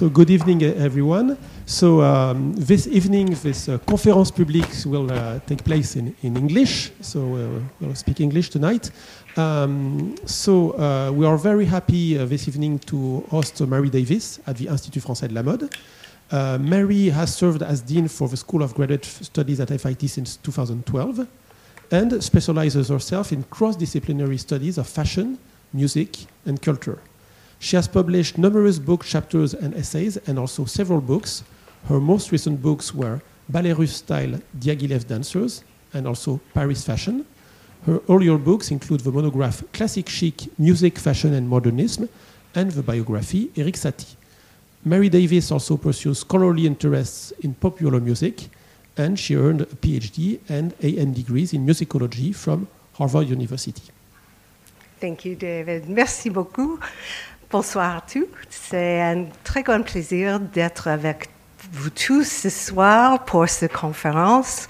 So 0.00 0.08
good 0.08 0.30
evening, 0.30 0.62
everyone. 0.62 1.36
So 1.66 2.00
um, 2.00 2.54
this 2.54 2.86
evening, 2.86 3.36
this 3.42 3.68
uh, 3.68 3.76
conférence 3.80 4.34
public 4.34 4.64
will 4.86 5.12
uh, 5.12 5.40
take 5.40 5.62
place 5.62 5.94
in, 5.94 6.16
in 6.22 6.38
English. 6.38 6.90
So 7.02 7.20
uh, 7.20 7.60
we'll 7.80 7.94
speak 7.94 8.22
English 8.22 8.48
tonight. 8.48 8.90
Um, 9.36 10.14
so 10.24 10.70
uh, 10.78 11.12
we 11.12 11.26
are 11.26 11.36
very 11.36 11.66
happy 11.66 12.18
uh, 12.18 12.24
this 12.24 12.48
evening 12.48 12.78
to 12.86 13.26
host 13.28 13.60
Mary 13.60 13.90
Davis 13.90 14.40
at 14.46 14.56
the 14.56 14.68
Institut 14.68 15.02
Français 15.02 15.28
de 15.28 15.34
la 15.34 15.42
Mode. 15.42 15.68
Uh, 16.30 16.56
Mary 16.58 17.10
has 17.10 17.34
served 17.34 17.62
as 17.62 17.82
dean 17.82 18.08
for 18.08 18.26
the 18.26 18.38
School 18.38 18.62
of 18.62 18.72
Graduate 18.72 19.04
Studies 19.04 19.60
at 19.60 19.68
FIT 19.68 20.08
since 20.08 20.36
2012 20.36 21.28
and 21.90 22.24
specializes 22.24 22.88
herself 22.88 23.32
in 23.32 23.42
cross-disciplinary 23.50 24.38
studies 24.38 24.78
of 24.78 24.88
fashion, 24.88 25.38
music, 25.74 26.24
and 26.46 26.62
culture. 26.62 27.02
She 27.62 27.76
has 27.76 27.86
published 27.86 28.38
numerous 28.38 28.78
book 28.78 29.04
chapters 29.04 29.52
and 29.52 29.74
essays, 29.74 30.16
and 30.26 30.38
also 30.38 30.64
several 30.64 31.02
books. 31.02 31.44
Her 31.88 32.00
most 32.00 32.32
recent 32.32 32.62
books 32.62 32.94
were 32.94 33.20
Ballet 33.50 33.74
Russe 33.74 33.96
Style 33.96 34.40
Diaghilev 34.58 35.06
Dancers 35.06 35.62
and 35.92 36.06
also 36.06 36.40
Paris 36.54 36.82
Fashion. 36.82 37.26
Her 37.84 38.00
earlier 38.08 38.38
books 38.38 38.70
include 38.70 39.00
the 39.00 39.12
monograph 39.12 39.62
Classic 39.74 40.08
Chic, 40.08 40.48
Music, 40.58 40.98
Fashion, 40.98 41.34
and 41.34 41.50
Modernism, 41.50 42.08
and 42.54 42.70
the 42.70 42.82
biography 42.82 43.50
Erik 43.54 43.76
Satie. 43.76 44.16
Mary 44.82 45.10
Davis 45.10 45.52
also 45.52 45.76
pursues 45.76 46.20
scholarly 46.20 46.66
interests 46.66 47.30
in 47.42 47.52
popular 47.52 48.00
music, 48.00 48.48
and 48.96 49.18
she 49.18 49.36
earned 49.36 49.60
a 49.60 49.66
PhD 49.66 50.40
and 50.48 50.72
AM 50.82 51.12
degrees 51.12 51.52
in 51.52 51.66
musicology 51.66 52.34
from 52.34 52.68
Harvard 52.94 53.28
University. 53.28 53.82
Thank 54.98 55.24
you, 55.26 55.34
David. 55.34 55.88
Merci 55.88 56.30
beaucoup. 56.30 56.80
Bonsoir 57.52 57.96
à 57.96 58.00
tous. 58.00 58.28
C'est 58.48 59.00
un 59.00 59.24
très 59.42 59.64
grand 59.64 59.82
plaisir 59.82 60.38
d'être 60.38 60.86
avec 60.86 61.30
vous 61.72 61.90
tous 61.90 62.22
ce 62.22 62.48
soir 62.48 63.24
pour 63.24 63.48
cette 63.48 63.72
conférence. 63.72 64.68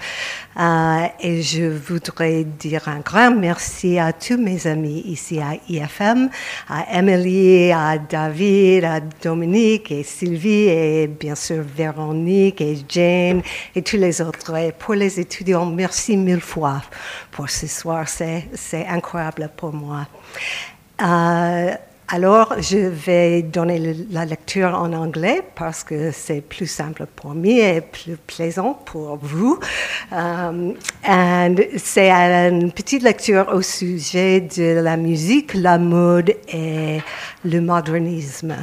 Euh, 0.59 1.05
et 1.19 1.43
je 1.43 1.65
voudrais 1.65 2.43
dire 2.43 2.87
un 2.87 3.01
grand 3.01 3.29
merci 3.35 3.99
à 3.99 4.11
tous 4.11 4.37
mes 4.37 4.65
amis 4.65 5.03
ici 5.05 5.39
à 5.39 5.57
IFM, 5.69 6.31
à 6.67 6.97
Emily, 6.97 7.71
à 7.71 7.99
David, 7.99 8.83
à 8.85 8.99
Dominique 8.99 9.91
et 9.91 10.01
Sylvie 10.01 10.69
et 10.69 11.05
bien 11.05 11.35
sûr 11.35 11.61
Véronique 11.61 12.61
et 12.61 12.79
Jane 12.89 13.43
et 13.75 13.83
tous 13.83 13.97
les 13.97 14.19
autres. 14.23 14.57
Et 14.57 14.71
pour 14.71 14.95
les 14.95 15.19
étudiants, 15.19 15.67
merci 15.67 16.17
mille 16.17 16.41
fois 16.41 16.81
pour 17.29 17.47
ce 17.47 17.67
soir. 17.67 18.07
C'est 18.07 18.87
incroyable 18.87 19.51
pour 19.55 19.71
moi. 19.71 20.07
Euh, 20.99 21.75
alors, 22.13 22.55
je 22.59 22.77
vais 22.77 23.41
donner 23.41 23.95
la 24.09 24.25
lecture 24.25 24.75
en 24.75 24.91
anglais 24.91 25.41
parce 25.55 25.85
que 25.85 26.11
c'est 26.11 26.41
plus 26.41 26.67
simple 26.67 27.05
pour 27.05 27.33
moi 27.33 27.53
et 27.53 27.79
plus 27.79 28.17
plaisant 28.17 28.73
pour 28.73 29.17
vous. 29.21 29.57
Um, 30.11 30.73
c'est 31.77 32.11
une 32.11 32.73
petite 32.73 33.03
lecture 33.03 33.47
au 33.53 33.61
sujet 33.61 34.41
de 34.41 34.81
la 34.81 34.97
musique, 34.97 35.53
la 35.53 35.77
mode 35.77 36.35
et 36.49 36.99
le 37.45 37.61
modernisme 37.61 38.57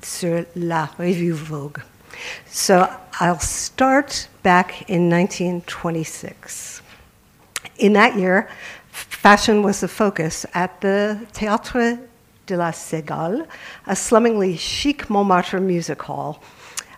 sur 0.00 0.44
la 0.54 0.88
revue 0.96 1.32
Vogue. 1.32 1.78
So, 2.46 2.84
I'll 3.20 3.40
start 3.40 4.28
back 4.44 4.84
in 4.88 5.08
1926. 5.10 6.80
In 7.80 7.94
that 7.94 8.16
year, 8.16 8.46
fashion 8.92 9.64
was 9.64 9.80
the 9.80 9.88
focus 9.88 10.46
at 10.54 10.80
the 10.80 11.16
Théâtre 11.32 11.98
de 12.46 12.56
la 12.56 12.70
Cigale, 12.70 13.46
a 13.86 13.94
slummingly 13.94 14.56
chic 14.56 15.08
Montmartre 15.08 15.60
music 15.60 16.02
hall. 16.02 16.42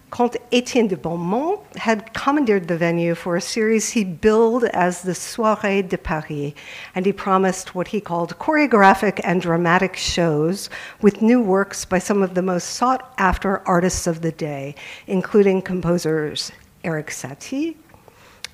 Comte 0.08 0.36
Etienne 0.52 0.86
de 0.86 0.96
Beaumont 0.96 1.60
had 1.76 2.14
commandeered 2.14 2.68
the 2.68 2.76
venue 2.76 3.14
for 3.14 3.36
a 3.36 3.40
series 3.40 3.90
he 3.90 4.04
billed 4.04 4.64
as 4.64 5.02
the 5.02 5.12
Soirée 5.12 5.86
de 5.86 5.98
Paris, 5.98 6.54
and 6.94 7.04
he 7.04 7.12
promised 7.12 7.74
what 7.74 7.88
he 7.88 8.00
called 8.00 8.38
choreographic 8.38 9.20
and 9.24 9.42
dramatic 9.42 9.96
shows 9.96 10.70
with 11.02 11.22
new 11.22 11.42
works 11.42 11.84
by 11.84 11.98
some 11.98 12.22
of 12.22 12.34
the 12.34 12.42
most 12.42 12.70
sought 12.70 13.12
after 13.18 13.66
artists 13.66 14.06
of 14.06 14.22
the 14.22 14.32
day, 14.32 14.74
including 15.08 15.60
composers 15.60 16.52
Erik 16.84 17.08
Satie, 17.08 17.74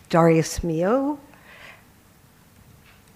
Darius 0.09 0.60
Milhaud, 0.60 1.19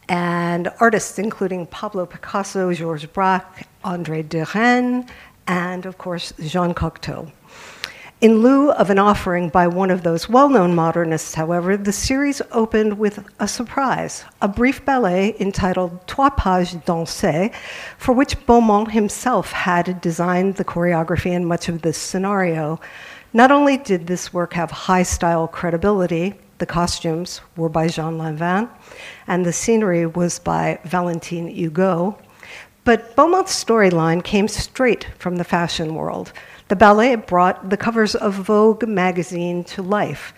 and 0.08 0.68
artists 0.80 1.18
including 1.18 1.66
Pablo 1.66 2.06
Picasso, 2.06 2.72
Georges 2.72 3.10
Braque, 3.10 3.66
André 3.84 4.26
Derain, 4.26 5.08
and 5.46 5.86
of 5.86 5.98
course, 5.98 6.32
Jean 6.40 6.74
Cocteau. 6.74 7.30
In 8.22 8.40
lieu 8.40 8.70
of 8.70 8.88
an 8.88 8.98
offering 8.98 9.50
by 9.50 9.66
one 9.66 9.90
of 9.90 10.02
those 10.02 10.26
well 10.26 10.48
known 10.48 10.74
modernists, 10.74 11.34
however, 11.34 11.76
the 11.76 11.92
series 11.92 12.40
opened 12.50 12.98
with 12.98 13.22
a 13.38 13.46
surprise 13.46 14.24
a 14.40 14.48
brief 14.48 14.82
ballet 14.86 15.36
entitled 15.38 16.06
Trois 16.06 16.30
Pages 16.30 16.80
Dansées, 16.86 17.52
for 17.98 18.14
which 18.14 18.46
Beaumont 18.46 18.92
himself 18.92 19.52
had 19.52 20.00
designed 20.00 20.54
the 20.54 20.64
choreography 20.64 21.36
and 21.36 21.46
much 21.46 21.68
of 21.68 21.82
the 21.82 21.92
scenario. 21.92 22.80
Not 23.34 23.52
only 23.52 23.76
did 23.76 24.06
this 24.06 24.32
work 24.32 24.54
have 24.54 24.70
high 24.70 25.02
style 25.02 25.46
credibility, 25.46 26.36
the 26.58 26.66
costumes 26.66 27.40
were 27.56 27.68
by 27.68 27.88
Jean 27.88 28.18
Lanvin, 28.18 28.68
and 29.26 29.44
the 29.44 29.52
scenery 29.52 30.06
was 30.06 30.38
by 30.38 30.78
Valentine 30.84 31.48
Hugo. 31.48 32.18
But 32.84 33.16
Beaumont's 33.16 33.64
storyline 33.64 34.22
came 34.22 34.48
straight 34.48 35.08
from 35.18 35.36
the 35.36 35.44
fashion 35.44 35.94
world. 35.94 36.32
The 36.68 36.76
ballet 36.76 37.16
brought 37.16 37.70
the 37.70 37.76
covers 37.76 38.14
of 38.14 38.34
Vogue 38.34 38.86
magazine 38.86 39.64
to 39.64 39.82
life. 39.82 40.32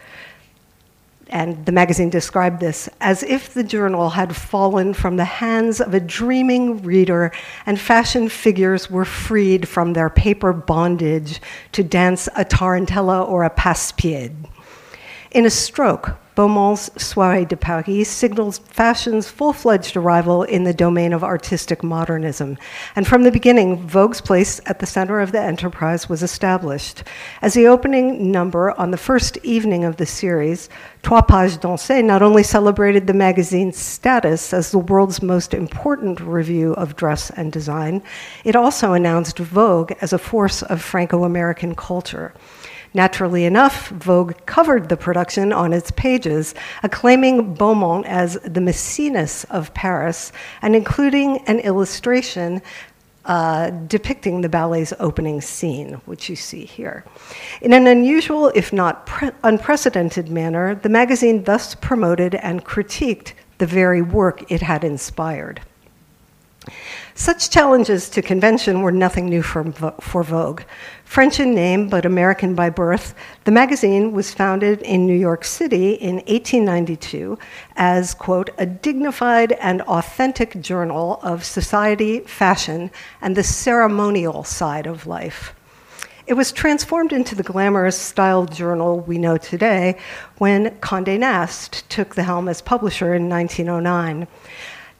And 1.30 1.66
the 1.66 1.72
magazine 1.72 2.08
described 2.08 2.58
this 2.58 2.88
as 3.02 3.22
if 3.22 3.52
the 3.52 3.62
journal 3.62 4.08
had 4.08 4.34
fallen 4.34 4.94
from 4.94 5.16
the 5.16 5.26
hands 5.26 5.78
of 5.80 5.92
a 5.92 6.00
dreaming 6.00 6.82
reader 6.82 7.32
and 7.66 7.78
fashion 7.78 8.30
figures 8.30 8.90
were 8.90 9.04
freed 9.04 9.68
from 9.68 9.92
their 9.92 10.08
paper 10.08 10.54
bondage 10.54 11.42
to 11.72 11.84
dance 11.84 12.28
a 12.34 12.46
tarantella 12.46 13.28
or 13.28 13.44
a 13.44 13.50
passe-pied. 13.50 14.34
In 15.30 15.44
a 15.44 15.50
stroke, 15.50 16.16
Beaumont's 16.34 16.88
Soirée 16.90 17.46
de 17.46 17.54
Paris 17.54 18.08
signals 18.08 18.56
fashion's 18.60 19.28
full 19.28 19.52
fledged 19.52 19.94
arrival 19.94 20.42
in 20.42 20.64
the 20.64 20.72
domain 20.72 21.12
of 21.12 21.22
artistic 21.22 21.82
modernism. 21.82 22.56
And 22.96 23.06
from 23.06 23.24
the 23.24 23.30
beginning, 23.30 23.86
Vogue's 23.86 24.22
place 24.22 24.58
at 24.64 24.78
the 24.78 24.86
center 24.86 25.20
of 25.20 25.32
the 25.32 25.40
enterprise 25.40 26.08
was 26.08 26.22
established. 26.22 27.02
As 27.42 27.52
the 27.52 27.66
opening 27.66 28.32
number 28.32 28.70
on 28.80 28.90
the 28.90 28.96
first 28.96 29.36
evening 29.42 29.84
of 29.84 29.98
the 29.98 30.06
series, 30.06 30.70
Trois 31.02 31.20
Pages 31.20 31.58
Dansées 31.58 32.02
not 32.02 32.22
only 32.22 32.42
celebrated 32.42 33.06
the 33.06 33.12
magazine's 33.12 33.76
status 33.76 34.54
as 34.54 34.70
the 34.70 34.78
world's 34.78 35.20
most 35.20 35.52
important 35.52 36.20
review 36.20 36.72
of 36.74 36.96
dress 36.96 37.28
and 37.30 37.52
design, 37.52 38.02
it 38.44 38.56
also 38.56 38.94
announced 38.94 39.38
Vogue 39.38 39.92
as 40.00 40.14
a 40.14 40.18
force 40.18 40.62
of 40.62 40.80
Franco 40.80 41.24
American 41.24 41.74
culture. 41.74 42.32
Naturally 42.98 43.44
enough, 43.44 43.90
Vogue 43.90 44.34
covered 44.44 44.88
the 44.88 44.96
production 44.96 45.52
on 45.52 45.72
its 45.72 45.92
pages, 45.92 46.52
acclaiming 46.82 47.54
Beaumont 47.54 48.04
as 48.06 48.34
the 48.42 48.58
Maecenas 48.58 49.44
of 49.50 49.72
Paris 49.72 50.32
and 50.62 50.74
including 50.74 51.38
an 51.46 51.60
illustration 51.60 52.60
uh, 53.24 53.70
depicting 53.86 54.40
the 54.40 54.48
ballet's 54.48 54.92
opening 54.98 55.40
scene, 55.40 55.92
which 56.06 56.28
you 56.28 56.34
see 56.34 56.64
here. 56.64 57.04
In 57.62 57.72
an 57.72 57.86
unusual, 57.86 58.50
if 58.56 58.72
not 58.72 59.06
pre- 59.06 59.30
unprecedented 59.44 60.28
manner, 60.28 60.74
the 60.74 60.88
magazine 60.88 61.44
thus 61.44 61.76
promoted 61.76 62.34
and 62.34 62.64
critiqued 62.64 63.32
the 63.58 63.66
very 63.66 64.02
work 64.02 64.50
it 64.50 64.60
had 64.60 64.82
inspired. 64.82 65.60
Such 67.14 67.50
challenges 67.50 68.08
to 68.10 68.22
convention 68.22 68.82
were 68.82 68.92
nothing 68.92 69.26
new 69.26 69.42
for, 69.42 69.64
for 70.00 70.22
Vogue. 70.22 70.62
French 71.04 71.40
in 71.40 71.54
name 71.54 71.88
but 71.88 72.04
American 72.04 72.54
by 72.54 72.70
birth, 72.70 73.14
the 73.44 73.50
magazine 73.50 74.12
was 74.12 74.34
founded 74.34 74.82
in 74.82 75.06
New 75.06 75.16
York 75.16 75.44
City 75.44 75.94
in 75.94 76.16
1892 76.16 77.38
as, 77.76 78.14
quote, 78.14 78.50
a 78.58 78.66
dignified 78.66 79.52
and 79.52 79.82
authentic 79.82 80.60
journal 80.60 81.18
of 81.22 81.44
society, 81.44 82.20
fashion, 82.20 82.90
and 83.20 83.36
the 83.36 83.42
ceremonial 83.42 84.44
side 84.44 84.86
of 84.86 85.06
life. 85.06 85.54
It 86.28 86.34
was 86.34 86.52
transformed 86.52 87.14
into 87.14 87.34
the 87.34 87.42
glamorous 87.42 87.98
style 87.98 88.44
journal 88.44 89.00
we 89.00 89.16
know 89.16 89.38
today 89.38 89.98
when 90.36 90.78
Condé 90.80 91.18
Nast 91.18 91.88
took 91.88 92.14
the 92.14 92.22
helm 92.22 92.50
as 92.50 92.60
publisher 92.60 93.14
in 93.14 93.30
1909. 93.30 94.28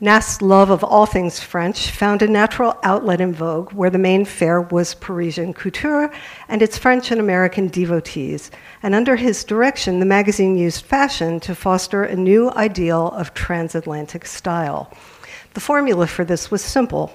Nast's 0.01 0.41
love 0.41 0.71
of 0.71 0.85
all 0.85 1.07
things 1.07 1.41
French 1.41 1.91
found 1.91 2.23
a 2.23 2.29
natural 2.29 2.79
outlet 2.85 3.21
in 3.21 3.33
Vogue, 3.33 3.73
where 3.73 3.91
the 3.91 3.99
main 3.99 4.25
fare 4.25 4.61
was 4.61 4.95
Parisian 4.95 5.53
couture 5.53 6.09
and 6.49 6.63
its 6.63 6.79
French 6.79 7.11
and 7.11 7.21
American 7.21 7.67
devotees. 7.67 8.53
And 8.81 8.95
under 8.95 9.17
his 9.17 9.43
direction, 9.43 9.99
the 9.99 10.07
magazine 10.07 10.57
used 10.57 10.85
fashion 10.85 11.41
to 11.41 11.53
foster 11.53 12.05
a 12.05 12.15
new 12.15 12.49
ideal 12.53 13.09
of 13.09 13.35
transatlantic 13.35 14.25
style. 14.25 14.97
The 15.55 15.61
formula 15.61 16.07
for 16.07 16.25
this 16.25 16.49
was 16.49 16.63
simple 16.63 17.13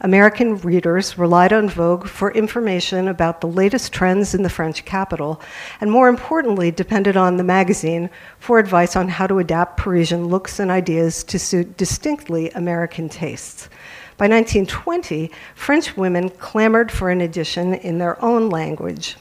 American 0.00 0.56
readers 0.58 1.18
relied 1.18 1.52
on 1.52 1.68
Vogue 1.68 2.06
for 2.06 2.30
information 2.30 3.08
about 3.08 3.40
the 3.40 3.48
latest 3.48 3.92
trends 3.92 4.32
in 4.32 4.44
the 4.44 4.48
French 4.48 4.84
capital, 4.84 5.40
and 5.80 5.90
more 5.90 6.08
importantly, 6.08 6.70
depended 6.70 7.16
on 7.16 7.36
the 7.36 7.42
magazine 7.42 8.08
for 8.38 8.60
advice 8.60 8.94
on 8.94 9.08
how 9.08 9.26
to 9.26 9.40
adapt 9.40 9.76
Parisian 9.76 10.28
looks 10.28 10.60
and 10.60 10.70
ideas 10.70 11.24
to 11.24 11.36
suit 11.36 11.76
distinctly 11.76 12.48
American 12.50 13.08
tastes. 13.08 13.68
By 14.16 14.28
1920, 14.28 15.32
French 15.56 15.96
women 15.96 16.28
clamored 16.28 16.92
for 16.92 17.10
an 17.10 17.20
edition 17.20 17.74
in 17.74 17.98
their 17.98 18.22
own 18.24 18.50
language. 18.50 19.16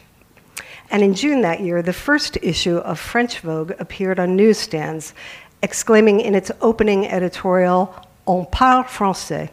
And 0.91 1.01
in 1.01 1.15
June 1.15 1.41
that 1.41 1.61
year, 1.61 1.81
the 1.81 1.91
first 1.91 2.37
issue 2.43 2.77
of 2.77 2.99
French 2.99 3.39
Vogue 3.39 3.73
appeared 3.79 4.19
on 4.19 4.35
newsstands, 4.35 5.15
exclaiming 5.63 6.19
in 6.19 6.35
its 6.35 6.51
opening 6.61 7.07
editorial, 7.07 7.95
On 8.27 8.45
parle 8.45 8.83
français 8.83 9.49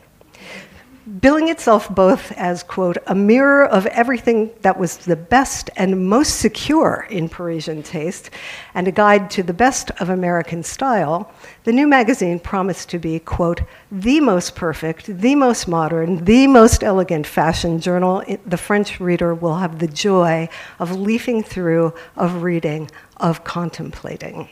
billing 1.20 1.48
itself 1.48 1.88
both 1.94 2.32
as, 2.32 2.62
quote, 2.62 2.96
a 3.06 3.14
mirror 3.14 3.64
of 3.66 3.86
everything 3.86 4.50
that 4.62 4.78
was 4.78 4.96
the 4.98 5.16
best 5.16 5.70
and 5.76 6.08
most 6.08 6.38
secure 6.38 7.06
in 7.10 7.28
Parisian 7.28 7.82
taste 7.82 8.30
and 8.74 8.88
a 8.88 8.92
guide 8.92 9.30
to 9.30 9.42
the 9.42 9.52
best 9.52 9.90
of 10.00 10.08
American 10.08 10.62
style, 10.62 11.30
the 11.64 11.72
new 11.72 11.86
magazine 11.86 12.40
promised 12.40 12.88
to 12.88 12.98
be, 12.98 13.18
quote, 13.18 13.62
the 13.92 14.20
most 14.20 14.54
perfect, 14.54 15.06
the 15.06 15.34
most 15.34 15.68
modern, 15.68 16.24
the 16.24 16.46
most 16.46 16.82
elegant 16.82 17.26
fashion 17.26 17.80
journal 17.80 18.22
the 18.46 18.56
French 18.56 19.00
reader 19.00 19.34
will 19.34 19.56
have 19.56 19.78
the 19.78 19.88
joy 19.88 20.48
of 20.78 20.98
leafing 20.98 21.42
through, 21.42 21.92
of 22.16 22.42
reading, 22.42 22.90
of 23.18 23.44
contemplating. 23.44 24.48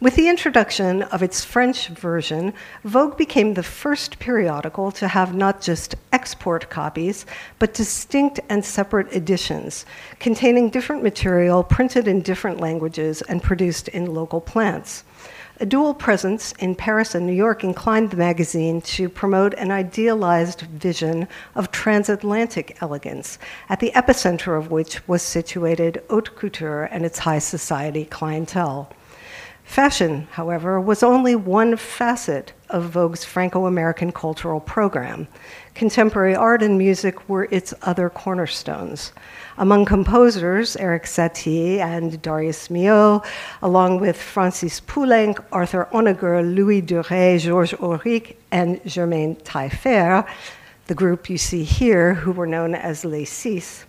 With 0.00 0.16
the 0.16 0.28
introduction 0.28 1.02
of 1.02 1.22
its 1.22 1.44
French 1.44 1.86
version, 1.86 2.52
Vogue 2.82 3.16
became 3.16 3.54
the 3.54 3.62
first 3.62 4.18
periodical 4.18 4.90
to 4.90 5.06
have 5.06 5.36
not 5.36 5.60
just 5.60 5.94
export 6.12 6.68
copies, 6.68 7.24
but 7.60 7.74
distinct 7.74 8.40
and 8.48 8.64
separate 8.64 9.12
editions 9.14 9.86
containing 10.18 10.70
different 10.70 11.04
material 11.04 11.62
printed 11.62 12.08
in 12.08 12.22
different 12.22 12.58
languages 12.58 13.22
and 13.22 13.40
produced 13.40 13.86
in 13.86 14.12
local 14.12 14.40
plants. 14.40 15.04
A 15.60 15.66
dual 15.66 15.94
presence 15.94 16.52
in 16.58 16.74
Paris 16.74 17.14
and 17.14 17.24
New 17.24 17.32
York 17.32 17.62
inclined 17.62 18.10
the 18.10 18.16
magazine 18.16 18.80
to 18.82 19.08
promote 19.08 19.54
an 19.54 19.70
idealized 19.70 20.62
vision 20.62 21.28
of 21.54 21.70
transatlantic 21.70 22.76
elegance, 22.82 23.38
at 23.68 23.78
the 23.78 23.92
epicenter 23.94 24.58
of 24.58 24.72
which 24.72 25.06
was 25.06 25.22
situated 25.22 26.02
haute 26.10 26.34
couture 26.34 26.84
and 26.90 27.06
its 27.06 27.20
high 27.20 27.38
society 27.38 28.04
clientele. 28.04 28.90
Fashion, 29.64 30.28
however, 30.30 30.80
was 30.80 31.02
only 31.02 31.34
one 31.34 31.76
facet 31.76 32.52
of 32.70 32.92
Vogue's 32.92 33.24
Franco 33.24 33.66
American 33.66 34.12
cultural 34.12 34.60
program. 34.60 35.26
Contemporary 35.74 36.36
art 36.36 36.62
and 36.62 36.78
music 36.78 37.28
were 37.28 37.48
its 37.50 37.74
other 37.82 38.08
cornerstones. 38.08 39.12
Among 39.58 39.84
composers, 39.84 40.76
Erik 40.76 41.04
Satie 41.04 41.78
and 41.78 42.20
Darius 42.22 42.68
Milhaud, 42.68 43.24
along 43.62 44.00
with 44.00 44.20
Francis 44.20 44.80
Poulenc, 44.80 45.42
Arthur 45.50 45.88
Honegger, 45.92 46.54
Louis 46.54 46.82
Durey, 46.82 47.38
Georges 47.40 47.78
Auric, 47.80 48.36
and 48.52 48.80
Germaine 48.86 49.34
Tailleferre, 49.36 50.28
the 50.86 50.94
group 50.94 51.28
you 51.30 51.38
see 51.38 51.64
here, 51.64 52.14
who 52.14 52.30
were 52.30 52.46
known 52.46 52.74
as 52.74 53.04
Les 53.04 53.24
Six, 53.24 53.86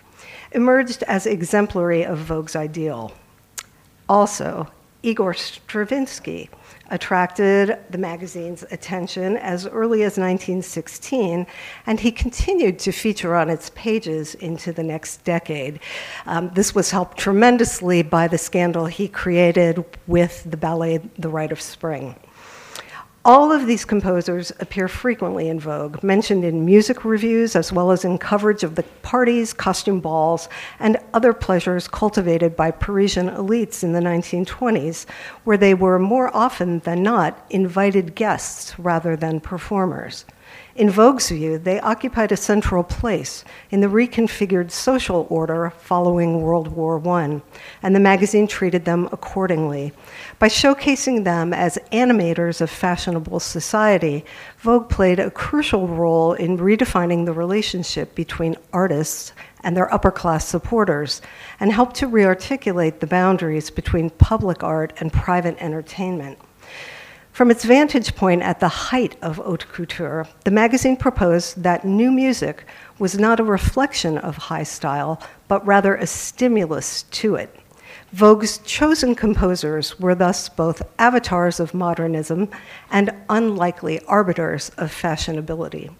emerged 0.51 1.03
as 1.03 1.27
exemplary 1.27 2.03
of 2.03 2.17
Vogue's 2.17 2.55
ideal. 2.55 3.11
Also, 4.07 4.67
Igor 5.05 5.35
Stravinsky 5.35 6.49
attracted 6.89 7.77
the 7.91 7.97
magazine's 7.99 8.63
attention 8.71 9.37
as 9.37 9.67
early 9.67 10.01
as 10.01 10.17
1916, 10.17 11.45
and 11.85 11.99
he 11.99 12.11
continued 12.11 12.79
to 12.79 12.91
feature 12.91 13.35
on 13.35 13.51
its 13.51 13.69
pages 13.75 14.33
into 14.35 14.71
the 14.73 14.81
next 14.81 15.23
decade. 15.23 15.79
Um, 16.25 16.49
this 16.55 16.73
was 16.73 16.89
helped 16.89 17.19
tremendously 17.19 18.01
by 18.01 18.27
the 18.27 18.39
scandal 18.39 18.87
he 18.87 19.07
created 19.07 19.85
with 20.07 20.43
the 20.49 20.57
ballet 20.57 20.97
The 21.19 21.29
Rite 21.29 21.51
of 21.51 21.61
Spring. 21.61 22.15
All 23.25 23.51
of 23.51 23.65
these 23.65 23.85
composers 23.85 24.51
appear 24.59 24.87
frequently 24.87 25.49
in 25.49 25.59
Vogue, 25.59 26.03
mentioned 26.03 26.45
in 26.45 26.63
music 26.63 27.03
reviews 27.03 27.55
as 27.55 27.73
well 27.73 27.89
as 27.89 28.05
in 28.05 28.19
coverage 28.19 28.63
of 28.63 28.75
the 28.75 28.83
parties, 29.01 29.51
costume 29.51 29.99
balls, 29.99 30.47
and 30.77 30.97
other 31.11 31.33
pleasures 31.33 31.87
cultivated 31.87 32.55
by 32.55 32.69
Parisian 32.69 33.29
elites 33.29 33.83
in 33.83 33.93
the 33.93 33.99
1920s, 33.99 35.07
where 35.43 35.57
they 35.57 35.73
were 35.73 35.97
more 35.97 36.29
often 36.37 36.81
than 36.81 37.01
not 37.01 37.43
invited 37.49 38.13
guests 38.13 38.77
rather 38.77 39.15
than 39.15 39.39
performers. 39.39 40.25
In 40.75 40.89
Vogue's 40.89 41.29
view, 41.29 41.57
they 41.57 41.79
occupied 41.79 42.33
a 42.33 42.37
central 42.37 42.83
place 42.83 43.45
in 43.71 43.79
the 43.79 43.87
reconfigured 43.87 44.71
social 44.71 45.25
order 45.29 45.71
following 45.77 46.41
World 46.41 46.67
War 46.67 47.01
I, 47.07 47.41
and 47.81 47.95
the 47.95 48.01
magazine 48.01 48.45
treated 48.45 48.83
them 48.83 49.07
accordingly. 49.13 49.93
By 50.37 50.49
showcasing 50.49 51.23
them 51.23 51.53
as 51.53 51.79
animators 51.93 52.59
of 52.59 52.69
fashionable 52.69 53.39
society, 53.39 54.25
Vogue 54.59 54.89
played 54.89 55.17
a 55.17 55.31
crucial 55.31 55.87
role 55.87 56.33
in 56.33 56.57
redefining 56.57 57.25
the 57.25 57.31
relationship 57.31 58.13
between 58.13 58.57
artists 58.73 59.31
and 59.63 59.77
their 59.77 59.91
upper 59.93 60.11
class 60.11 60.45
supporters, 60.45 61.21
and 61.57 61.71
helped 61.71 61.95
to 61.95 62.07
rearticulate 62.07 62.99
the 62.99 63.07
boundaries 63.07 63.69
between 63.69 64.09
public 64.09 64.61
art 64.61 64.91
and 64.99 65.13
private 65.13 65.55
entertainment. 65.61 66.37
From 67.35 67.51
its 67.51 67.65
vantage 67.65 68.15
point 68.15 68.43
at 68.43 68.61
the 68.61 68.69
height 68.69 69.17
of 69.21 69.35
haute 69.35 69.67
couture, 69.67 70.25
the 70.45 70.51
magazine 70.51 70.95
proposed 70.95 71.63
that 71.63 71.83
new 71.83 72.09
music 72.09 72.63
was 72.97 73.19
not 73.19 73.41
a 73.41 73.43
reflection 73.43 74.17
of 74.17 74.37
high 74.37 74.63
style, 74.63 75.21
but 75.49 75.67
rather 75.67 75.95
a 75.95 76.07
stimulus 76.07 77.03
to 77.03 77.35
it. 77.35 77.53
Vogue's 78.13 78.59
chosen 78.59 79.15
composers 79.15 79.99
were 79.99 80.15
thus 80.15 80.47
both 80.47 80.81
avatars 80.97 81.59
of 81.59 81.73
modernism 81.73 82.47
and 82.89 83.13
unlikely 83.29 83.99
arbiters 84.05 84.69
of 84.77 84.89
fashionability. 84.89 85.93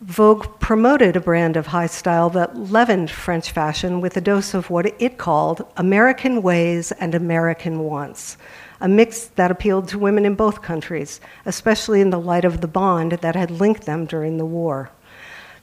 Vogue 0.00 0.46
promoted 0.60 1.16
a 1.16 1.20
brand 1.20 1.56
of 1.56 1.66
high 1.66 1.88
style 1.88 2.30
that 2.30 2.56
leavened 2.56 3.10
French 3.10 3.50
fashion 3.50 4.00
with 4.00 4.16
a 4.16 4.20
dose 4.20 4.54
of 4.54 4.70
what 4.70 4.94
it 5.02 5.18
called 5.18 5.66
American 5.76 6.40
ways 6.40 6.92
and 6.92 7.16
American 7.16 7.80
wants 7.80 8.36
a 8.84 8.88
mix 8.88 9.28
that 9.36 9.50
appealed 9.50 9.88
to 9.88 9.98
women 9.98 10.26
in 10.26 10.34
both 10.34 10.60
countries, 10.60 11.18
especially 11.46 12.02
in 12.02 12.10
the 12.10 12.20
light 12.20 12.44
of 12.44 12.60
the 12.60 12.68
bond 12.68 13.12
that 13.12 13.34
had 13.34 13.50
linked 13.50 13.86
them 13.86 14.04
during 14.04 14.36
the 14.36 14.44
war. 14.44 14.90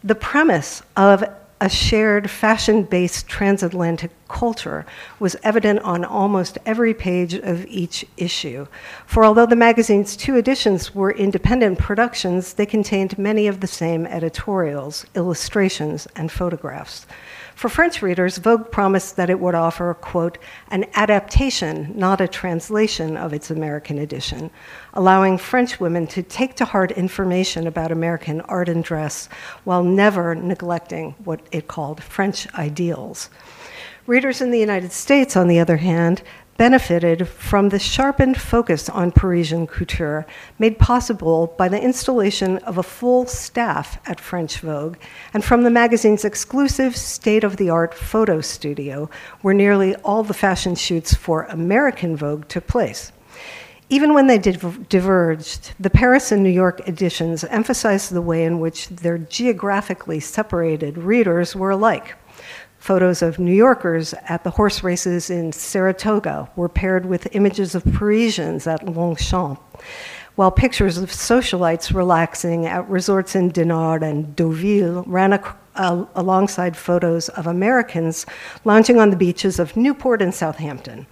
The 0.04 0.16
premise 0.16 0.82
of 0.98 1.24
a 1.62 1.70
shared 1.70 2.32
fashion 2.32 2.82
based 2.82 3.28
transatlantic 3.28 4.10
culture 4.28 4.88
was 5.20 5.36
evident 5.44 5.82
on 5.82 6.04
almost 6.04 6.58
every 6.66 6.96
page 6.96 7.36
of 7.36 7.64
each 7.68 8.04
issue. 8.18 8.66
For 9.06 9.24
although 9.24 9.46
the 9.46 9.56
magazine's 9.56 10.18
two 10.18 10.36
editions 10.36 10.96
were 10.96 11.12
independent 11.12 11.78
productions, 11.78 12.54
they 12.56 12.66
contained 12.66 13.20
many 13.20 13.46
of 13.46 13.60
the 13.60 13.68
same 13.68 14.08
editorials, 14.08 15.06
illustrations, 15.14 16.08
and 16.16 16.32
photographs. 16.32 17.06
For 17.62 17.70
French 17.70 18.02
readers, 18.02 18.40
Vogue 18.40 18.72
promised 18.72 19.18
that 19.18 19.30
it 19.30 19.40
would 19.40 19.54
offer, 19.54 19.94
quote, 19.94 20.40
an 20.72 20.88
adaptation, 20.96 21.94
not 21.96 22.20
a 22.20 22.28
translation 22.28 23.16
of 23.16 23.34
its 23.34 23.52
American 23.52 24.00
edition, 24.00 24.50
allowing 24.96 25.38
French 25.38 25.80
women 25.80 26.08
to 26.08 26.24
take 26.24 26.56
to 26.56 26.66
heart 26.66 26.90
information 26.94 27.68
about 27.68 27.92
American 27.92 28.42
art 28.42 28.68
and 28.68 28.84
dress 28.84 29.30
while 29.64 29.84
never 29.84 30.34
neglecting 30.34 31.12
what 31.24 31.40
it 31.52 31.68
called 31.68 32.02
French 32.02 32.52
ideals. 32.56 33.30
Readers 34.08 34.42
in 34.42 34.50
the 34.50 34.60
United 34.60 34.92
States, 34.92 35.38
on 35.38 35.48
the 35.48 35.60
other 35.60 35.78
hand, 35.78 36.24
benefited 36.58 37.28
from 37.28 37.70
the 37.70 37.80
sharpened 37.80 38.40
focus 38.40 38.88
on 38.90 39.12
Parisian 39.12 39.68
couture 39.68 40.26
made 40.60 40.78
possible 40.78 41.54
by 41.58 41.68
the 41.68 41.82
installation 41.82 42.58
of 42.60 42.78
a 42.78 42.84
full 42.84 43.26
staff 43.26 44.00
at 44.08 44.20
French 44.20 44.60
Vogue 44.60 44.98
and 45.34 45.44
from 45.44 45.64
the 45.64 45.70
magazine's 45.70 46.26
exclusive 46.26 46.96
state 46.96 47.44
of 47.44 47.58
the 47.58 47.70
art 47.70 47.94
photo 47.94 48.42
studio, 48.42 49.10
where 49.42 49.54
nearly 49.54 49.96
all 49.98 50.24
the 50.24 50.34
fashion 50.34 50.76
shoots 50.76 51.14
for 51.14 51.46
American 51.46 52.16
Vogue 52.16 52.48
took 52.48 52.68
place. 52.68 53.12
Even 53.90 54.14
when 54.14 54.28
they 54.28 54.38
diverged, 54.38 55.74
the 55.78 55.90
Paris 55.90 56.32
and 56.32 56.42
New 56.42 56.50
York 56.50 56.88
editions 56.88 57.44
emphasized 57.44 58.14
the 58.14 58.22
way 58.22 58.46
in 58.46 58.62
which 58.62 58.88
their 58.88 59.18
geographically 59.18 60.22
separated 60.22 60.98
readers 60.98 61.58
were 61.58 61.72
alike. 61.72 62.16
Photos 62.82 63.22
of 63.22 63.38
New 63.38 63.54
Yorkers 63.54 64.16
at 64.28 64.44
the 64.44 64.50
horse 64.50 64.82
races 64.82 65.30
in 65.30 65.52
Saratoga 65.52 66.50
were 66.56 66.68
paired 66.68 67.06
with 67.06 67.36
images 67.36 67.76
of 67.76 67.86
Parisians 67.94 68.66
at 68.66 68.84
Longchamp, 68.88 69.60
while 70.34 70.50
pictures 70.50 70.98
of 70.98 71.12
socialites 71.12 71.94
relaxing 71.94 72.66
at 72.66 72.90
resorts 72.90 73.36
in 73.36 73.52
Dinard 73.52 74.02
and 74.02 74.36
Deauville 74.36 75.04
ran 75.06 75.34
ac- 75.34 75.52
uh, 75.76 76.06
alongside 76.16 76.76
photos 76.76 77.30
of 77.30 77.46
Americans 77.46 78.26
lounging 78.66 79.00
on 79.00 79.12
the 79.12 79.16
beaches 79.16 79.60
of 79.60 79.78
Newport 79.78 80.20
and 80.20 80.34
Southampton. 80.34 81.06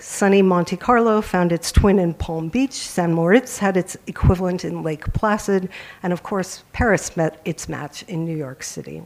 Sunny 0.00 0.42
Monte 0.42 0.76
Carlo 0.76 1.20
found 1.20 1.52
its 1.52 1.70
twin 1.70 2.00
in 2.00 2.14
Palm 2.14 2.48
Beach, 2.48 2.72
San 2.72 3.14
Moritz 3.14 3.58
had 3.58 3.76
its 3.76 3.96
equivalent 4.08 4.64
in 4.64 4.82
Lake 4.82 5.04
Placid, 5.12 5.68
and 6.02 6.12
of 6.12 6.24
course, 6.24 6.64
Paris 6.72 7.16
met 7.16 7.40
its 7.44 7.68
match 7.68 8.02
in 8.08 8.24
New 8.24 8.36
York 8.36 8.64
City. 8.64 9.04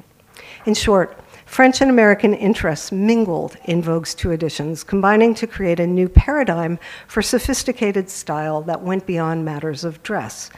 In 0.64 0.74
short, 0.74 1.18
French 1.46 1.80
and 1.80 1.90
American 1.90 2.34
interests 2.34 2.92
mingled 2.92 3.56
in 3.64 3.80
Vogue's 3.80 4.14
two 4.14 4.32
editions, 4.32 4.84
combining 4.84 5.32
to 5.36 5.46
create 5.46 5.80
a 5.80 5.86
new 5.86 6.08
paradigm 6.08 6.78
for 7.06 7.22
sophisticated 7.22 8.10
style 8.10 8.60
that 8.62 8.82
went 8.82 9.06
beyond 9.06 9.44
matters 9.44 9.84
of 9.84 10.02
dress. 10.02 10.50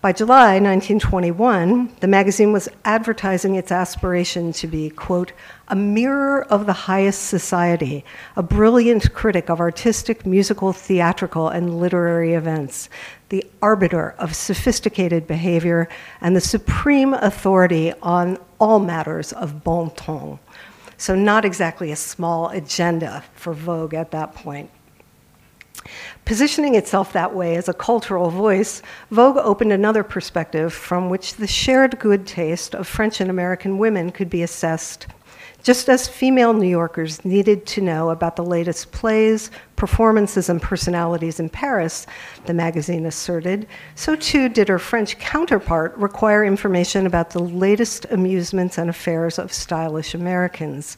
By 0.00 0.12
July 0.12 0.60
1921, 0.60 1.96
the 1.98 2.06
magazine 2.06 2.52
was 2.52 2.68
advertising 2.84 3.56
its 3.56 3.72
aspiration 3.72 4.52
to 4.52 4.68
be, 4.68 4.90
quote, 4.90 5.32
a 5.66 5.74
mirror 5.74 6.44
of 6.44 6.66
the 6.66 6.72
highest 6.72 7.24
society, 7.24 8.04
a 8.36 8.42
brilliant 8.42 9.12
critic 9.12 9.50
of 9.50 9.58
artistic, 9.58 10.24
musical, 10.24 10.72
theatrical, 10.72 11.48
and 11.48 11.80
literary 11.80 12.34
events, 12.34 12.88
the 13.30 13.44
arbiter 13.60 14.14
of 14.18 14.36
sophisticated 14.36 15.26
behavior, 15.26 15.88
and 16.20 16.36
the 16.36 16.40
supreme 16.40 17.14
authority 17.14 17.92
on 18.00 18.38
all 18.58 18.78
matters 18.78 19.32
of 19.32 19.64
bon 19.64 19.90
ton. 19.90 20.38
So, 20.96 21.14
not 21.14 21.44
exactly 21.44 21.92
a 21.92 21.96
small 21.96 22.48
agenda 22.48 23.22
for 23.34 23.52
Vogue 23.52 23.94
at 23.94 24.10
that 24.10 24.34
point. 24.34 24.70
Positioning 26.24 26.74
itself 26.74 27.12
that 27.12 27.34
way 27.34 27.56
as 27.56 27.68
a 27.68 27.72
cultural 27.72 28.30
voice, 28.30 28.82
Vogue 29.10 29.38
opened 29.38 29.72
another 29.72 30.02
perspective 30.02 30.72
from 30.72 31.08
which 31.08 31.36
the 31.36 31.46
shared 31.46 31.98
good 31.98 32.26
taste 32.26 32.74
of 32.74 32.86
French 32.86 33.20
and 33.20 33.30
American 33.30 33.78
women 33.78 34.10
could 34.10 34.28
be 34.28 34.42
assessed 34.42 35.06
just 35.62 35.88
as 35.88 36.08
female 36.08 36.52
New 36.52 36.68
Yorkers 36.68 37.24
needed 37.24 37.66
to 37.66 37.80
know 37.80 38.10
about 38.10 38.36
the 38.36 38.44
latest 38.44 38.92
plays, 38.92 39.50
performances, 39.76 40.48
and 40.48 40.62
personalities 40.62 41.40
in 41.40 41.48
Paris, 41.48 42.06
the 42.46 42.54
magazine 42.54 43.06
asserted, 43.06 43.66
so 43.94 44.14
too 44.14 44.48
did 44.48 44.68
her 44.68 44.78
French 44.78 45.18
counterpart 45.18 45.96
require 45.96 46.44
information 46.44 47.06
about 47.06 47.30
the 47.30 47.42
latest 47.42 48.06
amusements 48.10 48.78
and 48.78 48.88
affairs 48.88 49.38
of 49.38 49.52
stylish 49.52 50.14
Americans. 50.14 50.96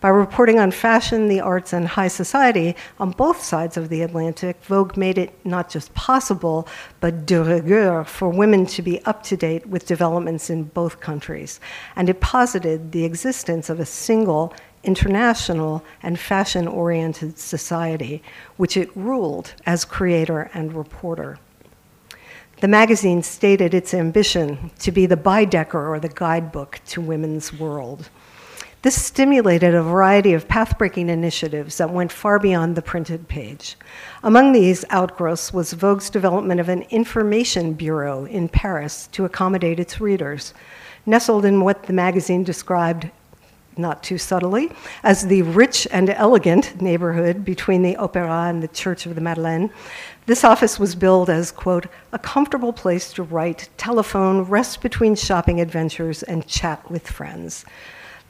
By 0.00 0.08
reporting 0.08 0.58
on 0.58 0.70
fashion, 0.70 1.28
the 1.28 1.42
arts, 1.42 1.74
and 1.74 1.86
high 1.86 2.08
society 2.08 2.74
on 2.98 3.10
both 3.10 3.42
sides 3.42 3.76
of 3.76 3.90
the 3.90 4.00
Atlantic, 4.00 4.64
Vogue 4.64 4.96
made 4.96 5.18
it 5.18 5.34
not 5.44 5.68
just 5.68 5.92
possible, 5.92 6.66
but 7.00 7.26
de 7.26 7.44
rigueur 7.44 8.04
for 8.04 8.30
women 8.30 8.64
to 8.66 8.80
be 8.80 9.04
up 9.04 9.22
to 9.24 9.36
date 9.36 9.66
with 9.66 9.86
developments 9.86 10.48
in 10.48 10.64
both 10.64 11.00
countries. 11.00 11.60
And 11.96 12.08
it 12.08 12.18
posited 12.20 12.92
the 12.92 13.04
existence 13.04 13.68
of 13.68 13.78
a 13.78 13.84
single 13.84 14.54
international 14.84 15.84
and 16.02 16.18
fashion 16.18 16.66
oriented 16.66 17.38
society, 17.38 18.22
which 18.56 18.78
it 18.78 18.96
ruled 18.96 19.52
as 19.66 19.84
creator 19.84 20.50
and 20.54 20.72
reporter. 20.72 21.38
The 22.62 22.68
magazine 22.68 23.22
stated 23.22 23.74
its 23.74 23.92
ambition 23.92 24.70
to 24.78 24.92
be 24.92 25.04
the 25.04 25.16
Baedeker 25.16 25.88
or 25.90 26.00
the 26.00 26.08
guidebook 26.08 26.80
to 26.86 27.02
women's 27.02 27.52
world. 27.52 28.08
This 28.82 29.04
stimulated 29.04 29.74
a 29.74 29.82
variety 29.82 30.32
of 30.32 30.48
path-breaking 30.48 31.10
initiatives 31.10 31.76
that 31.76 31.90
went 31.90 32.10
far 32.10 32.38
beyond 32.38 32.76
the 32.76 32.80
printed 32.80 33.28
page. 33.28 33.76
Among 34.22 34.52
these 34.52 34.86
outgrowths 34.88 35.52
was 35.52 35.74
Vogue's 35.74 36.08
development 36.08 36.60
of 36.60 36.70
an 36.70 36.86
information 36.88 37.74
bureau 37.74 38.24
in 38.24 38.48
Paris 38.48 39.06
to 39.12 39.26
accommodate 39.26 39.78
its 39.78 40.00
readers. 40.00 40.54
Nestled 41.04 41.44
in 41.44 41.60
what 41.60 41.82
the 41.82 41.92
magazine 41.92 42.42
described, 42.42 43.10
not 43.76 44.02
too 44.02 44.16
subtly, 44.16 44.72
as 45.02 45.26
the 45.26 45.42
rich 45.42 45.86
and 45.90 46.08
elegant 46.08 46.80
neighborhood 46.80 47.44
between 47.44 47.82
the 47.82 47.96
Opera 47.96 48.46
and 48.48 48.62
the 48.62 48.68
Church 48.68 49.04
of 49.04 49.14
the 49.14 49.20
Madeleine, 49.20 49.70
this 50.30 50.44
office 50.44 50.78
was 50.78 50.94
billed 50.94 51.28
as, 51.28 51.50
quote, 51.50 51.86
a 52.12 52.18
comfortable 52.20 52.72
place 52.72 53.12
to 53.12 53.20
write, 53.20 53.68
telephone, 53.76 54.42
rest 54.42 54.80
between 54.80 55.16
shopping 55.16 55.60
adventures, 55.60 56.22
and 56.22 56.46
chat 56.46 56.88
with 56.88 57.08
friends. 57.08 57.64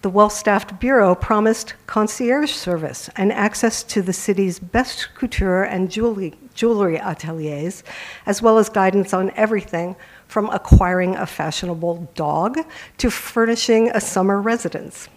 The 0.00 0.08
well 0.08 0.30
staffed 0.30 0.80
bureau 0.80 1.14
promised 1.14 1.74
concierge 1.86 2.52
service 2.52 3.10
and 3.16 3.30
access 3.30 3.82
to 3.82 4.00
the 4.00 4.14
city's 4.14 4.58
best 4.58 5.14
couture 5.14 5.64
and 5.64 5.90
jewelry, 5.90 6.32
jewelry 6.54 6.96
ateliers, 6.96 7.84
as 8.24 8.40
well 8.40 8.56
as 8.56 8.70
guidance 8.70 9.12
on 9.12 9.30
everything 9.36 9.94
from 10.26 10.48
acquiring 10.48 11.16
a 11.16 11.26
fashionable 11.26 12.08
dog 12.14 12.60
to 12.96 13.10
furnishing 13.10 13.90
a 13.90 14.00
summer 14.00 14.40
residence. 14.40 15.10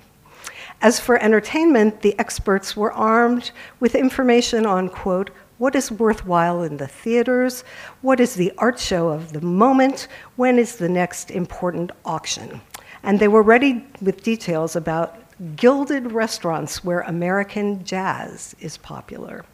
As 0.81 0.99
for 0.99 1.17
entertainment, 1.17 2.01
the 2.01 2.19
experts 2.19 2.75
were 2.75 2.91
armed 2.91 3.51
with 3.79 3.95
information 3.95 4.65
on, 4.65 4.89
quote, 4.89 5.29
what 5.63 5.75
is 5.75 5.89
worthwhile 5.89 6.61
in 6.61 6.75
the 6.75 6.89
theaters? 6.89 7.63
What 8.01 8.19
is 8.19 8.33
the 8.33 8.51
art 8.57 8.77
show 8.77 9.07
of 9.07 9.31
the 9.31 9.39
moment? 9.39 10.09
When 10.35 10.59
is 10.59 10.75
the 10.75 10.89
next 10.89 11.31
important 11.31 11.93
auction? 12.03 12.59
And 13.01 13.17
they 13.17 13.29
were 13.29 13.41
ready 13.41 13.85
with 14.01 14.23
details 14.23 14.75
about 14.75 15.15
gilded 15.55 16.11
restaurants 16.11 16.83
where 16.83 16.99
American 16.99 17.85
jazz 17.85 18.57
is 18.59 18.75
popular. 18.75 19.45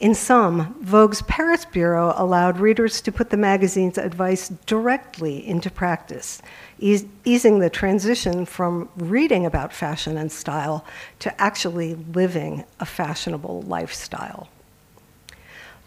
In 0.00 0.14
sum, 0.14 0.74
Vogue's 0.80 1.20
Paris 1.20 1.66
Bureau 1.66 2.14
allowed 2.16 2.58
readers 2.58 3.02
to 3.02 3.12
put 3.12 3.28
the 3.28 3.36
magazine's 3.36 3.98
advice 3.98 4.48
directly 4.64 5.46
into 5.46 5.70
practice, 5.70 6.40
eas- 6.78 7.04
easing 7.26 7.58
the 7.58 7.68
transition 7.68 8.46
from 8.46 8.88
reading 8.96 9.44
about 9.44 9.74
fashion 9.74 10.16
and 10.16 10.32
style 10.32 10.86
to 11.18 11.38
actually 11.38 11.94
living 11.94 12.64
a 12.80 12.86
fashionable 12.86 13.60
lifestyle. 13.62 14.48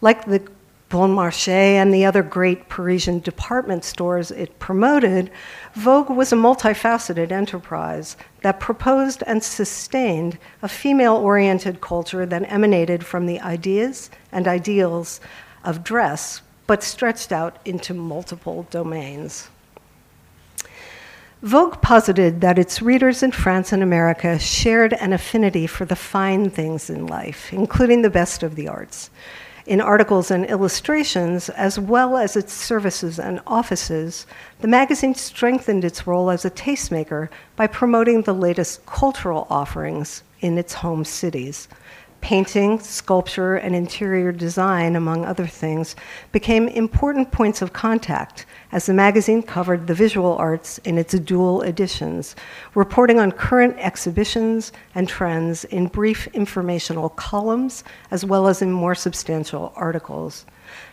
Like 0.06 0.26
the 0.26 0.40
Bon 0.88 1.12
Marché 1.12 1.50
and 1.50 1.92
the 1.92 2.04
other 2.04 2.22
great 2.22 2.68
Parisian 2.68 3.18
department 3.18 3.82
stores 3.82 4.30
it 4.30 4.56
promoted, 4.60 5.32
Vogue 5.74 6.10
was 6.10 6.32
a 6.32 6.36
multifaceted 6.36 7.32
enterprise 7.32 8.16
that 8.42 8.60
proposed 8.60 9.24
and 9.26 9.42
sustained 9.42 10.38
a 10.62 10.68
female 10.68 11.16
oriented 11.16 11.80
culture 11.80 12.24
that 12.24 12.52
emanated 12.52 13.04
from 13.04 13.26
the 13.26 13.40
ideas 13.40 14.08
and 14.30 14.46
ideals 14.46 15.20
of 15.64 15.82
dress, 15.82 16.40
but 16.68 16.84
stretched 16.84 17.32
out 17.32 17.58
into 17.64 17.92
multiple 17.92 18.64
domains. 18.70 19.48
Vogue 21.42 21.82
posited 21.82 22.40
that 22.42 22.60
its 22.60 22.80
readers 22.80 23.24
in 23.24 23.32
France 23.32 23.72
and 23.72 23.82
America 23.82 24.38
shared 24.38 24.92
an 24.92 25.12
affinity 25.12 25.66
for 25.66 25.84
the 25.84 25.96
fine 25.96 26.48
things 26.48 26.88
in 26.88 27.08
life, 27.08 27.52
including 27.52 28.02
the 28.02 28.08
best 28.08 28.44
of 28.44 28.54
the 28.54 28.68
arts 28.68 29.10
in 29.66 29.80
articles 29.80 30.30
and 30.30 30.46
illustrations, 30.46 31.48
as 31.50 31.78
well 31.78 32.16
as 32.16 32.36
its 32.36 32.52
services 32.52 33.18
and 33.18 33.40
offices, 33.46 34.26
the 34.60 34.68
magazine 34.68 35.14
strengthened 35.14 35.84
its 35.84 36.06
role 36.06 36.30
as 36.30 36.44
a 36.44 36.50
tastemaker 36.50 37.28
by 37.56 37.66
promoting 37.66 38.22
the 38.22 38.32
latest 38.32 38.86
cultural 38.86 39.46
offerings 39.50 40.22
in 40.40 40.56
its 40.56 40.74
home 40.74 41.04
cities. 41.04 41.66
Painting, 42.26 42.80
sculpture, 42.80 43.54
and 43.54 43.72
interior 43.72 44.32
design, 44.32 44.96
among 44.96 45.24
other 45.24 45.46
things, 45.46 45.94
became 46.32 46.66
important 46.66 47.30
points 47.30 47.62
of 47.62 47.72
contact 47.72 48.46
as 48.72 48.86
the 48.86 48.94
magazine 48.94 49.44
covered 49.44 49.86
the 49.86 49.94
visual 49.94 50.34
arts 50.36 50.78
in 50.78 50.98
its 50.98 51.16
dual 51.20 51.62
editions, 51.62 52.34
reporting 52.74 53.20
on 53.20 53.30
current 53.30 53.76
exhibitions 53.78 54.72
and 54.96 55.08
trends 55.08 55.66
in 55.66 55.86
brief 55.86 56.26
informational 56.34 57.10
columns 57.10 57.84
as 58.10 58.24
well 58.24 58.48
as 58.48 58.60
in 58.60 58.72
more 58.72 58.96
substantial 58.96 59.72
articles. 59.76 60.46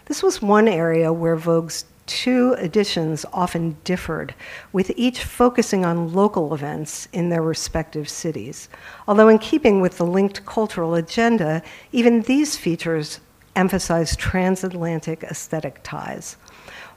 This 0.05 0.21
was 0.21 0.39
one 0.39 0.67
area 0.67 1.11
where 1.11 1.35
Vogue's 1.35 1.85
two 2.05 2.53
editions 2.53 3.25
often 3.31 3.77
differed, 3.83 4.35
with 4.71 4.91
each 4.95 5.23
focusing 5.23 5.85
on 5.85 6.13
local 6.13 6.53
events 6.53 7.07
in 7.13 7.29
their 7.29 7.41
respective 7.41 8.09
cities. 8.09 8.69
Although, 9.07 9.29
in 9.29 9.39
keeping 9.39 9.81
with 9.81 9.97
the 9.97 10.05
linked 10.05 10.45
cultural 10.45 10.95
agenda, 10.95 11.61
even 11.91 12.21
these 12.21 12.57
features 12.57 13.19
emphasize 13.55 14.15
transatlantic 14.15 15.23
aesthetic 15.23 15.79
ties. 15.83 16.37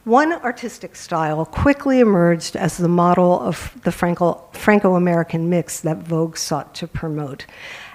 One 0.05 0.33
artistic 0.33 0.95
style 0.95 1.45
quickly 1.45 1.99
emerged 1.99 2.55
as 2.55 2.77
the 2.77 2.89
model 2.89 3.41
of 3.41 3.77
the 3.83 3.91
Franco 3.91 4.95
American 4.95 5.51
mix 5.51 5.81
that 5.81 5.99
Vogue 5.99 6.37
sought 6.37 6.75
to 6.77 6.87
promote 6.87 7.45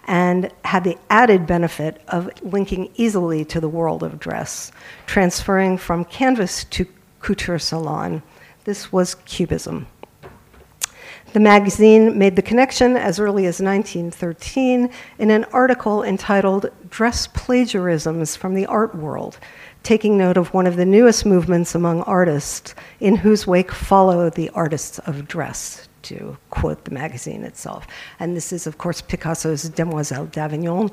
and 0.07 0.51
had 0.65 0.83
the 0.83 0.97
added 1.09 1.47
benefit 1.47 2.01
of 2.09 2.29
linking 2.43 2.91
easily 2.95 3.45
to 3.45 3.61
the 3.61 3.69
world 3.69 4.03
of 4.03 4.19
dress, 4.19 4.73
transferring 5.05 5.77
from 5.77 6.03
canvas 6.03 6.65
to 6.65 6.85
couture 7.21 7.59
salon. 7.59 8.23
This 8.63 8.91
was 8.91 9.15
Cubism. 9.15 9.87
The 11.33 11.39
magazine 11.39 12.17
made 12.17 12.35
the 12.35 12.41
connection 12.41 12.97
as 12.97 13.17
early 13.17 13.45
as 13.45 13.61
1913 13.61 14.89
in 15.17 15.31
an 15.31 15.45
article 15.45 16.03
entitled 16.03 16.69
Dress 16.89 17.27
Plagiarisms 17.27 18.35
from 18.35 18.53
the 18.53 18.65
Art 18.65 18.93
World, 18.93 19.39
taking 19.81 20.17
note 20.17 20.35
of 20.35 20.53
one 20.53 20.67
of 20.67 20.75
the 20.75 20.85
newest 20.85 21.25
movements 21.25 21.73
among 21.73 22.01
artists, 22.01 22.75
in 22.99 23.15
whose 23.15 23.47
wake 23.47 23.71
follow 23.71 24.29
the 24.29 24.49
artists 24.49 24.99
of 24.99 25.25
dress 25.25 25.87
to 26.01 26.37
quote 26.49 26.83
the 26.83 26.91
magazine 26.91 27.43
itself. 27.43 27.87
And 28.19 28.35
this 28.35 28.51
is, 28.51 28.67
of 28.67 28.77
course, 28.77 29.01
Picasso's 29.01 29.63
Demoiselle 29.63 30.25
d'Avignon. 30.25 30.91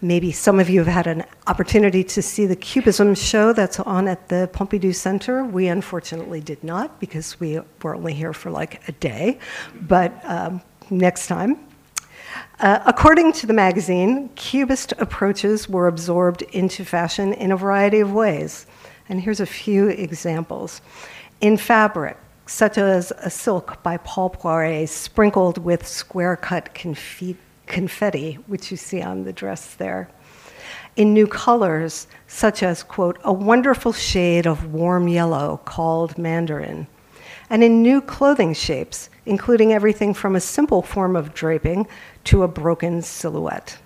Maybe 0.00 0.30
some 0.30 0.60
of 0.60 0.70
you 0.70 0.78
have 0.84 0.94
had 0.94 1.06
an 1.08 1.24
opportunity 1.48 2.04
to 2.04 2.22
see 2.22 2.46
the 2.46 2.54
Cubism 2.54 3.16
show 3.16 3.52
that's 3.52 3.80
on 3.80 4.06
at 4.06 4.28
the 4.28 4.48
Pompidou 4.52 4.94
Center. 4.94 5.42
We 5.42 5.66
unfortunately 5.66 6.40
did 6.40 6.62
not 6.62 7.00
because 7.00 7.40
we 7.40 7.58
were 7.82 7.96
only 7.96 8.14
here 8.14 8.32
for 8.32 8.50
like 8.50 8.88
a 8.88 8.92
day, 8.92 9.40
but 9.74 10.20
um, 10.24 10.62
next 10.88 11.26
time. 11.26 11.58
Uh, 12.60 12.78
according 12.86 13.32
to 13.32 13.48
the 13.48 13.52
magazine, 13.52 14.28
Cubist 14.36 14.92
approaches 14.98 15.68
were 15.68 15.88
absorbed 15.88 16.42
into 16.42 16.84
fashion 16.84 17.32
in 17.32 17.50
a 17.50 17.56
variety 17.56 17.98
of 17.98 18.12
ways. 18.12 18.66
And 19.08 19.20
here's 19.20 19.40
a 19.40 19.46
few 19.46 19.88
examples. 19.88 20.80
In 21.40 21.56
fabric, 21.56 22.16
such 22.46 22.78
as 22.78 23.12
a 23.18 23.30
silk 23.30 23.82
by 23.82 23.96
Paul 23.98 24.30
Poiret 24.30 24.88
sprinkled 24.88 25.58
with 25.58 25.86
square 25.86 26.36
cut 26.36 26.72
confetti, 27.68 28.34
which 28.46 28.70
you 28.70 28.76
see 28.76 29.00
on 29.02 29.24
the 29.24 29.32
dress 29.32 29.74
there. 29.74 30.10
In 30.96 31.14
new 31.14 31.26
colors, 31.26 32.08
such 32.26 32.62
as, 32.62 32.82
quote, 32.82 33.18
a 33.22 33.32
wonderful 33.32 33.92
shade 33.92 34.46
of 34.46 34.72
warm 34.72 35.06
yellow 35.06 35.60
called 35.64 36.18
mandarin. 36.18 36.88
And 37.50 37.62
in 37.62 37.82
new 37.82 38.00
clothing 38.00 38.52
shapes, 38.52 39.08
including 39.24 39.72
everything 39.72 40.12
from 40.12 40.34
a 40.34 40.40
simple 40.40 40.82
form 40.82 41.14
of 41.14 41.34
draping 41.34 41.86
to 42.24 42.42
a 42.42 42.48
broken 42.48 43.00
silhouette. 43.00 43.78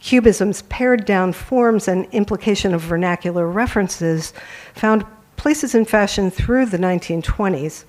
Cubism's 0.00 0.62
pared 0.62 1.04
down 1.06 1.32
forms 1.32 1.88
and 1.88 2.06
implication 2.12 2.74
of 2.74 2.82
vernacular 2.82 3.48
references 3.48 4.34
found 4.74 5.06
places 5.36 5.74
in 5.74 5.84
fashion 5.84 6.30
through 6.30 6.66
the 6.66 6.78
1920s, 6.78 7.84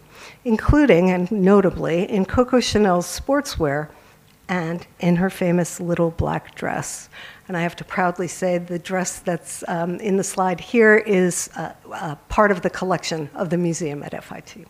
including 0.45 1.09
and 1.09 1.29
notably 1.31 2.09
in 2.09 2.25
Coco 2.25 2.59
Chanel's 2.59 3.07
sportswear 3.19 3.89
and 4.47 4.85
in 4.99 5.15
her 5.17 5.29
famous 5.29 5.79
little 5.79 6.11
black 6.11 6.55
dress. 6.55 7.09
And 7.47 7.55
I 7.55 7.61
have 7.61 7.75
to 7.77 7.83
proudly 7.83 8.27
say 8.27 8.57
the 8.57 8.79
dress 8.79 9.19
that's 9.19 9.63
um, 9.67 9.95
in 9.99 10.17
the 10.17 10.23
slide 10.23 10.59
here 10.59 10.97
is 10.97 11.49
uh, 11.55 11.73
uh, 11.91 12.15
part 12.29 12.51
of 12.51 12.61
the 12.61 12.69
collection 12.69 13.29
of 13.35 13.49
the 13.49 13.57
museum 13.57 14.03
at 14.03 14.23
FIT. 14.23 14.67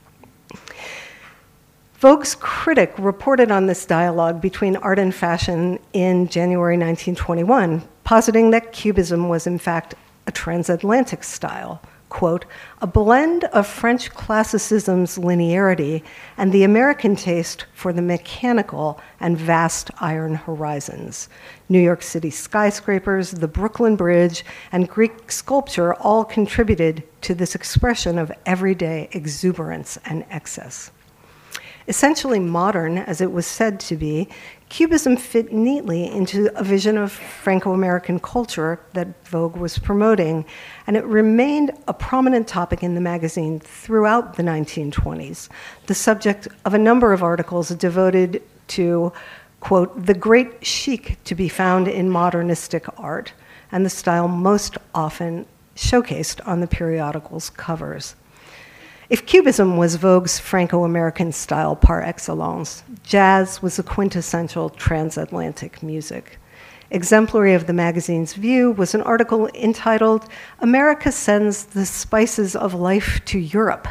Vogue's 2.00 2.36
critic 2.36 2.94
reported 2.98 3.52
on 3.52 3.66
this 3.66 3.86
dialogue 3.86 4.42
between 4.42 4.76
art 4.78 5.00
and 5.00 5.16
fashion 5.16 5.80
in 5.94 6.28
January 6.28 6.76
1921, 6.76 7.82
positing 8.04 8.52
that 8.52 8.74
Cubism 8.74 9.30
was 9.30 9.48
in 9.48 9.58
fact 9.58 9.96
a 10.28 10.32
transatlantic 10.32 11.24
style 11.24 11.82
quote, 12.16 12.46
a 12.82 12.88
blend 12.88 13.44
of 13.52 13.68
French 13.68 14.10
classicism's 14.12 15.18
linearity 15.18 16.02
and 16.38 16.54
the 16.54 16.64
American 16.64 17.14
taste 17.14 17.66
for 17.74 17.92
the 17.92 18.02
mechanical 18.02 18.98
and 19.20 19.38
vast 19.38 19.92
iron 20.00 20.34
horizons. 20.34 21.28
New 21.68 21.80
York 21.80 22.02
City 22.02 22.30
skyscrapers, 22.30 23.32
the 23.32 23.50
Brooklyn 23.50 23.98
Bridge, 23.98 24.46
and 24.72 24.88
Greek 24.88 25.30
sculpture 25.30 25.94
all 25.96 26.24
contributed 26.24 27.04
to 27.20 27.36
this 27.36 27.54
expression 27.54 28.18
of 28.18 28.32
everyday 28.46 29.10
exuberance 29.12 29.98
and 30.06 30.24
excess. 30.30 30.92
Essentially 31.90 32.40
modern, 32.40 32.98
as 32.98 33.20
it 33.20 33.34
was 33.34 33.46
said 33.46 33.78
to 33.82 33.98
be, 33.98 34.30
Cubism 34.70 35.16
fit 35.16 35.54
neatly 35.54 36.08
into 36.12 36.52
a 36.60 36.64
vision 36.64 36.98
of 36.98 37.12
Franco 37.12 37.72
American 37.72 38.20
culture 38.20 38.80
that 38.94 39.08
Vogue 39.28 39.56
was 39.56 39.78
promoting, 39.78 40.44
and 40.88 40.98
it 40.98 41.06
remained 41.06 41.72
a 41.88 41.94
prominent 41.94 42.48
topic 42.48 42.82
in 42.82 42.96
the 42.96 43.02
magazine 43.02 43.60
throughout 43.60 44.36
the 44.36 44.44
1920s, 44.44 45.50
the 45.86 45.94
subject 45.94 46.48
of 46.66 46.74
a 46.74 46.80
number 46.80 47.14
of 47.14 47.22
articles 47.22 47.70
devoted 47.70 48.42
to, 48.68 49.14
quote, 49.60 50.06
the 50.06 50.16
great 50.16 50.66
chic 50.66 51.24
to 51.26 51.36
be 51.36 51.48
found 51.48 51.88
in 51.88 52.10
modernistic 52.10 52.86
art, 53.00 53.34
and 53.72 53.86
the 53.86 53.90
style 53.90 54.28
most 54.28 54.78
often 54.96 55.46
showcased 55.76 56.46
on 56.48 56.60
the 56.60 56.68
periodical's 56.68 57.52
covers. 57.52 58.16
If 59.08 59.28
Cubism 59.28 59.78
was 59.78 59.98
Vogue's 59.98 60.40
Franco 60.40 60.84
American 60.84 61.32
style 61.32 61.76
par 61.76 62.02
excellence, 62.02 62.84
jazz 63.04 63.62
was 63.62 63.76
the 63.76 63.84
quintessential 63.84 64.72
transatlantic 64.72 65.84
music. 65.84 66.40
Exemplary 66.90 67.54
of 67.54 67.68
the 67.68 67.74
magazine's 67.74 68.34
view 68.34 68.72
was 68.72 68.96
an 68.96 69.04
article 69.04 69.48
entitled 69.54 70.28
America 70.58 71.12
Sends 71.12 71.66
the 71.66 71.86
Spices 71.86 72.56
of 72.56 72.74
Life 72.74 73.24
to 73.26 73.38
Europe, 73.38 73.88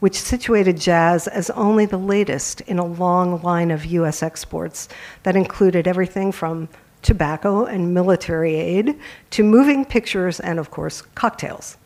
which 0.00 0.18
situated 0.18 0.80
jazz 0.80 1.28
as 1.28 1.50
only 1.50 1.84
the 1.84 1.98
latest 1.98 2.62
in 2.62 2.78
a 2.78 2.86
long 2.86 3.42
line 3.42 3.70
of 3.70 3.84
US 3.84 4.22
exports 4.22 4.88
that 5.24 5.36
included 5.36 5.86
everything 5.86 6.32
from 6.32 6.70
tobacco 7.02 7.66
and 7.66 7.92
military 7.92 8.54
aid 8.54 8.98
to 9.28 9.44
moving 9.44 9.84
pictures 9.84 10.40
and, 10.40 10.58
of 10.58 10.70
course, 10.70 11.02
cocktails 11.14 11.76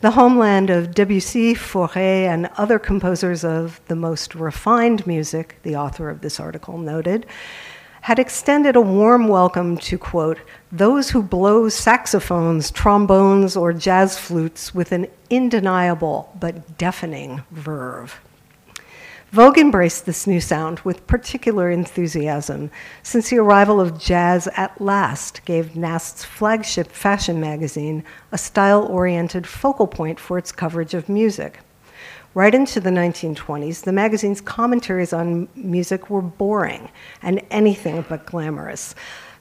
the 0.00 0.12
homeland 0.12 0.70
of 0.70 0.94
Debussy, 0.94 1.54
Fauré, 1.54 2.24
and 2.24 2.48
other 2.56 2.78
composers 2.78 3.44
of 3.44 3.80
the 3.88 3.96
most 3.96 4.34
refined 4.34 5.06
music, 5.06 5.58
the 5.62 5.76
author 5.76 6.08
of 6.08 6.22
this 6.22 6.40
article 6.40 6.78
noted, 6.78 7.26
had 8.02 8.18
extended 8.18 8.76
a 8.76 8.80
warm 8.80 9.28
welcome 9.28 9.76
to, 9.76 9.98
quote, 9.98 10.38
those 10.72 11.10
who 11.10 11.22
blow 11.22 11.68
saxophones, 11.68 12.70
trombones, 12.70 13.56
or 13.56 13.74
jazz 13.74 14.18
flutes 14.18 14.74
with 14.74 14.90
an 14.92 15.06
undeniable 15.30 16.34
but 16.40 16.78
deafening 16.78 17.42
verve. 17.50 18.18
Vogue 19.32 19.58
embraced 19.58 20.06
this 20.06 20.26
new 20.26 20.40
sound 20.40 20.80
with 20.80 21.06
particular 21.06 21.70
enthusiasm, 21.70 22.68
since 23.04 23.30
the 23.30 23.38
arrival 23.38 23.80
of 23.80 23.96
jazz 23.96 24.48
at 24.56 24.80
last 24.80 25.44
gave 25.44 25.76
Nast's 25.76 26.24
flagship 26.24 26.88
fashion 26.88 27.40
magazine 27.40 28.02
a 28.32 28.38
style 28.38 28.84
oriented 28.86 29.46
focal 29.46 29.86
point 29.86 30.18
for 30.18 30.36
its 30.36 30.50
coverage 30.50 30.94
of 30.94 31.08
music. 31.08 31.60
Right 32.34 32.52
into 32.52 32.80
the 32.80 32.90
1920s, 32.90 33.84
the 33.84 33.92
magazine's 33.92 34.40
commentaries 34.40 35.12
on 35.12 35.46
music 35.54 36.10
were 36.10 36.22
boring 36.22 36.90
and 37.22 37.40
anything 37.52 38.04
but 38.08 38.26
glamorous. 38.26 38.96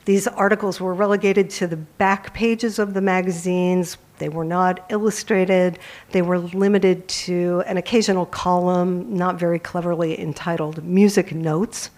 These 0.06 0.28
articles 0.28 0.80
were 0.80 0.94
relegated 0.94 1.50
to 1.52 1.66
the 1.66 1.78
back 1.78 2.36
pages 2.36 2.78
of 2.78 2.94
the 2.94 3.02
magazines, 3.02 3.98
they 4.20 4.30
were 4.30 4.46
not 4.46 4.86
illustrated. 4.90 5.80
They 6.12 6.22
were 6.22 6.38
limited 6.40 7.08
to 7.08 7.64
an 7.66 7.78
occasional 7.78 8.26
column, 8.28 9.16
not 9.16 9.40
very 9.40 9.60
cleverly 9.60 10.20
entitled 10.20 10.84
Music 10.84 11.34
Notes, 11.34 11.90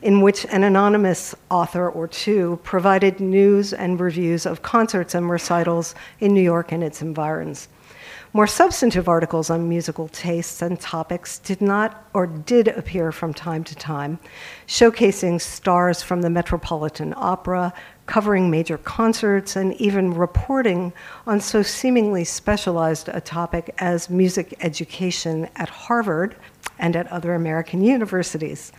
in 0.00 0.20
which 0.20 0.46
an 0.46 0.64
anonymous 0.64 1.34
author 1.50 1.88
or 1.88 2.08
two 2.08 2.58
provided 2.62 3.20
news 3.20 3.72
and 3.72 4.00
reviews 4.00 4.46
of 4.46 4.62
concerts 4.62 5.14
and 5.14 5.28
recitals 5.28 5.94
in 6.20 6.32
New 6.32 6.42
York 6.42 6.72
and 6.72 6.82
its 6.82 7.02
environs. 7.02 7.68
More 8.36 8.48
substantive 8.48 9.08
articles 9.08 9.48
on 9.48 9.68
musical 9.68 10.08
tastes 10.08 10.60
and 10.60 10.80
topics 10.80 11.38
did 11.38 11.60
not 11.60 12.08
or 12.14 12.26
did 12.26 12.66
appear 12.66 13.12
from 13.12 13.32
time 13.32 13.62
to 13.62 13.76
time, 13.76 14.18
showcasing 14.66 15.40
stars 15.40 16.02
from 16.02 16.20
the 16.20 16.30
Metropolitan 16.30 17.14
Opera, 17.16 17.72
covering 18.06 18.50
major 18.50 18.78
concerts, 18.78 19.56
and 19.56 19.74
even 19.80 20.14
reporting 20.14 20.92
on 21.26 21.40
so 21.40 21.62
seemingly 21.62 22.24
specialized 22.24 23.08
a 23.08 23.20
topic 23.20 23.74
as 23.78 24.10
music 24.10 24.54
education 24.60 25.48
at 25.56 25.68
Harvard 25.68 26.36
and 26.78 26.96
at 26.96 27.10
other 27.10 27.34
American 27.34 27.82
universities. 27.82 28.72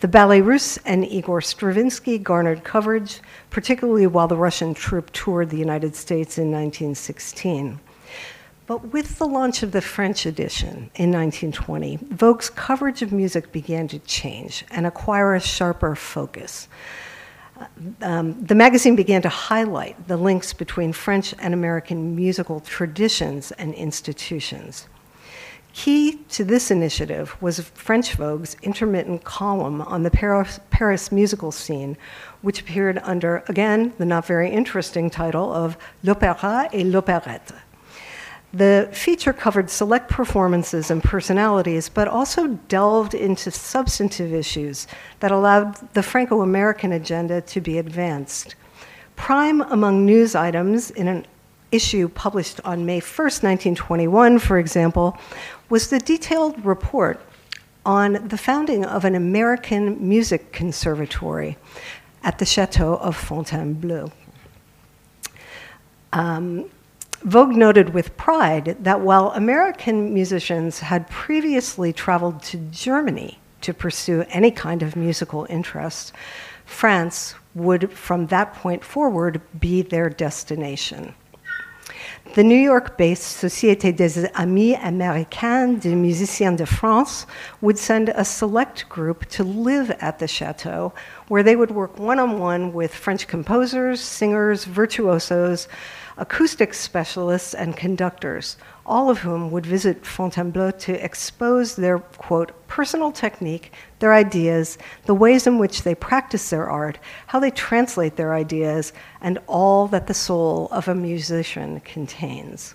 The 0.00 0.08
Ballet 0.08 0.40
Russe 0.40 0.78
and 0.86 1.04
Igor 1.04 1.42
Stravinsky 1.42 2.18
garnered 2.18 2.64
coverage, 2.64 3.20
particularly 3.50 4.06
while 4.06 4.28
the 4.28 4.36
Russian 4.36 4.72
troupe 4.72 5.12
toured 5.12 5.50
the 5.50 5.58
United 5.58 5.94
States 5.94 6.38
in 6.38 6.50
1916. 6.50 7.78
But 8.66 8.92
with 8.92 9.18
the 9.18 9.26
launch 9.26 9.62
of 9.62 9.72
the 9.72 9.82
French 9.82 10.26
edition 10.26 10.90
in 10.94 11.10
1920, 11.10 11.98
Vogue's 12.12 12.48
coverage 12.48 13.02
of 13.02 13.12
music 13.12 13.52
began 13.52 13.88
to 13.88 13.98
change 13.98 14.64
and 14.70 14.86
acquire 14.86 15.34
a 15.34 15.40
sharper 15.40 15.94
focus 15.94 16.68
um, 18.02 18.42
the 18.44 18.54
magazine 18.54 18.96
began 18.96 19.22
to 19.22 19.28
highlight 19.28 20.08
the 20.08 20.16
links 20.16 20.52
between 20.52 20.92
French 20.92 21.34
and 21.38 21.54
American 21.54 22.16
musical 22.16 22.60
traditions 22.60 23.52
and 23.52 23.74
institutions. 23.74 24.88
Key 25.72 26.16
to 26.30 26.44
this 26.44 26.70
initiative 26.70 27.40
was 27.40 27.60
French 27.60 28.16
Vogue's 28.16 28.56
intermittent 28.62 29.22
column 29.22 29.80
on 29.82 30.02
the 30.02 30.10
Paris, 30.10 30.58
Paris, 30.70 31.12
musical 31.12 31.52
scene, 31.52 31.96
which 32.42 32.60
appeared 32.60 32.98
under, 33.04 33.44
again, 33.48 33.92
the 33.98 34.04
not 34.04 34.26
very 34.26 34.50
interesting 34.50 35.10
title 35.10 35.52
of 35.52 35.76
L'Opéra 36.02 36.68
et 36.72 36.84
l'Opérette. 36.84 37.52
The 38.52 38.88
feature 38.92 39.32
covered 39.32 39.70
select 39.70 40.10
performances 40.10 40.90
and 40.90 41.02
personalities, 41.02 41.88
but 41.88 42.08
also 42.08 42.48
delved 42.68 43.14
into 43.14 43.50
substantive 43.50 44.32
issues 44.32 44.88
that 45.20 45.30
allowed 45.30 45.76
the 45.94 46.02
Franco 46.02 46.42
American 46.42 46.92
agenda 46.92 47.40
to 47.42 47.60
be 47.60 47.78
advanced. 47.78 48.56
Prime 49.14 49.60
among 49.60 50.04
news 50.04 50.34
items 50.34 50.90
in 50.90 51.06
an 51.06 51.26
issue 51.70 52.08
published 52.08 52.60
on 52.64 52.84
May 52.84 53.00
1st, 53.00 53.42
1921, 53.44 54.38
for 54.40 54.58
example, 54.58 55.16
was 55.68 55.90
the 55.90 56.00
detailed 56.00 56.64
report 56.64 57.20
on 57.86 58.26
the 58.28 58.36
founding 58.36 58.84
of 58.84 59.04
an 59.04 59.14
American 59.14 60.08
music 60.08 60.52
conservatory 60.52 61.56
at 62.24 62.38
the 62.38 62.44
Chateau 62.44 62.96
of 62.96 63.16
Fontainebleau. 63.16 64.10
Um, 66.12 66.68
Vogue 67.22 67.54
noted 67.54 67.92
with 67.92 68.16
pride 68.16 68.76
that 68.80 69.02
while 69.02 69.30
American 69.32 70.14
musicians 70.14 70.80
had 70.80 71.08
previously 71.10 71.92
traveled 71.92 72.42
to 72.42 72.56
Germany 72.70 73.38
to 73.60 73.74
pursue 73.74 74.24
any 74.30 74.50
kind 74.50 74.82
of 74.82 74.96
musical 74.96 75.46
interest, 75.50 76.14
France 76.64 77.34
would, 77.54 77.92
from 77.92 78.28
that 78.28 78.54
point 78.54 78.82
forward, 78.82 79.42
be 79.58 79.82
their 79.82 80.08
destination. 80.08 81.14
The 82.34 82.44
New 82.44 82.58
York 82.58 82.96
based 82.96 83.42
Société 83.42 83.94
des 83.94 84.30
Amis 84.34 84.76
Américains 84.76 85.80
des 85.80 85.96
Musiciens 85.96 86.56
de 86.56 86.64
France 86.64 87.26
would 87.60 87.76
send 87.76 88.08
a 88.10 88.24
select 88.24 88.88
group 88.88 89.26
to 89.30 89.42
live 89.42 89.90
at 90.00 90.20
the 90.20 90.28
chateau, 90.28 90.92
where 91.28 91.42
they 91.42 91.56
would 91.56 91.72
work 91.72 91.98
one 91.98 92.18
on 92.18 92.38
one 92.38 92.72
with 92.72 92.94
French 92.94 93.26
composers, 93.26 94.00
singers, 94.00 94.64
virtuosos, 94.64 95.66
acoustic 96.16 96.74
specialists, 96.74 97.54
and 97.54 97.76
conductors, 97.76 98.56
all 98.84 99.10
of 99.10 99.18
whom 99.18 99.50
would 99.50 99.64
visit 99.64 100.04
Fontainebleau 100.04 100.70
to 100.72 101.04
expose 101.04 101.76
their, 101.76 101.98
quote, 101.98 102.52
personal 102.68 103.12
technique, 103.12 103.72
their 103.98 104.12
ideas, 104.12 104.78
the 105.06 105.14
ways 105.14 105.46
in 105.46 105.58
which 105.58 105.82
they 105.82 105.94
practice 105.94 106.50
their 106.50 106.68
art, 106.68 106.98
how 107.28 107.38
they 107.38 107.50
translate 107.50 108.16
their 108.16 108.34
ideas, 108.34 108.92
and 109.20 109.38
all 109.46 109.86
that 109.86 110.06
the 110.06 110.14
soul 110.14 110.68
of 110.70 110.88
a 110.88 110.94
musician 110.94 111.80
contains. 111.80 112.74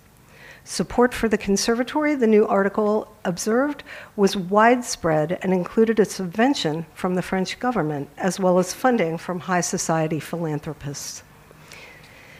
Support 0.68 1.14
for 1.14 1.30
the 1.30 1.38
conservatory, 1.38 2.16
the 2.16 2.26
new 2.26 2.48
article 2.48 3.08
observed, 3.24 3.84
was 4.16 4.36
widespread 4.36 5.38
and 5.44 5.54
included 5.54 6.00
a 6.00 6.06
subvention 6.06 6.88
from 6.96 7.14
the 7.14 7.22
French 7.22 7.60
government, 7.60 8.10
as 8.18 8.40
well 8.40 8.58
as 8.58 8.74
funding 8.74 9.20
from 9.20 9.42
high 9.42 9.62
society 9.62 10.20
philanthropists. 10.20 11.22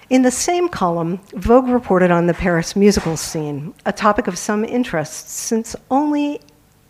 In 0.08 0.22
the 0.22 0.30
same 0.30 0.70
column, 0.70 1.20
Vogue 1.34 1.68
reported 1.68 2.12
on 2.12 2.28
the 2.28 2.36
Paris 2.36 2.76
musical 2.76 3.18
scene, 3.18 3.74
a 3.88 3.92
topic 3.92 4.28
of 4.28 4.38
some 4.38 4.64
interest 4.64 5.30
since 5.30 5.76
only 5.90 6.42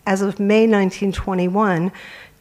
as 0.06 0.20
of 0.20 0.38
May 0.38 0.66
1921 0.66 1.92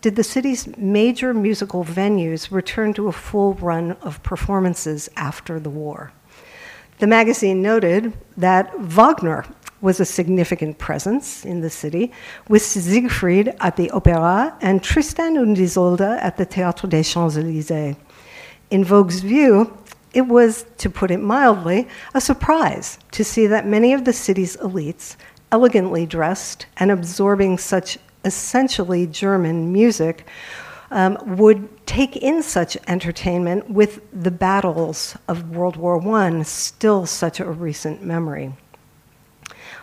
did 0.02 0.18
the 0.18 0.24
city's 0.24 0.76
major 0.76 1.34
musical 1.34 1.86
venues 1.86 2.52
return 2.52 2.94
to 2.94 3.08
a 3.08 3.14
full 3.14 3.54
run 3.54 3.94
of 4.02 4.22
performances 4.22 5.10
after 5.16 5.62
the 5.62 5.70
war. 5.70 6.12
The 7.00 7.08
magazine 7.08 7.62
noted 7.62 8.12
that 8.36 8.78
Wagner 8.78 9.46
was 9.80 10.02
a 10.02 10.06
significant 10.06 10.78
presence 10.78 11.46
in 11.46 11.62
the 11.62 11.70
city, 11.70 12.12
with 12.50 12.62
Siegfried 12.62 13.56
at 13.62 13.78
the 13.78 13.90
Opera 13.92 14.58
and 14.60 14.84
Tristan 14.84 15.38
und 15.38 15.58
Isolde 15.58 16.20
at 16.22 16.36
the 16.36 16.46
Théâtre 16.46 16.90
des 16.90 17.04
Champs-Élysées. 17.04 17.96
In 18.72 18.84
Vogue's 18.84 19.22
view, 19.22 19.72
it 20.16 20.28
was, 20.28 20.66
to 20.78 20.90
put 20.90 21.12
it 21.12 21.18
mildly, 21.20 21.88
a 22.14 22.22
surprise 22.22 22.98
to 23.12 23.24
see 23.24 23.48
that 23.48 23.68
many 23.68 23.94
of 23.94 24.06
the 24.06 24.14
city's 24.14 24.56
elites, 24.58 25.18
elegantly 25.52 26.06
dressed 26.06 26.66
and 26.78 26.90
absorbing 26.90 27.58
such 27.58 28.00
essentially 28.24 29.06
German 29.06 29.72
music, 29.74 30.26
um, 30.92 31.18
would 31.38 31.86
take 31.86 32.16
in 32.16 32.42
such 32.42 32.78
entertainment 32.88 33.70
with 33.70 34.00
the 34.14 34.32
battles 34.32 35.18
of 35.28 35.52
World 35.52 35.76
War 35.76 36.02
I 36.16 36.42
still 36.44 37.06
such 37.06 37.40
a 37.40 37.52
recent 37.52 38.02
memory. 38.02 38.54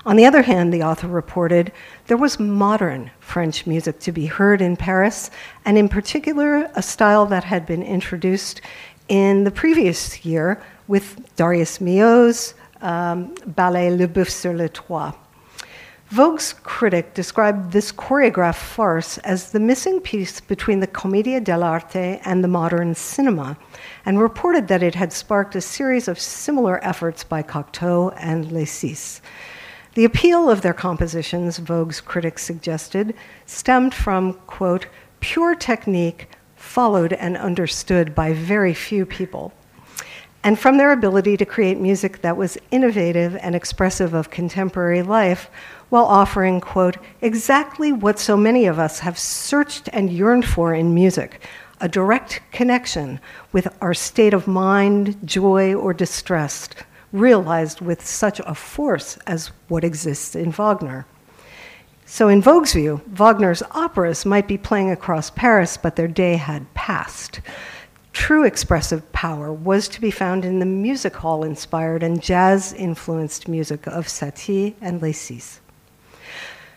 On 0.05 0.17
the 0.17 0.27
other 0.27 0.43
hand, 0.43 0.73
the 0.73 0.83
author 0.83 1.07
reported 1.07 1.71
there 2.07 2.17
was 2.17 2.41
modern 2.41 3.11
French 3.21 3.67
music 3.67 4.01
to 4.01 4.11
be 4.11 4.27
heard 4.27 4.61
in 4.61 4.77
Paris, 4.77 5.31
and 5.65 5.79
in 5.79 5.89
particular, 5.89 6.69
a 6.75 6.83
style 6.83 7.25
that 7.27 7.45
had 7.45 7.67
been 7.67 7.85
introduced 7.85 8.61
in 9.09 9.45
the 9.45 9.51
previous 9.51 10.25
year 10.25 10.63
with 10.89 11.35
Darius 11.37 11.79
Milhaud's 11.79 12.55
um, 12.81 13.35
ballet 13.47 13.91
Le 13.91 14.07
Boeuf 14.07 14.29
sur 14.29 14.53
le 14.53 14.69
Toit. 14.69 15.15
Vogue's 16.11 16.53
critic 16.63 17.15
described 17.15 17.73
this 17.73 17.91
choreographed 17.91 18.57
farce 18.57 19.17
as 19.19 19.51
the 19.51 19.59
missing 19.61 19.99
piece 19.99 20.41
between 20.41 20.81
the 20.81 20.87
Commedia 20.87 21.41
dell'arte 21.41 22.21
and 22.27 22.45
the 22.45 22.49
modern 22.49 22.95
cinema, 22.95 23.57
and 24.05 24.21
reported 24.21 24.69
that 24.69 24.83
it 24.83 24.95
had 24.95 25.11
sparked 25.11 25.57
a 25.57 25.61
series 25.63 26.09
of 26.09 26.19
similar 26.19 26.85
efforts 26.85 27.25
by 27.25 27.43
Cocteau 27.43 28.13
and 28.19 28.53
Les 28.53 28.67
Six. 28.67 29.23
The 29.95 30.05
appeal 30.05 30.51
of 30.51 30.61
their 30.61 30.75
compositions, 30.75 31.59
Vogue's 31.59 32.03
critics 32.03 32.43
suggested, 32.43 33.15
stemmed 33.47 33.95
from, 33.95 34.35
quote, 34.47 34.87
pure 35.21 35.55
technique 35.55 36.29
followed 36.73 37.13
and 37.13 37.37
understood 37.37 38.15
by 38.15 38.33
very 38.33 38.73
few 38.73 39.05
people. 39.05 39.53
And 40.43 40.59
from 40.59 40.79
their 40.79 40.93
ability 40.93 41.37
to 41.37 41.45
create 41.45 41.79
music 41.79 42.23
that 42.23 42.39
was 42.39 42.57
innovative 42.71 43.37
and 43.37 43.55
expressive 43.55 44.15
of 44.15 44.31
contemporary 44.31 45.03
life 45.03 45.51
while 45.91 46.07
offering, 46.07 46.63
quote, 46.63 46.97
exactly 47.21 47.93
what 47.93 48.19
so 48.19 48.39
many 48.39 48.65
of 48.65 48.79
us 48.79 49.01
have 49.01 49.19
searched 49.19 49.91
and 49.93 50.11
yearned 50.11 50.47
for 50.47 50.73
in 50.75 50.95
music 50.95 51.43
a 51.83 51.89
direct 51.89 52.41
connection 52.53 53.21
with 53.53 53.69
our 53.83 53.93
state 53.93 54.33
of 54.33 54.47
mind, 54.47 55.19
joy, 55.27 55.75
or 55.75 55.93
distress, 55.93 56.71
realized 57.13 57.83
with 57.83 58.07
such 58.07 58.41
a 58.47 58.55
force 58.55 59.19
as 59.27 59.49
what 59.69 59.85
exists 59.85 60.35
in 60.35 60.53
Wagner. 60.53 61.05
So, 62.13 62.29
in 62.29 62.43
Vogue's 62.43 62.75
view, 62.75 63.01
Wagner's 63.07 63.63
operas 63.71 64.27
might 64.27 64.47
be 64.47 64.59
playing 64.59 64.91
across 64.91 65.31
Paris, 65.31 65.79
but 65.79 65.97
their 65.97 66.07
day 66.07 66.37
had 66.37 66.75
passed. 66.75 67.41
True 68.13 68.45
expressive 68.45 69.11
power 69.13 69.51
was 69.51 69.89
to 69.89 69.99
be 69.99 70.11
found 70.11 70.45
in 70.45 70.59
the 70.59 70.67
music 70.67 71.17
hall 71.17 71.43
inspired 71.43 72.03
and 72.03 72.23
jazz 72.23 72.75
influenced 72.75 73.49
music 73.49 73.87
of 73.87 74.09
Satie 74.09 74.75
and 74.83 75.01
Six. 75.17 75.61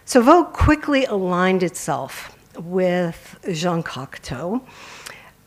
So, 0.05 0.21
Vogue 0.21 0.53
quickly 0.53 1.03
aligned 1.03 1.63
itself 1.63 2.37
with 2.57 3.37
Jean 3.51 3.83
Cocteau, 3.83 4.61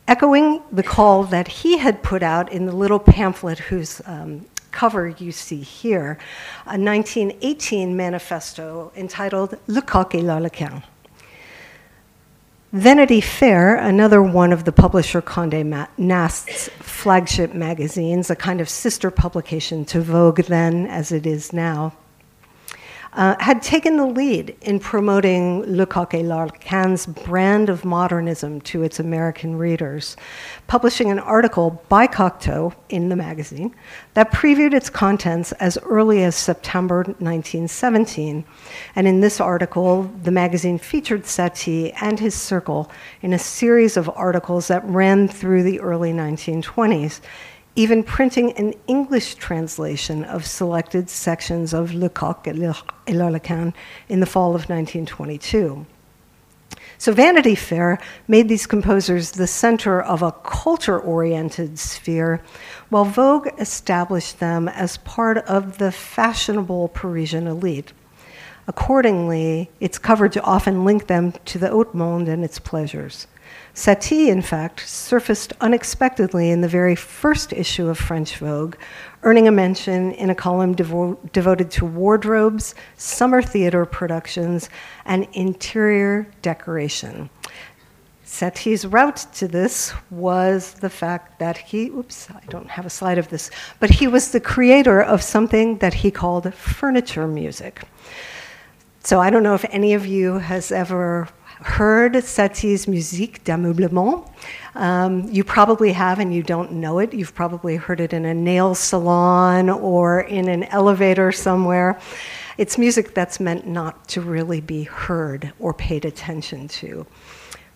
echoing 0.07 0.62
the 0.70 0.83
call 0.83 1.24
that 1.24 1.48
he 1.48 1.79
had 1.79 2.03
put 2.03 2.22
out 2.22 2.53
in 2.53 2.66
the 2.66 2.77
little 2.77 2.98
pamphlet 2.98 3.59
whose 3.59 4.03
um, 4.05 4.44
cover 4.70 5.09
you 5.09 5.33
see 5.33 5.62
here, 5.62 6.18
a 6.66 6.78
1918 6.78 7.96
manifesto 7.96 8.92
entitled 8.96 9.59
Le 9.66 9.83
Coq 9.83 10.14
et 10.14 10.22
l'Arlequin. 10.22 10.83
Vanity 12.72 13.22
Fair, 13.22 13.76
another 13.76 14.22
one 14.22 14.52
of 14.52 14.64
the 14.64 14.72
publisher 14.72 15.22
Condé 15.22 15.88
Nast's 15.96 16.68
flagship 16.81 17.54
magazines, 17.54 18.28
a 18.28 18.37
kind 18.37 18.61
of 18.61 18.68
sister 18.68 19.11
publication 19.11 19.87
to 19.87 20.02
Vogue 20.02 20.42
then 20.42 20.87
as 20.87 21.11
it 21.11 21.26
is 21.26 21.52
now, 21.54 21.94
uh, 23.18 23.35
had 23.40 23.61
taken 23.61 23.96
the 23.96 24.07
lead 24.07 24.57
in 24.62 24.78
promoting 24.78 25.64
Le 25.66 25.85
Coq 25.85 26.14
et 26.14 26.22
l'Arlequin's 26.22 27.04
brand 27.04 27.68
of 27.68 27.85
modernism 27.85 28.61
to 28.61 28.85
its 28.85 29.00
American 29.00 29.59
readers, 29.59 30.16
publishing 30.68 31.11
an 31.11 31.18
article 31.18 31.83
by 31.88 32.07
Cocteau 32.07 32.72
in 32.88 33.09
the 33.09 33.16
magazine 33.16 33.74
that 34.14 34.31
previewed 34.31 34.72
its 34.72 34.88
contents 34.88 35.50
as 35.52 35.76
early 35.78 36.22
as 36.22 36.37
September 36.37 36.98
1917. 37.18 38.44
And 38.94 39.09
in 39.09 39.18
this 39.18 39.40
article, 39.40 40.04
the 40.22 40.31
magazine 40.31 40.78
featured 40.78 41.24
Satie 41.24 41.92
and 42.00 42.20
his 42.20 42.37
circle 42.37 42.88
in 43.20 43.33
a 43.33 43.38
series 43.38 43.96
of 43.96 44.09
articles 44.11 44.68
that 44.68 44.85
ran 44.85 45.26
through 45.26 45.64
the 45.64 45.81
early 45.81 46.12
1920s 46.12 47.20
even 47.78 48.02
printing 48.02 48.50
an 48.54 48.74
English 48.88 49.36
translation 49.36 50.24
of 50.24 50.44
selected 50.44 51.08
sections 51.08 51.72
of 51.72 51.94
Le 51.94 52.08
Coq 52.08 52.48
et 52.48 52.56
l'Arlequin 52.56 53.72
in 54.08 54.18
the 54.18 54.26
fall 54.26 54.48
of 54.48 54.68
1922. 54.68 55.86
So 56.98 57.12
Vanity 57.12 57.54
Fair 57.54 58.00
made 58.26 58.48
these 58.48 58.66
composers 58.66 59.30
the 59.30 59.46
center 59.46 60.02
of 60.02 60.22
a 60.22 60.32
culture 60.32 60.98
oriented 60.98 61.78
sphere, 61.78 62.42
while 62.88 63.04
Vogue 63.04 63.48
established 63.60 64.40
them 64.40 64.66
as 64.66 64.96
part 64.96 65.38
of 65.38 65.78
the 65.78 65.92
fashionable 65.92 66.88
Parisian 66.88 67.46
elite. 67.46 67.92
Accordingly, 68.66 69.70
its 69.78 69.98
coverage 69.98 70.36
often 70.38 70.84
linked 70.84 71.06
them 71.06 71.32
to 71.44 71.58
the 71.58 71.68
haute 71.68 71.94
monde 71.94 72.26
and 72.26 72.44
its 72.44 72.58
pleasures. 72.58 73.28
Satie, 73.74 74.28
in 74.28 74.42
fact, 74.42 74.88
surfaced 74.88 75.52
unexpectedly 75.61 76.50
in 76.50 76.61
the 76.61 76.68
very 76.68 76.96
first 76.96 77.52
issue 77.52 77.88
of 77.88 77.96
French 77.96 78.37
Vogue, 78.37 78.74
earning 79.22 79.46
a 79.46 79.52
mention 79.52 80.11
in 80.12 80.30
a 80.30 80.34
column 80.34 80.74
devo- 80.74 81.16
devoted 81.32 81.70
to 81.70 81.87
wardrobes, 81.87 82.74
summer 82.96 83.40
theater 83.40 83.87
productions, 83.87 84.68
and 85.04 85.28
interior 85.32 86.26
decoration. 86.42 87.30
Satie's 88.28 88.84
route 88.84 89.26
to 89.34 89.48
this 89.48 89.94
was 90.11 90.74
the 90.74 90.90
fact 90.90 91.38
that 91.38 91.56
he, 91.56 91.87
oops, 91.87 92.30
I 92.30 92.42
don't 92.50 92.68
have 92.68 92.84
a 92.84 92.90
slide 92.90 93.16
of 93.16 93.28
this, 93.28 93.50
but 93.80 93.90
he 93.90 94.06
was 94.06 94.32
the 94.32 94.40
creator 94.40 95.00
of 95.00 95.22
something 95.22 95.78
that 95.78 95.94
he 95.94 96.11
called 96.11 96.52
furniture 96.52 97.26
music. 97.26 97.84
So 99.02 99.18
I 99.18 99.30
don't 99.30 99.42
know 99.42 99.54
if 99.54 99.64
any 99.70 99.94
of 99.94 100.04
you 100.04 100.38
has 100.38 100.70
ever 100.70 101.28
heard 101.61 102.23
Satie's 102.25 102.87
Musique 102.87 103.42
d'Ameublement. 103.44 104.31
Um, 104.75 105.29
you 105.31 105.42
probably 105.42 105.92
have 105.92 106.18
and 106.18 106.33
you 106.33 106.42
don't 106.42 106.73
know 106.73 106.99
it. 107.01 107.12
You've 107.12 107.35
probably 107.35 107.77
heard 107.77 108.01
it 108.01 108.12
in 108.12 108.25
a 108.25 108.35
nail 108.35 108.75
salon 108.75 109.68
or 109.68 110.21
in 110.21 110.49
an 110.49 110.64
elevator 110.64 111.33
somewhere. 111.33 111.99
It's 112.59 112.79
music 112.79 113.14
that's 113.14 113.40
meant 113.40 113.66
not 113.66 114.09
to 114.09 114.21
really 114.21 114.61
be 114.61 114.85
heard 114.85 115.53
or 115.59 115.75
paid 115.75 116.05
attention 116.05 116.68
to. 116.68 117.07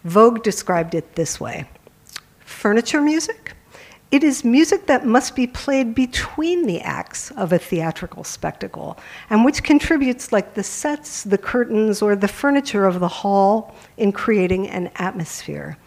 Vogue 0.05 0.43
described 0.43 0.95
it 0.95 1.15
this 1.15 1.41
way 1.41 1.67
furniture 2.41 3.01
music. 3.01 3.42
It 4.13 4.23
is 4.23 4.45
music 4.45 4.85
that 4.89 5.07
must 5.07 5.35
be 5.35 5.47
played 5.47 5.95
between 5.95 6.67
the 6.67 6.83
acts 6.83 7.31
of 7.31 7.51
a 7.51 7.59
theatrical 7.59 8.25
spectacle, 8.25 8.99
and 9.31 9.43
which 9.43 9.63
contributes, 9.63 10.33
like 10.33 10.53
the 10.53 10.63
sets, 10.63 11.25
the 11.25 11.39
curtains, 11.39 12.03
or 12.03 12.15
the 12.15 12.29
furniture 12.29 12.85
of 12.85 13.01
the 13.01 13.09
hall, 13.09 13.75
in 13.97 14.13
creating 14.13 14.69
an 14.69 14.91
atmosphere. 14.97 15.79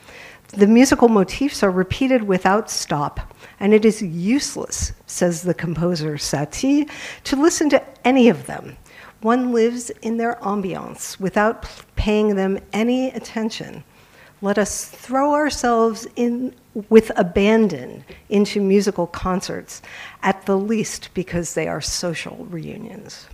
The 0.47 0.65
musical 0.65 1.07
motifs 1.07 1.61
are 1.61 1.69
repeated 1.69 2.23
without 2.23 2.71
stop, 2.71 3.35
and 3.59 3.75
it 3.75 3.85
is 3.85 4.01
useless, 4.01 4.93
says 5.05 5.43
the 5.43 5.53
composer 5.53 6.15
Satie, 6.15 6.89
to 7.25 7.35
listen 7.35 7.69
to 7.69 7.83
any 8.07 8.29
of 8.29 8.47
them. 8.47 8.75
One 9.21 9.53
lives 9.53 9.91
in 10.01 10.17
their 10.17 10.35
ambiance 10.41 11.19
without 11.19 11.67
paying 11.95 12.35
them 12.35 12.57
any 12.73 13.11
attention. 13.11 13.83
Let 14.41 14.57
us 14.57 14.85
throw 14.85 15.35
ourselves 15.35 16.07
in 16.15 16.55
with 16.89 17.11
abandon 17.15 18.03
into 18.29 18.61
musical 18.61 19.07
concerts, 19.07 19.81
at 20.21 20.45
the 20.45 20.57
least 20.57 21.09
because 21.13 21.53
they 21.53 21.67
are 21.67 21.81
social 21.81 22.45
reunions. 22.49 23.27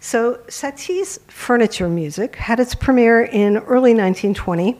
So 0.00 0.40
Satie's 0.48 1.18
furniture 1.28 1.88
music 1.88 2.36
had 2.36 2.60
its 2.60 2.74
premiere 2.74 3.22
in 3.22 3.56
early 3.58 3.94
1920, 3.94 4.78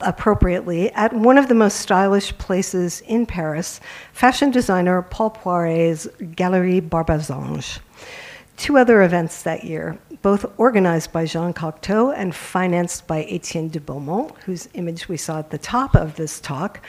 appropriately, 0.00 0.90
at 0.92 1.12
one 1.12 1.38
of 1.38 1.48
the 1.48 1.54
most 1.54 1.78
stylish 1.78 2.36
places 2.38 3.00
in 3.02 3.26
Paris, 3.26 3.80
fashion 4.12 4.50
designer 4.50 5.02
Paul 5.02 5.30
Poiret's 5.30 6.06
Galerie 6.34 6.80
Barbazange 6.80 7.80
two 8.56 8.78
other 8.78 9.02
events 9.02 9.42
that 9.42 9.64
year, 9.64 9.98
both 10.22 10.46
organized 10.58 11.12
by 11.12 11.26
Jean 11.26 11.52
Cocteau 11.52 12.14
and 12.16 12.34
financed 12.34 13.06
by 13.06 13.24
Etienne 13.24 13.68
de 13.68 13.80
Beaumont, 13.80 14.32
whose 14.44 14.68
image 14.74 15.08
we 15.08 15.16
saw 15.16 15.38
at 15.38 15.50
the 15.50 15.58
top 15.58 15.94
of 15.94 16.16
this 16.16 16.40
talk, 16.40 16.80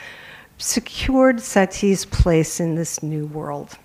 secured 0.58 1.40
Satie's 1.40 2.04
place 2.04 2.60
in 2.60 2.74
this 2.74 3.02
new 3.02 3.26
world. 3.26 3.76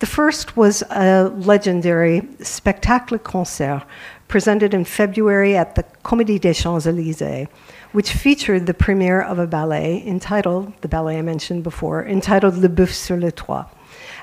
The 0.00 0.06
first 0.06 0.56
was 0.56 0.82
a 0.90 1.28
legendary 1.28 2.28
spectacle 2.40 3.18
concert 3.18 3.84
presented 4.28 4.74
in 4.74 4.84
February 4.84 5.56
at 5.56 5.76
the 5.76 5.84
Comédie 6.04 6.40
des 6.40 6.52
Champs-Élysées, 6.52 7.48
which 7.92 8.12
featured 8.12 8.66
the 8.66 8.74
premiere 8.74 9.22
of 9.22 9.38
a 9.38 9.46
ballet 9.46 10.04
entitled, 10.06 10.72
the 10.80 10.88
ballet 10.88 11.18
I 11.18 11.22
mentioned 11.22 11.62
before, 11.62 12.04
entitled 12.04 12.58
Le 12.58 12.68
Boeuf 12.68 12.92
sur 12.92 13.16
le 13.16 13.30
Toit 13.30 13.66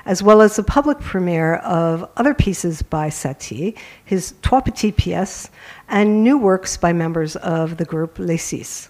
as 0.04 0.22
well 0.22 0.40
as 0.40 0.56
the 0.56 0.62
public 0.62 0.98
premiere 1.00 1.56
of 1.56 2.08
other 2.16 2.34
pieces 2.34 2.82
by 2.82 3.08
Satie, 3.08 3.76
his 4.04 4.34
Trois 4.42 4.60
Petites 4.60 4.96
Pièces, 5.00 5.50
and 5.88 6.24
new 6.24 6.38
works 6.38 6.76
by 6.76 6.92
members 6.92 7.36
of 7.36 7.76
the 7.76 7.84
group 7.84 8.18
Les 8.18 8.36
Six. 8.36 8.88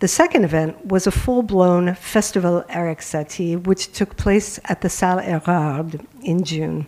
The 0.00 0.08
second 0.08 0.44
event 0.44 0.86
was 0.86 1.06
a 1.06 1.10
full 1.10 1.42
blown 1.42 1.94
Festival 1.94 2.64
Erik 2.68 3.00
Satie, 3.00 3.60
which 3.60 3.92
took 3.92 4.16
place 4.16 4.60
at 4.66 4.80
the 4.80 4.88
Salle 4.88 5.20
Erard 5.20 6.06
in 6.22 6.44
June. 6.44 6.86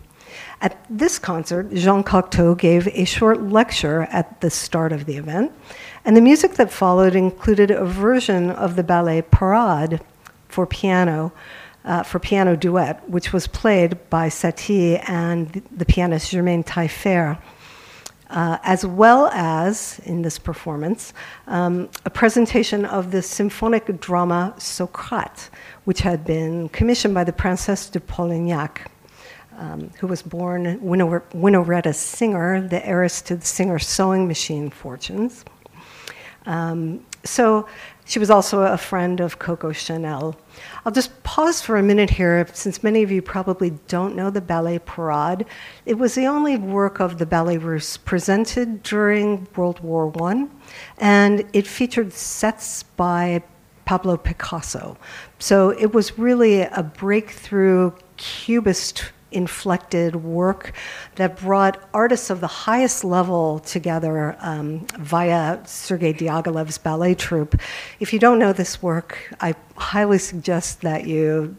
At 0.61 0.85
this 0.89 1.19
concert, 1.19 1.73
Jean 1.73 2.03
Cocteau 2.03 2.57
gave 2.57 2.87
a 2.87 3.03
short 3.03 3.41
lecture 3.41 4.03
at 4.03 4.39
the 4.39 4.49
start 4.49 4.93
of 4.93 5.05
the 5.05 5.17
event, 5.17 5.51
and 6.05 6.15
the 6.15 6.21
music 6.21 6.53
that 6.53 6.71
followed 6.71 7.15
included 7.15 7.69
a 7.69 7.83
version 7.83 8.49
of 8.49 8.77
the 8.77 8.83
ballet 8.83 9.23
Parade 9.23 9.99
for 10.47 10.65
piano 10.65 11.33
uh, 11.85 12.03
for 12.03 12.19
piano 12.19 12.55
duet, 12.55 13.07
which 13.09 13.33
was 13.33 13.47
played 13.47 14.09
by 14.09 14.29
Satie 14.29 15.03
and 15.09 15.63
the 15.71 15.85
pianist 15.85 16.31
Germaine 16.31 16.63
Tailleferre. 16.63 17.37
Uh, 18.29 18.57
as 18.63 18.85
well 18.85 19.27
as, 19.33 19.99
in 20.05 20.21
this 20.21 20.39
performance, 20.39 21.13
um, 21.47 21.89
a 22.05 22.09
presentation 22.09 22.85
of 22.85 23.11
the 23.11 23.21
symphonic 23.21 23.99
drama 23.99 24.53
Socrate, 24.57 25.49
which 25.83 25.99
had 25.99 26.23
been 26.23 26.69
commissioned 26.69 27.13
by 27.13 27.25
the 27.25 27.33
Princesse 27.33 27.89
de 27.89 27.99
Polignac, 27.99 28.87
um, 29.57 29.89
who 29.99 30.07
was 30.07 30.21
born 30.21 30.79
Winnaretta 30.79 31.93
Singer, 31.93 32.65
the 32.65 32.85
heiress 32.87 33.21
to 33.23 33.35
the 33.35 33.45
Singer 33.45 33.79
sewing 33.79 34.29
machine 34.29 34.69
fortunes. 34.69 35.43
Um, 36.45 37.05
so 37.23 37.67
she 38.11 38.19
was 38.19 38.29
also 38.29 38.63
a 38.63 38.77
friend 38.77 39.21
of 39.21 39.39
Coco 39.39 39.71
Chanel. 39.71 40.35
I'll 40.85 40.91
just 40.91 41.23
pause 41.23 41.61
for 41.61 41.77
a 41.77 41.81
minute 41.81 42.09
here, 42.09 42.45
since 42.51 42.83
many 42.83 43.03
of 43.03 43.09
you 43.09 43.21
probably 43.21 43.69
don't 43.87 44.17
know 44.17 44.29
the 44.29 44.41
Ballet 44.41 44.79
Parade. 44.79 45.45
It 45.85 45.97
was 45.97 46.13
the 46.13 46.27
only 46.27 46.57
work 46.57 46.99
of 46.99 47.19
the 47.19 47.25
Ballet 47.25 47.57
Russe 47.57 47.95
presented 47.95 48.83
during 48.83 49.47
World 49.55 49.79
War 49.79 50.11
I, 50.23 50.49
and 50.97 51.45
it 51.53 51.65
featured 51.65 52.11
sets 52.11 52.83
by 52.83 53.43
Pablo 53.85 54.17
Picasso. 54.17 54.97
So 55.39 55.69
it 55.69 55.93
was 55.93 56.19
really 56.19 56.63
a 56.63 56.83
breakthrough 56.83 57.93
cubist 58.17 59.13
inflected 59.31 60.15
work 60.15 60.73
that 61.15 61.37
brought 61.37 61.81
artists 61.93 62.29
of 62.29 62.41
the 62.41 62.47
highest 62.47 63.03
level 63.03 63.59
together 63.59 64.35
um, 64.39 64.85
via 64.99 65.65
Sergei 65.65 66.13
Diaghilev's 66.13 66.77
ballet 66.77 67.15
troupe. 67.15 67.59
If 67.99 68.13
you 68.13 68.19
don't 68.19 68.39
know 68.39 68.53
this 68.53 68.81
work, 68.81 69.33
I 69.39 69.55
highly 69.75 70.17
suggest 70.17 70.81
that 70.81 71.07
you 71.07 71.55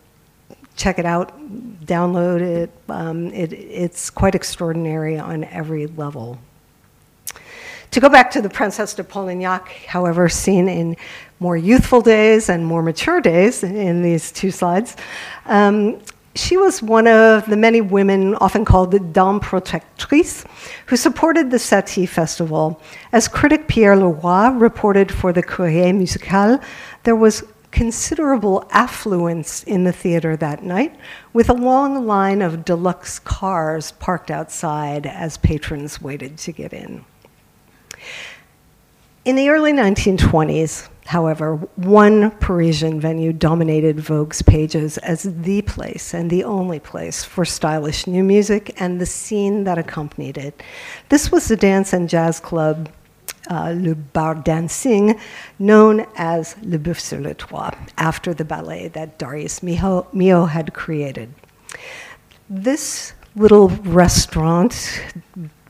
check 0.77 0.99
it 0.99 1.05
out, 1.05 1.39
download 1.85 2.41
it. 2.41 2.71
Um, 2.89 3.33
it 3.33 3.53
it's 3.53 4.11
quite 4.11 4.35
extraordinary 4.35 5.19
on 5.19 5.45
every 5.45 5.87
level. 5.87 6.39
To 7.93 8.01
go 8.01 8.09
back 8.09 8.31
to 8.31 8.41
the 8.41 8.49
Princess 8.49 8.95
de 8.95 9.05
Polignac, 9.05 9.69
however, 9.87 10.27
seen 10.31 10.67
in 10.67 10.97
more 11.41 11.59
youthful 11.59 12.01
days 12.01 12.49
and 12.49 12.65
more 12.65 12.83
mature 12.83 13.21
days 13.21 13.63
in 13.63 14.01
these 14.01 14.33
two 14.33 14.51
slides, 14.51 14.97
um, 15.45 16.01
she 16.35 16.57
was 16.57 16.83
one 16.83 17.07
of 17.07 17.47
the 17.47 17.57
many 17.57 17.81
women, 17.81 18.35
often 18.37 18.65
called 18.65 18.91
the 18.91 19.01
Dame 19.01 19.41
Protectrice, 19.41 20.45
who 20.87 20.97
supported 20.97 21.51
the 21.51 21.59
Satie 21.59 22.09
Festival. 22.09 22.81
As 23.13 23.29
critic 23.29 23.69
Pierre 23.69 23.97
Leroy 23.97 24.49
reported 24.51 25.13
for 25.13 25.33
the 25.33 25.43
Courrier 25.43 25.93
Musical, 25.93 26.59
there 27.05 27.17
was 27.17 27.45
considerable 27.71 28.67
affluence 28.71 29.63
in 29.65 29.85
the 29.85 29.93
theater 29.93 30.37
that 30.37 30.63
night, 30.63 30.95
with 31.33 31.49
a 31.49 31.55
long 31.55 32.07
line 32.07 32.43
of 32.43 32.65
deluxe 32.65 33.19
cars 33.19 33.93
parked 33.93 34.31
outside 34.31 35.07
as 35.07 35.39
patrons 35.39 36.01
waited 36.01 36.37
to 36.39 36.53
get 36.53 36.73
in. 36.73 37.05
In 39.25 39.37
the 39.37 39.49
early 39.49 39.73
1920s, 39.73 40.89
however, 41.07 41.57
one 41.77 42.31
Parisian 42.33 43.01
venue 43.01 43.33
dominated 43.33 43.99
Vogue's 43.99 44.43
pages 44.43 44.99
as 44.99 45.23
the 45.23 45.63
place 45.63 46.15
and 46.15 46.31
the 46.31 46.45
only 46.45 46.79
place 46.79 47.25
for 47.25 47.45
stylish 47.45 48.07
new 48.07 48.23
music 48.23 48.75
and 48.81 49.01
the 49.01 49.07
scene 49.07 49.65
that 49.65 49.79
accompanied 49.79 50.39
it. 50.39 50.63
This 51.09 51.31
was 51.31 51.49
the 51.49 51.57
dance 51.57 51.93
and 51.93 52.09
jazz 52.09 52.41
club 52.41 52.89
uh, 53.51 53.75
Le 53.77 53.95
Bar 53.95 54.37
Dancing, 54.37 55.19
known 55.59 56.07
as 56.17 56.57
Le 56.63 56.79
Boeuf 56.79 57.01
sur 57.01 57.19
le 57.19 57.35
Toit, 57.35 57.75
after 57.99 58.33
the 58.33 58.45
ballet 58.45 58.89
that 58.89 59.19
Darius 59.19 59.61
Milhaud 59.61 60.49
had 60.49 60.75
created. 60.75 61.35
This 62.49 63.15
little 63.35 63.69
restaurant 63.69 65.03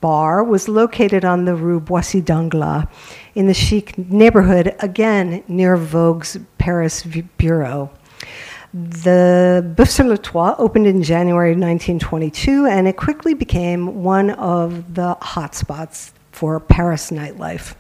bar 0.01 0.43
was 0.43 0.69
located 0.69 1.25
on 1.25 1.45
the 1.45 1.55
Rue 1.55 1.81
Boissy 1.81 2.21
d'Anglas 2.21 2.87
in 3.35 3.47
the 3.47 3.55
chic 3.55 3.97
neighborhood, 3.97 4.75
again 4.81 5.43
near 5.49 5.77
Vogue's 5.77 6.39
Paris 6.59 7.03
bureau. 7.37 7.91
The 8.75 9.75
Boeuf 9.77 9.91
sur 9.91 10.05
le 10.05 10.17
Toit 10.17 10.55
opened 10.59 10.87
in 10.87 11.03
January 11.03 11.51
1922, 11.51 12.65
and 12.65 12.89
it 12.89 12.97
quickly 12.97 13.35
became 13.35 14.03
one 14.03 14.31
of 14.31 14.95
the 14.95 15.17
hotspots 15.21 16.13
for 16.31 16.59
Paris 16.59 17.11
nightlife. 17.11 17.75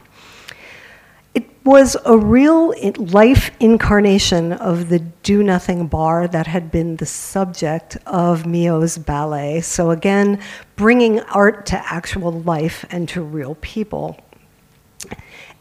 It 1.34 1.48
was 1.64 1.96
a 2.04 2.18
real 2.18 2.74
eh, 2.78 2.92
life 2.98 3.52
incarnation 3.58 4.52
of 4.52 4.90
the 4.90 4.98
do 4.98 5.42
nothing 5.42 5.86
bar 5.86 6.28
that 6.28 6.46
had 6.46 6.70
been 6.70 6.96
the 6.96 7.06
subject 7.06 7.96
of 8.04 8.42
Milhaud's 8.42 8.98
ballet. 8.98 9.62
So, 9.62 9.92
again, 9.92 10.40
bringing 10.76 11.20
art 11.20 11.64
to 11.66 11.92
actual 11.92 12.32
life 12.42 12.84
and 12.90 13.08
to 13.08 13.22
real 13.22 13.56
people. 13.62 14.18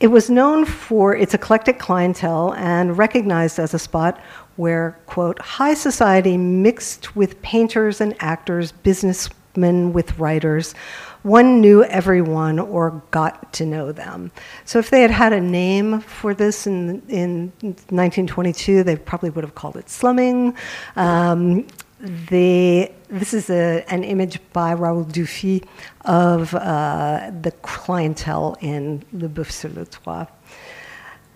It 0.02 0.08
was 0.08 0.32
known 0.32 0.66
for 0.66 1.16
its 1.16 1.36
eclectic 1.36 1.78
clientele 1.78 2.56
and 2.56 2.98
recognized 2.98 3.60
as 3.60 3.76
a 3.76 3.80
spot 3.80 4.20
where, 4.56 5.00
quote, 5.06 5.40
high 5.40 5.76
society 5.76 6.38
mixed 6.38 7.16
with 7.16 7.40
painters 7.44 8.02
and 8.02 8.16
actors, 8.20 8.72
businessmen 8.72 9.94
with 9.94 10.18
writers, 10.18 10.74
one 11.22 11.62
knew 11.62 11.84
everyone 11.84 12.58
or 12.58 13.04
got 13.12 13.54
to 13.54 13.66
know 13.68 13.92
them. 13.92 14.32
So 14.66 14.80
if 14.80 14.90
they 14.90 15.04
had 15.04 15.12
had 15.12 15.34
a 15.34 15.40
name 15.40 16.02
for 16.02 16.34
this 16.34 16.66
in, 16.66 17.04
in 17.08 17.52
1922, 17.62 18.84
they 18.84 18.96
probably 18.96 19.30
would 19.30 19.44
have 19.44 19.54
called 19.54 19.78
it 19.78 19.88
slumming. 19.88 20.58
Um, 20.96 21.68
the, 22.02 22.92
this 23.10 23.34
is 23.34 23.50
a, 23.50 23.86
an 23.90 24.04
image 24.04 24.40
by 24.54 24.74
Raoul 24.74 25.06
Dufy 25.06 25.64
of 26.06 26.54
uh, 26.56 27.32
the 27.42 27.52
clientele 27.62 28.58
in 28.62 29.04
Le 29.14 29.28
Boeuf 29.28 29.52
sur 29.52 29.70
le 29.70 29.86
Toit. 29.86 30.28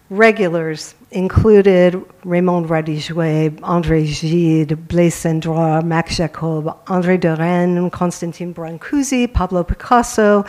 Regulars 0.09 0.93
included 1.11 1.99
Raymond 2.23 2.67
Radiguet, 2.67 3.59
André 3.61 4.05
Gide, 4.05 4.87
Blaise 4.87 5.15
Cendrars, 5.15 5.83
Max 5.83 6.17
Jacob, 6.17 6.65
André 6.85 7.19
Derain, 7.19 7.91
Constantine 7.91 8.53
Brancusi, 8.53 9.31
Pablo 9.31 9.63
Picasso, 9.63 10.45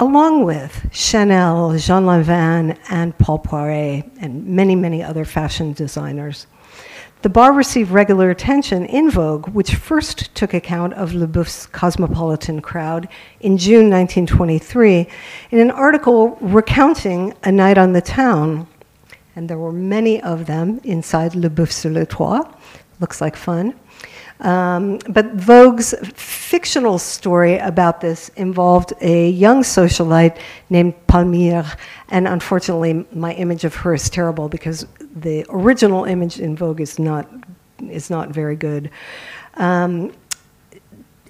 along 0.00 0.44
with 0.44 0.86
Chanel, 0.92 1.78
Jean 1.78 2.04
Lanvin, 2.04 2.78
and 2.90 3.16
Paul 3.18 3.38
Poiret, 3.38 4.08
and 4.20 4.46
many, 4.46 4.76
many 4.76 5.02
other 5.02 5.24
fashion 5.24 5.72
designers. 5.72 6.46
The 7.20 7.28
bar 7.28 7.52
received 7.52 7.90
regular 7.90 8.30
attention 8.30 8.86
in 8.86 9.10
Vogue, 9.10 9.48
which 9.48 9.74
first 9.74 10.32
took 10.36 10.54
account 10.54 10.94
of 10.94 11.14
Le 11.14 11.26
Boeuf's 11.26 11.66
cosmopolitan 11.66 12.62
crowd 12.62 13.08
in 13.40 13.58
June 13.58 13.90
1923 13.90 15.08
in 15.50 15.58
an 15.58 15.72
article 15.72 16.38
recounting 16.40 17.34
a 17.42 17.50
night 17.50 17.76
on 17.76 17.92
the 17.92 18.00
town. 18.00 18.68
And 19.34 19.50
there 19.50 19.58
were 19.58 19.72
many 19.72 20.22
of 20.22 20.46
them 20.46 20.80
inside 20.84 21.34
Le 21.34 21.50
Boeuf 21.50 21.72
sur 21.72 21.90
le 21.90 22.06
Toit. 22.06 22.46
Looks 23.00 23.20
like 23.20 23.34
fun. 23.34 23.74
Um, 24.40 24.98
but 25.08 25.34
Vogue's 25.34 25.94
fictional 26.14 26.98
story 26.98 27.58
about 27.58 28.00
this 28.00 28.28
involved 28.36 28.92
a 29.00 29.30
young 29.30 29.62
socialite 29.62 30.38
named 30.70 30.94
Palmyre, 31.08 31.76
and 32.08 32.28
unfortunately, 32.28 33.04
my 33.12 33.34
image 33.34 33.64
of 33.64 33.74
her 33.74 33.94
is 33.94 34.08
terrible 34.08 34.48
because 34.48 34.86
the 35.22 35.44
original 35.48 36.04
image 36.04 36.38
in 36.40 36.56
Vogue 36.56 36.80
is 36.80 36.98
not, 36.98 37.28
is 37.90 38.10
not 38.10 38.30
very 38.30 38.56
good. 38.56 38.90
Um, 39.54 40.12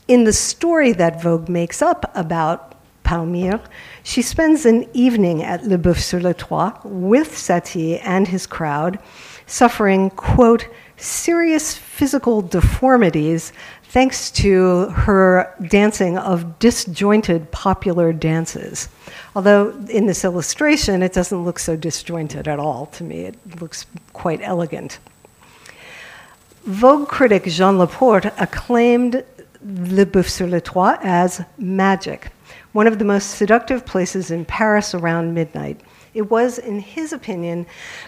in 0.06 0.24
the 0.24 0.32
story 0.32 0.92
that 0.92 1.22
Vogue 1.22 1.48
makes 1.48 1.82
up 1.82 2.10
about 2.14 2.74
Palmyre, 3.04 3.60
she 4.02 4.22
spends 4.22 4.66
an 4.66 4.86
evening 4.92 5.42
at 5.42 5.64
Le 5.64 5.78
Boeuf 5.78 6.00
sur 6.00 6.20
le 6.20 6.34
Toit 6.34 6.78
with 6.84 7.32
Satie 7.32 8.00
and 8.02 8.28
his 8.28 8.46
crowd, 8.46 8.98
suffering, 9.46 10.10
quote, 10.10 10.66
serious 10.96 11.74
physical 11.74 12.42
deformities 12.42 13.52
thanks 13.88 14.30
to 14.30 14.86
her 14.90 15.54
dancing 15.68 16.18
of 16.18 16.58
disjointed 16.58 17.50
popular 17.50 18.12
dances. 18.12 18.88
Although 19.34 19.70
in 19.88 20.06
this 20.06 20.24
illustration, 20.24 21.02
it 21.02 21.12
doesn't 21.12 21.44
look 21.44 21.58
so 21.58 21.74
disjointed 21.74 22.46
at 22.46 22.58
all 22.58 22.86
to 22.86 23.04
me, 23.04 23.20
it 23.20 23.60
looks 23.60 23.86
quite 24.12 24.40
elegant. 24.42 24.98
Vogue 26.64 27.08
critic 27.08 27.44
Jean 27.44 27.78
Laporte 27.78 28.26
acclaimed 28.38 29.24
Le 29.64 30.04
Boeuf 30.04 30.28
sur 30.28 30.46
le 30.46 30.60
Toit 30.60 30.98
as 31.02 31.42
magic, 31.56 32.30
one 32.72 32.86
of 32.86 32.98
the 32.98 33.04
most 33.04 33.36
seductive 33.36 33.86
places 33.86 34.30
in 34.30 34.44
Paris 34.44 34.94
around 34.94 35.32
midnight. 35.32 35.80
It 36.18 36.32
was, 36.32 36.58
in 36.58 36.80
his 36.80 37.12
opinion, 37.12 37.64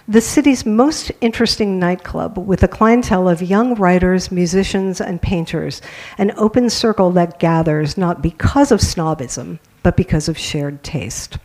the 0.09 0.21
city's 0.21 0.67
most 0.67 1.13
interesting 1.21 1.79
nightclub 1.79 2.39
with 2.39 2.61
a 2.65 2.67
clientele 2.67 3.29
of 3.29 3.41
young 3.41 3.77
writers, 3.77 4.33
musicians, 4.33 5.01
and 5.01 5.23
painters, 5.23 5.81
an 6.19 6.33
open 6.37 6.71
circle 6.71 7.13
that 7.13 7.39
gathers 7.39 7.97
not 7.97 8.21
because 8.21 8.73
of 8.73 8.81
snobism, 8.81 9.61
but 9.85 9.97
because 9.97 10.29
of 10.29 10.37
shared 10.37 10.83
taste. 10.83 11.39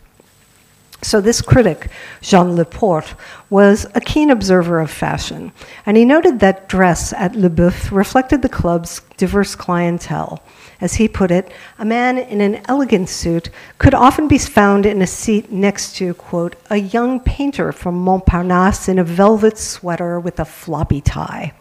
So, 1.06 1.22
this 1.22 1.40
critic, 1.40 1.92
Jean 2.22 2.56
Laporte, 2.56 3.14
was 3.52 3.86
a 3.94 4.02
keen 4.02 4.32
observer 4.32 4.80
of 4.80 4.90
fashion, 4.90 5.52
and 5.86 5.98
he 5.98 6.04
noted 6.04 6.40
that 6.40 6.68
dress 6.68 7.14
at 7.14 7.36
Le 7.36 7.48
Boeuf 7.48 7.92
reflected 7.92 8.42
the 8.42 8.50
club's 8.50 9.02
diverse 9.16 9.54
clientele. 9.54 10.42
As 10.82 10.96
he 10.96 11.08
put 11.08 11.30
it, 11.30 11.52
a 11.78 11.86
man 11.86 12.18
in 12.18 12.42
an 12.42 12.60
elegant 12.68 13.08
suit 13.08 13.52
could 13.78 13.94
often 13.94 14.28
be 14.28 14.40
found 14.40 14.88
in 14.88 15.00
a 15.04 15.06
seat 15.06 15.52
next 15.52 15.96
to, 15.98 16.16
quote, 16.16 16.56
a 16.72 16.78
young 16.78 17.20
painter 17.20 17.72
from 17.72 18.04
Montparnasse 18.04 18.90
in 18.90 18.98
a 18.98 19.04
velvet 19.04 19.60
sweater 19.60 20.20
with 20.20 20.40
a 20.40 20.44
floppy 20.44 21.02
tie. 21.02 21.54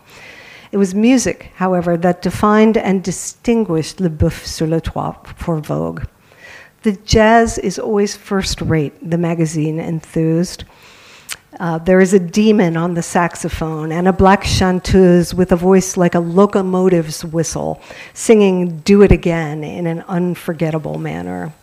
It 0.73 0.79
was 0.79 0.95
music, 0.95 1.53
however, 1.57 1.99
that 1.99 2.23
defined 2.23 2.79
and 2.79 3.05
distinguished 3.05 4.01
Le 4.01 4.09
Boeuf 4.09 4.47
sur 4.47 4.67
le 4.67 4.81
Toit 4.81 5.15
for 5.37 5.59
Vogue. 5.59 6.07
The 6.85 6.93
jazz 6.93 7.57
is 7.57 7.79
always 7.79 8.15
first 8.15 8.61
rate, 8.61 8.93
the 9.01 9.17
magazine 9.17 9.81
enthused. 9.81 10.65
Uh, 11.59 11.79
there 11.79 11.99
is 11.99 12.13
a 12.13 12.19
demon 12.19 12.77
on 12.77 12.93
the 12.93 13.01
saxophone 13.01 13.91
and 13.91 14.07
a 14.07 14.13
black 14.13 14.45
chanteuse 14.45 15.33
with 15.33 15.51
a 15.51 15.57
voice 15.57 15.97
like 15.97 16.15
a 16.15 16.21
locomotive's 16.21 17.25
whistle, 17.25 17.81
singing 18.13 18.81
Do 18.81 19.01
It 19.01 19.13
Again 19.13 19.65
in 19.65 19.87
an 19.87 20.03
unforgettable 20.09 20.99
manner. 20.99 21.55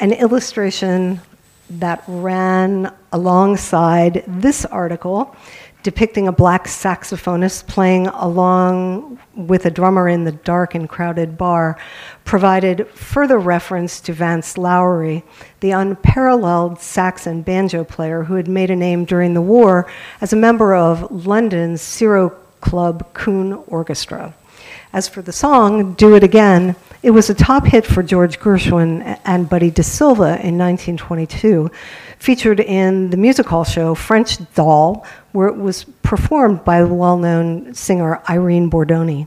An 0.00 0.12
illustration 0.12 1.20
that 1.68 2.02
ran 2.08 2.94
alongside 3.12 4.24
this 4.26 4.64
article 4.64 5.36
depicting 5.86 6.26
a 6.26 6.32
black 6.32 6.64
saxophonist 6.66 7.68
playing 7.68 8.08
along 8.08 9.16
with 9.36 9.66
a 9.66 9.70
drummer 9.70 10.08
in 10.08 10.24
the 10.24 10.32
dark 10.32 10.74
and 10.74 10.88
crowded 10.88 11.38
bar, 11.38 11.78
provided 12.24 12.88
further 12.88 13.38
reference 13.38 14.00
to 14.00 14.12
Vance 14.12 14.58
Lowry, 14.58 15.22
the 15.60 15.70
unparalleled 15.70 16.80
sax 16.80 17.24
and 17.24 17.44
banjo 17.44 17.84
player 17.84 18.24
who 18.24 18.34
had 18.34 18.48
made 18.48 18.68
a 18.68 18.74
name 18.74 19.04
during 19.04 19.32
the 19.32 19.40
war 19.40 19.88
as 20.20 20.32
a 20.32 20.36
member 20.36 20.74
of 20.74 21.08
London's 21.24 21.82
Ciro 21.82 22.30
Club 22.60 23.14
Coon 23.14 23.52
Orchestra. 23.68 24.34
As 24.92 25.08
for 25.08 25.22
the 25.22 25.32
song, 25.32 25.94
Do 25.94 26.16
It 26.16 26.24
Again, 26.24 26.74
it 27.02 27.10
was 27.10 27.30
a 27.30 27.34
top 27.34 27.66
hit 27.66 27.86
for 27.86 28.02
George 28.02 28.40
Gershwin 28.40 29.20
and 29.24 29.48
Buddy 29.48 29.70
DeSylva 29.70 30.42
in 30.42 30.58
1922, 30.58 31.70
featured 32.18 32.60
in 32.60 33.10
the 33.10 33.16
music 33.16 33.46
hall 33.46 33.64
show 33.64 33.94
French 33.94 34.38
Doll, 34.54 35.06
where 35.36 35.48
it 35.48 35.56
was 35.56 35.84
performed 36.02 36.64
by 36.64 36.80
the 36.80 36.94
well 36.94 37.18
known 37.18 37.74
singer 37.74 38.22
Irene 38.28 38.70
Bordoni. 38.70 39.26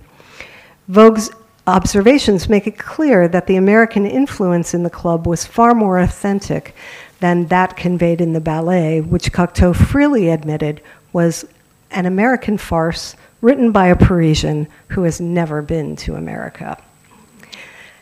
Vogue's 0.89 1.29
observations 1.67 2.49
make 2.49 2.65
it 2.65 2.79
clear 2.79 3.27
that 3.27 3.45
the 3.45 3.57
American 3.57 4.07
influence 4.07 4.73
in 4.73 4.81
the 4.81 4.89
club 4.89 5.27
was 5.27 5.45
far 5.45 5.75
more 5.75 5.99
authentic 5.99 6.75
than 7.19 7.45
that 7.47 7.77
conveyed 7.77 8.21
in 8.21 8.33
the 8.33 8.41
ballet, 8.41 9.01
which 9.01 9.31
Cocteau 9.31 9.75
freely 9.75 10.29
admitted 10.29 10.81
was 11.13 11.45
an 11.91 12.07
American 12.07 12.57
farce 12.57 13.15
written 13.41 13.71
by 13.71 13.85
a 13.87 13.95
Parisian 13.95 14.67
who 14.87 15.03
has 15.03 15.21
never 15.21 15.61
been 15.61 15.95
to 15.95 16.15
America. 16.15 16.81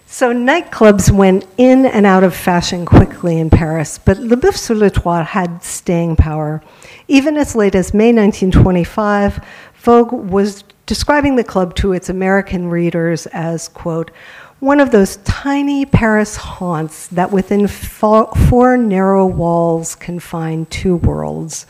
So 0.06 0.34
nightclubs 0.34 1.12
went 1.12 1.46
in 1.58 1.86
and 1.86 2.06
out 2.06 2.24
of 2.24 2.34
fashion 2.34 2.86
quickly 2.86 3.38
in 3.38 3.50
Paris, 3.50 3.98
but 3.98 4.18
Le 4.18 4.38
Boeuf 4.38 4.56
sur 4.56 4.76
le 4.76 4.90
Toit 4.90 5.26
had 5.26 5.62
staying 5.62 6.16
power. 6.16 6.64
Even 7.08 7.38
as 7.38 7.56
late 7.56 7.76
as 7.76 7.94
May 7.94 8.14
1925, 8.14 9.44
Vogue 9.76 10.12
was 10.12 10.64
describing 10.86 11.36
the 11.36 11.44
club 11.44 11.76
to 11.76 11.94
its 11.94 12.10
American 12.10 12.70
readers 12.70 13.28
as, 13.28 13.70
quote, 13.70 14.12
one 14.60 14.80
of 14.80 14.92
those 14.92 15.18
tiny 15.18 15.86
Paris 15.86 16.36
haunts 16.36 17.08
that 17.08 17.32
within 17.32 17.68
four 17.68 18.76
narrow 18.76 19.26
walls 19.26 19.94
confine 19.96 20.66
two 20.66 20.96
worlds. 20.96 21.68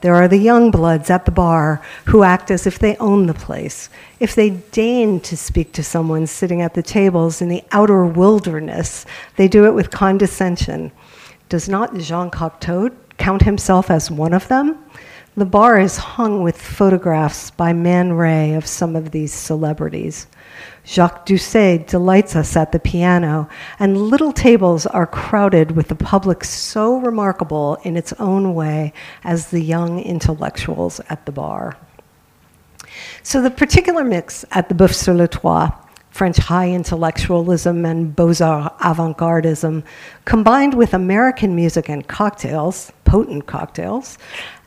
There 0.00 0.14
are 0.16 0.26
the 0.26 0.38
young 0.38 0.70
bloods 0.70 1.10
at 1.10 1.26
the 1.26 1.30
bar 1.30 1.80
who 2.06 2.24
act 2.24 2.50
as 2.50 2.66
if 2.66 2.78
they 2.78 2.96
own 2.96 3.26
the 3.26 3.34
place. 3.34 3.88
If 4.18 4.34
they 4.34 4.50
deign 4.50 5.20
to 5.20 5.36
speak 5.36 5.72
to 5.74 5.84
someone 5.84 6.26
sitting 6.26 6.62
at 6.62 6.74
the 6.74 6.82
tables 6.82 7.40
in 7.40 7.48
the 7.48 7.62
outer 7.70 8.04
wilderness, 8.04 9.06
they 9.36 9.46
do 9.46 9.66
it 9.66 9.74
with 9.74 9.90
condescension. 9.90 10.90
Does 11.48 11.68
not 11.68 11.96
Jean 11.98 12.30
Cocteau 12.30 12.92
count 13.22 13.42
himself 13.42 13.88
as 13.88 14.10
one 14.10 14.34
of 14.34 14.48
them? 14.48 14.84
The 15.36 15.46
bar 15.46 15.78
is 15.78 15.96
hung 15.96 16.42
with 16.42 16.60
photographs 16.60 17.52
by 17.52 17.72
Man 17.72 18.14
Ray 18.14 18.54
of 18.54 18.66
some 18.66 18.96
of 18.96 19.12
these 19.12 19.32
celebrities. 19.32 20.26
Jacques 20.84 21.24
Doucet 21.24 21.86
delights 21.86 22.34
us 22.34 22.56
at 22.56 22.72
the 22.72 22.80
piano, 22.80 23.48
and 23.78 23.96
little 23.96 24.32
tables 24.32 24.86
are 24.86 25.06
crowded 25.06 25.70
with 25.70 25.88
a 25.92 25.94
public 25.94 26.42
so 26.42 26.96
remarkable 26.96 27.78
in 27.84 27.96
its 27.96 28.12
own 28.14 28.54
way 28.54 28.92
as 29.22 29.50
the 29.50 29.60
young 29.60 30.00
intellectuals 30.00 31.00
at 31.08 31.24
the 31.24 31.32
bar. 31.32 31.76
So, 33.22 33.40
the 33.40 33.50
particular 33.50 34.02
mix 34.02 34.44
at 34.50 34.68
the 34.68 34.74
Boeuf 34.74 34.92
sur 34.92 35.14
le 35.14 35.28
Toit, 35.28 35.70
French 36.12 36.36
high 36.36 36.70
intellectualism 36.70 37.86
and 37.86 38.14
Beaux 38.14 38.34
Arts 38.40 38.74
avant 38.84 39.16
gardism, 39.16 39.82
combined 40.26 40.74
with 40.74 40.92
American 40.92 41.56
music 41.56 41.88
and 41.88 42.06
cocktails, 42.06 42.92
potent 43.04 43.46
cocktails, 43.46 44.18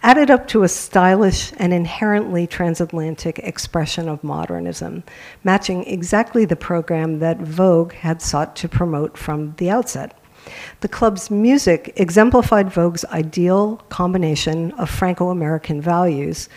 added 0.01 0.31
up 0.31 0.47
to 0.47 0.63
a 0.63 0.67
stylish 0.67 1.53
and 1.57 1.71
inherently 1.71 2.47
transatlantic 2.47 3.39
expression 3.39 4.09
of 4.09 4.23
modernism, 4.23 5.03
matching 5.43 5.83
exactly 5.85 6.45
the 6.45 6.55
program 6.55 7.19
that 7.19 7.39
Vogue 7.39 7.93
had 7.93 8.21
sought 8.21 8.55
to 8.55 8.67
promote 8.67 9.15
from 9.17 9.53
the 9.57 9.69
outset. 9.69 10.19
The 10.81 10.87
club's 10.87 11.31
music 11.31 11.93
exemplified 11.95 12.69
Vogue's 12.69 13.05
ideal 13.05 13.77
combination 13.89 14.71
of 14.73 14.89
Franco 14.89 15.29
American 15.29 15.81
values, 15.81 16.49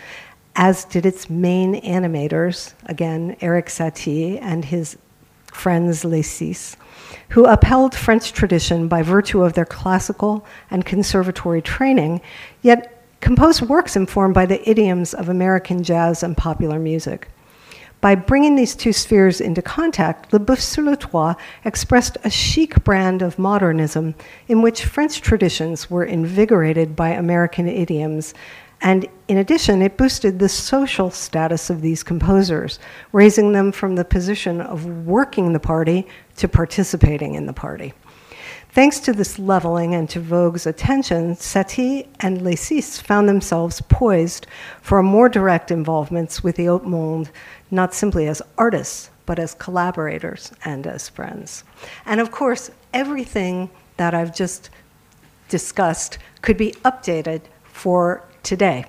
as 0.59 0.83
did 0.83 1.05
its 1.05 1.29
main 1.29 1.81
animators, 1.83 2.73
again, 2.87 3.37
Erik 3.39 3.67
Satie 3.67 4.37
and 4.41 4.65
his 4.65 4.97
friends 5.45 6.03
Les 6.03 6.21
Six, 6.21 6.75
who 7.29 7.45
upheld 7.45 7.95
French 7.95 8.33
tradition 8.33 8.89
by 8.89 9.01
virtue 9.01 9.41
of 9.41 9.53
their 9.53 9.63
classical 9.65 10.45
and 10.69 10.85
conservatory 10.85 11.61
training, 11.61 12.19
yet 12.61 13.01
composed 13.21 13.61
works 13.61 13.95
informed 13.95 14.33
by 14.33 14.45
the 14.45 14.69
idioms 14.69 15.13
of 15.13 15.29
American 15.29 15.81
jazz 15.81 16.23
and 16.23 16.35
popular 16.35 16.77
music. 16.77 17.29
By 18.01 18.15
bringing 18.15 18.57
these 18.57 18.75
two 18.75 18.91
spheres 18.91 19.39
into 19.39 19.61
contact, 19.61 20.33
Le 20.33 20.39
Boeuf 20.39 20.59
sur 20.59 20.81
le 20.81 20.97
Toit 20.97 21.37
expressed 21.63 22.17
a 22.25 22.29
chic 22.29 22.83
brand 22.83 23.21
of 23.21 23.39
modernism 23.39 24.13
in 24.49 24.61
which 24.61 24.83
French 24.83 25.21
traditions 25.21 25.89
were 25.89 26.03
invigorated 26.03 26.97
by 26.97 27.11
American 27.11 27.69
idioms. 27.69 28.33
And 28.81 29.07
in 29.29 29.37
addition, 29.37 29.83
it 29.83 29.95
boosted 29.95 30.39
the 30.39 30.49
social 30.49 31.11
status 31.11 31.69
of 31.69 31.81
these 31.81 32.01
composers, 32.01 32.79
raising 33.11 33.51
them 33.51 33.71
from 33.71 33.95
the 33.95 34.03
position 34.03 34.59
of 34.59 35.05
working 35.05 35.53
the 35.53 35.59
party 35.59 36.07
to 36.37 36.47
participating 36.47 37.35
in 37.35 37.45
the 37.45 37.53
party. 37.53 37.93
Thanks 38.71 38.99
to 39.01 39.13
this 39.13 39.37
leveling 39.37 39.93
and 39.93 40.09
to 40.09 40.19
Vogue's 40.19 40.65
attention, 40.65 41.35
Satie 41.35 42.07
and 42.21 42.41
Les 42.41 42.55
Six 42.55 42.99
found 42.99 43.29
themselves 43.29 43.81
poised 43.81 44.47
for 44.81 45.03
more 45.03 45.29
direct 45.29 45.69
involvement 45.69 46.43
with 46.43 46.55
the 46.55 46.65
Haute 46.65 46.87
Monde, 46.87 47.29
not 47.69 47.93
simply 47.93 48.27
as 48.27 48.41
artists, 48.57 49.11
but 49.27 49.37
as 49.37 49.53
collaborators 49.53 50.51
and 50.65 50.87
as 50.87 51.07
friends. 51.07 51.63
And 52.07 52.19
of 52.19 52.31
course, 52.31 52.71
everything 52.95 53.69
that 53.97 54.15
I've 54.15 54.35
just 54.35 54.71
discussed 55.49 56.17
could 56.41 56.57
be 56.57 56.71
updated 56.83 57.41
for 57.63 58.23
today 58.41 58.85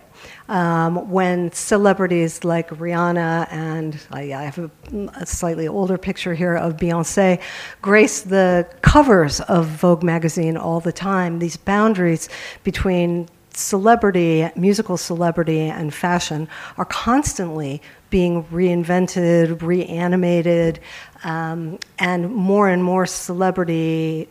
um, 0.51 1.09
when 1.09 1.53
celebrities 1.53 2.43
like 2.43 2.71
Rihanna 2.71 3.47
and 3.53 3.99
I 4.11 4.25
have 4.25 4.59
a, 4.59 4.71
a, 5.15 5.25
slightly 5.25 5.69
older 5.69 5.97
picture 5.97 6.35
here 6.35 6.57
of 6.57 6.77
Beyonce 6.77 7.41
grace 7.81 8.23
the 8.23 8.69
covers 8.83 9.41
of 9.43 9.67
Vogue 9.69 10.03
magazine 10.03 10.57
all 10.57 10.81
the 10.81 10.93
time. 10.93 11.39
These 11.39 11.57
boundaries 11.57 12.29
between 12.65 13.29
celebrity, 13.55 14.51
musical 14.57 14.97
celebrity, 14.97 15.61
and 15.61 15.95
fashion 15.95 16.49
are 16.77 16.85
constantly 16.85 17.81
being 18.11 18.43
reinvented, 18.45 19.63
reanimated, 19.63 20.81
um, 21.23 21.79
and 22.01 22.29
more 22.29 22.69
and 22.69 22.83
more 22.83 23.07
celebrity 23.07 24.29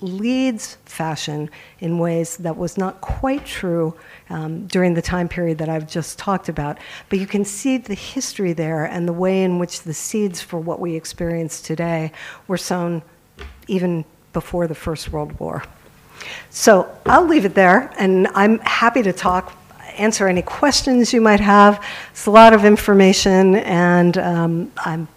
leads 0.00 0.76
fashion 0.84 1.50
in 1.80 1.98
ways 1.98 2.36
that 2.38 2.56
was 2.56 2.78
not 2.78 3.00
quite 3.00 3.44
true 3.44 3.94
um, 4.30 4.66
during 4.66 4.94
the 4.94 5.02
time 5.02 5.28
period 5.28 5.58
that 5.58 5.68
I've 5.68 5.88
just 5.88 6.18
talked 6.18 6.48
about. 6.48 6.78
But 7.08 7.18
you 7.18 7.26
can 7.26 7.44
see 7.44 7.78
the 7.78 7.94
history 7.94 8.52
there 8.52 8.84
and 8.84 9.08
the 9.08 9.12
way 9.12 9.42
in 9.42 9.58
which 9.58 9.82
the 9.82 9.94
seeds 9.94 10.40
for 10.40 10.58
what 10.58 10.80
we 10.80 10.94
experience 10.94 11.60
today 11.60 12.12
were 12.46 12.58
sown 12.58 13.02
even 13.66 14.04
before 14.32 14.66
the 14.66 14.74
First 14.74 15.12
World 15.12 15.38
War. 15.40 15.64
So 16.50 16.88
I'll 17.06 17.26
leave 17.26 17.44
it 17.44 17.54
there, 17.54 17.92
and 17.98 18.26
I'm 18.34 18.58
happy 18.60 19.02
to 19.02 19.12
talk, 19.12 19.56
answer 19.96 20.28
any 20.28 20.42
questions 20.42 21.12
you 21.12 21.20
might 21.20 21.40
have. 21.40 21.84
It's 22.10 22.26
a 22.26 22.30
lot 22.30 22.52
of 22.52 22.64
information, 22.64 23.56
and 23.56 24.18
um, 24.18 24.72
I'm, 24.76 25.08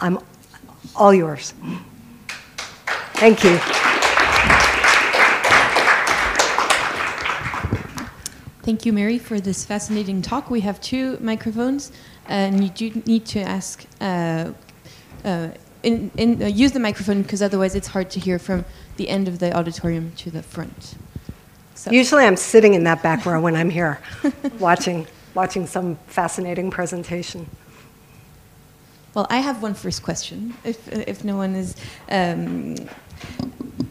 I'm 0.00 0.18
all 0.94 1.14
yours. 1.14 1.54
Thank 3.22 3.44
you. 3.44 3.56
Thank 8.64 8.84
you, 8.84 8.92
Mary, 8.92 9.16
for 9.16 9.38
this 9.38 9.64
fascinating 9.64 10.22
talk. 10.22 10.50
We 10.50 10.58
have 10.62 10.80
two 10.80 11.18
microphones, 11.20 11.92
and 12.26 12.64
you 12.64 12.70
do 12.70 13.00
need 13.06 13.24
to 13.26 13.40
ask, 13.40 13.86
uh, 14.00 14.50
uh, 15.24 15.50
in, 15.84 16.10
in, 16.16 16.42
uh, 16.42 16.46
use 16.46 16.72
the 16.72 16.80
microphone 16.80 17.22
because 17.22 17.42
otherwise 17.42 17.76
it's 17.76 17.86
hard 17.86 18.10
to 18.10 18.18
hear 18.18 18.40
from 18.40 18.64
the 18.96 19.08
end 19.08 19.28
of 19.28 19.38
the 19.38 19.56
auditorium 19.56 20.10
to 20.16 20.32
the 20.32 20.42
front. 20.42 20.96
So. 21.76 21.92
Usually 21.92 22.24
I'm 22.24 22.36
sitting 22.36 22.74
in 22.74 22.82
that 22.82 23.04
back 23.04 23.24
row 23.24 23.40
when 23.40 23.54
I'm 23.54 23.70
here, 23.70 24.00
watching, 24.58 25.06
watching 25.34 25.68
some 25.68 25.94
fascinating 26.08 26.72
presentation. 26.72 27.48
Well, 29.14 29.26
I 29.28 29.38
have 29.38 29.62
one 29.62 29.74
first 29.74 30.02
question, 30.02 30.54
if, 30.64 30.88
if 30.88 31.22
no 31.22 31.36
one 31.36 31.54
is 31.54 31.76
um, 32.10 32.76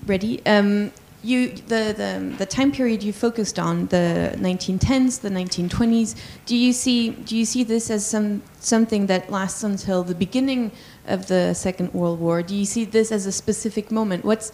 ready. 0.06 0.46
Um, 0.46 0.92
you 1.24 1.50
the, 1.68 1.94
the 1.96 2.36
the 2.40 2.46
time 2.48 2.72
period 2.72 3.04
you 3.04 3.14
focused 3.14 3.60
on 3.60 3.86
the 3.88 4.34
1910s 4.38 5.22
the 5.22 5.30
1920s 5.30 6.16
do 6.48 6.58
you 6.58 6.74
see 6.74 7.12
do 7.12 7.38
you 7.38 7.46
see 7.46 7.64
this 7.64 7.92
as 7.92 8.04
some 8.04 8.42
something 8.60 9.06
that 9.06 9.30
lasts 9.30 9.64
until 9.64 10.04
the 10.04 10.16
beginning 10.16 10.72
of 11.08 11.28
the 11.28 11.54
second 11.54 11.94
world 11.94 12.20
war? 12.20 12.42
Do 12.42 12.56
you 12.56 12.66
see 12.66 12.86
this 12.86 13.12
as 13.12 13.26
a 13.26 13.32
specific 13.32 13.92
moment? 13.92 14.24
What's 14.24 14.52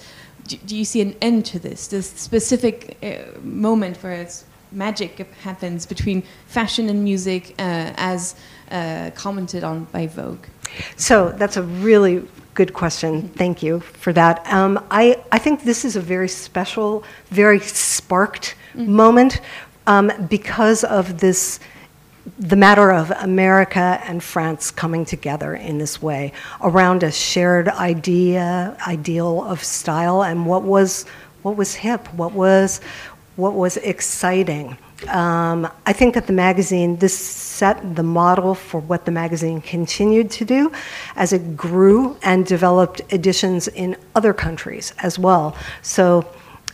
do, 0.48 0.58
do 0.58 0.76
you 0.76 0.86
see 0.86 1.02
an 1.02 1.16
end 1.22 1.46
to 1.48 1.60
this? 1.60 1.88
This 1.88 2.10
specific 2.10 2.98
uh, 3.04 3.40
moment 3.42 3.98
where 4.04 4.14
it's 4.14 4.46
magic 4.72 5.18
happens 5.42 5.86
between 5.86 6.24
fashion 6.48 6.90
and 6.90 7.04
music 7.04 7.56
uh, 7.60 7.94
as 7.96 8.36
uh, 8.72 9.12
commented 9.16 9.64
on 9.64 9.86
by 9.86 10.08
vogue. 10.08 10.46
So 10.98 11.30
that's 11.30 11.58
a 11.58 11.64
really 11.64 12.28
good 12.58 12.74
question. 12.74 13.30
Thank 13.30 13.62
you 13.62 13.82
for 13.82 14.12
that. 14.14 14.42
Um, 14.52 14.84
I, 14.90 15.24
I 15.32 15.38
think 15.38 15.64
this 15.64 15.86
is 15.86 15.96
a 15.96 16.02
very 16.02 16.28
special, 16.28 17.04
very 17.28 17.60
sparked 17.60 18.56
mm-hmm. 18.74 18.92
moment 18.92 19.42
um, 19.86 20.12
because 20.28 20.84
of 20.84 21.20
this 21.20 21.60
the 22.40 22.56
matter 22.56 22.92
of 22.92 23.12
America 23.12 24.02
and 24.04 24.22
France 24.22 24.72
coming 24.72 25.06
together 25.06 25.54
in 25.54 25.78
this 25.78 26.02
way 26.02 26.34
around 26.62 27.04
a 27.04 27.12
shared 27.12 27.70
idea, 27.70 28.76
ideal 28.86 29.44
of 29.44 29.64
style, 29.64 30.24
and 30.24 30.48
what 30.48 30.64
was 30.64 31.06
what 31.44 31.56
was 31.56 31.76
hip, 31.76 32.12
what 32.16 32.34
was 32.34 32.82
what 33.36 33.54
was 33.54 33.78
exciting. 33.78 34.78
Um, 35.08 35.70
I 35.86 35.94
think 35.94 36.16
that 36.16 36.26
the 36.26 36.34
magazine, 36.34 36.98
this 36.98 37.18
set 37.18 37.96
the 37.96 38.04
model 38.04 38.56
for 38.56 38.80
what 38.80 39.06
the 39.06 39.12
magazine 39.12 39.62
continued 39.62 40.32
to 40.32 40.46
do 40.46 40.72
as 41.16 41.34
it 41.34 41.56
grew 41.56 42.18
and 42.24 42.46
developed 42.46 43.02
editions 43.14 43.68
in 43.68 43.96
other 44.16 44.34
countries 44.34 44.94
as 45.04 45.20
well. 45.20 45.56
So 45.82 46.26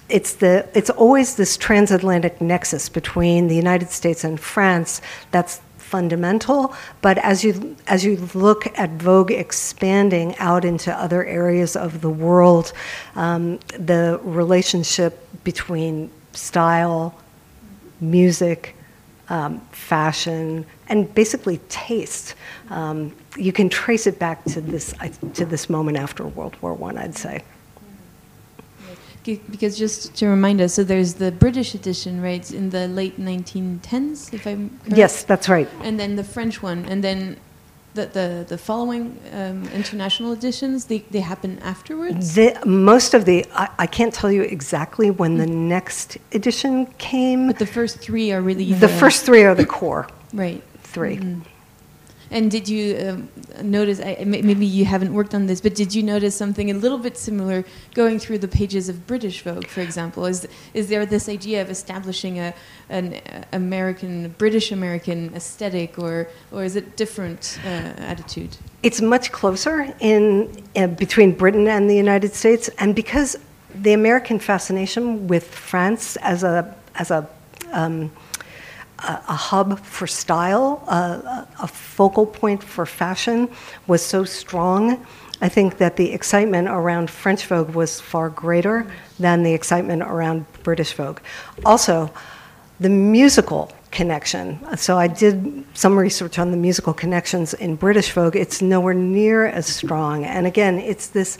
it's, 0.09 0.35
the, 0.35 0.67
it's 0.73 0.89
always 0.89 1.35
this 1.35 1.57
transatlantic 1.57 2.39
nexus 2.39 2.87
between 2.89 3.47
the 3.47 3.55
United 3.55 3.89
States 3.89 4.23
and 4.23 4.39
France 4.39 5.01
that's 5.31 5.61
fundamental. 5.77 6.73
But 7.01 7.17
as 7.19 7.43
you, 7.43 7.75
as 7.87 8.03
you 8.03 8.17
look 8.33 8.77
at 8.79 8.89
Vogue 8.91 9.31
expanding 9.31 10.35
out 10.37 10.65
into 10.65 10.91
other 10.93 11.25
areas 11.25 11.75
of 11.75 12.01
the 12.01 12.09
world, 12.09 12.73
um, 13.15 13.59
the 13.77 14.19
relationship 14.23 15.19
between 15.43 16.09
style, 16.31 17.15
music, 18.11 18.75
um, 19.29 19.59
fashion, 19.71 20.65
and 20.89 21.13
basically 21.13 21.57
taste. 21.69 22.35
Um, 22.69 23.15
you 23.37 23.51
can 23.51 23.69
trace 23.69 24.05
it 24.07 24.19
back 24.19 24.43
to 24.45 24.61
this 24.61 24.93
to 25.33 25.45
this 25.45 25.69
moment 25.69 25.97
after 25.97 26.27
World 26.27 26.55
War 26.61 26.73
One. 26.73 26.97
I'd 26.97 27.17
say. 27.17 27.43
Because 29.23 29.77
just 29.77 30.15
to 30.15 30.27
remind 30.27 30.59
us, 30.59 30.73
so 30.73 30.83
there's 30.83 31.13
the 31.13 31.31
British 31.31 31.73
edition, 31.75 32.21
right, 32.21 32.51
in 32.51 32.71
the 32.71 32.89
late 32.89 33.17
1910s, 33.17 34.33
if 34.33 34.45
I'm 34.45 34.69
correct? 34.83 34.97
Yes, 34.97 35.23
that's 35.23 35.47
right. 35.47 35.69
And 35.81 35.97
then 35.97 36.17
the 36.17 36.25
French 36.25 36.61
one, 36.61 36.83
and 36.89 37.01
then 37.01 37.37
the, 37.93 38.05
the, 38.07 38.45
the 38.47 38.57
following 38.57 39.19
um, 39.31 39.67
international 39.69 40.33
editions, 40.33 40.85
they, 40.85 40.99
they 41.11 41.19
happen 41.19 41.59
afterwards? 41.59 42.35
The, 42.35 42.57
most 42.65 43.13
of 43.13 43.25
the, 43.25 43.45
I, 43.53 43.69
I, 43.79 43.87
can't 43.87 44.13
tell 44.13 44.31
you 44.31 44.41
exactly 44.41 45.11
when 45.11 45.37
the 45.37 45.45
next 45.47 46.17
edition 46.31 46.87
came. 46.97 47.47
But 47.47 47.59
the 47.59 47.65
first 47.65 47.99
three 47.99 48.31
are 48.31 48.41
really 48.41 48.73
the, 48.73 48.87
the 48.87 48.87
first 48.87 49.25
three 49.25 49.43
are 49.43 49.55
the 49.55 49.65
core. 49.65 50.07
Right. 50.33 50.63
3 50.93 51.17
mm-hmm. 51.17 51.41
And 52.33 52.49
did 52.49 52.67
you 52.67 52.97
um, 52.97 53.29
notice, 53.61 53.99
I, 53.99 54.23
maybe 54.25 54.65
you 54.65 54.85
haven't 54.85 55.13
worked 55.13 55.35
on 55.35 55.45
this, 55.45 55.61
but 55.61 55.75
did 55.75 55.93
you 55.93 56.01
notice 56.01 56.35
something 56.35 56.71
a 56.71 56.73
little 56.73 56.97
bit 56.97 57.15
similar 57.15 57.63
going 57.93 58.17
through 58.17 58.39
the 58.39 58.47
pages 58.47 58.89
of 58.89 59.05
British 59.05 59.43
Vogue, 59.43 59.67
for 59.67 59.81
example? 59.81 60.25
Is, 60.25 60.47
is 60.73 60.89
there 60.89 61.05
this 61.05 61.29
idea 61.29 61.61
of 61.61 61.69
establishing 61.69 62.39
a, 62.39 62.55
an 62.89 63.21
American, 63.51 64.29
British 64.39 64.71
American 64.71 65.31
aesthetic, 65.35 65.99
or, 65.99 66.27
or 66.51 66.63
is 66.63 66.75
it 66.75 66.97
different 66.97 67.59
uh, 67.65 67.67
attitude? 68.11 68.57
It's 68.81 68.99
much 68.99 69.31
closer 69.31 69.93
in, 69.99 70.49
uh, 70.75 70.87
between 70.87 71.33
Britain 71.33 71.67
and 71.67 71.87
the 71.87 71.95
United 71.95 72.33
States, 72.33 72.67
and 72.79 72.95
because 72.95 73.37
the 73.75 73.93
American 73.93 74.39
fascination 74.39 75.27
with 75.27 75.47
France 75.47 76.15
as 76.17 76.43
a, 76.43 76.75
as 76.95 77.11
a 77.11 77.29
um, 77.73 78.11
a, 79.03 79.35
hub 79.35 79.79
for 79.79 80.07
style, 80.07 80.83
a, 80.87 81.47
a 81.61 81.67
focal 81.67 82.25
point 82.25 82.63
for 82.63 82.85
fashion, 82.85 83.49
was 83.87 84.03
so 84.03 84.23
strong. 84.23 85.05
I 85.41 85.49
think 85.49 85.77
that 85.77 85.97
the 85.97 86.11
excitement 86.11 86.67
around 86.69 87.09
French 87.09 87.45
Vogue 87.45 87.75
was 87.75 87.99
far 87.99 88.29
greater 88.29 88.89
than 89.19 89.43
the 89.43 89.53
excitement 89.53 90.01
around 90.03 90.45
British 90.63 90.93
Vogue. 90.93 91.19
Also, 91.65 92.11
the 92.79 92.89
musical 92.89 93.71
connection. 93.91 94.59
So 94.75 94.97
I 94.97 95.07
did 95.07 95.63
some 95.75 95.97
research 95.97 96.39
on 96.39 96.51
the 96.51 96.57
musical 96.57 96.93
connections 96.93 97.53
in 97.53 97.75
British 97.75 98.11
Vogue. 98.11 98.35
It's 98.35 98.61
nowhere 98.61 98.95
near 98.95 99.45
as 99.45 99.67
strong. 99.67 100.25
And 100.25 100.47
again, 100.47 100.79
it's 100.79 101.07
this 101.07 101.37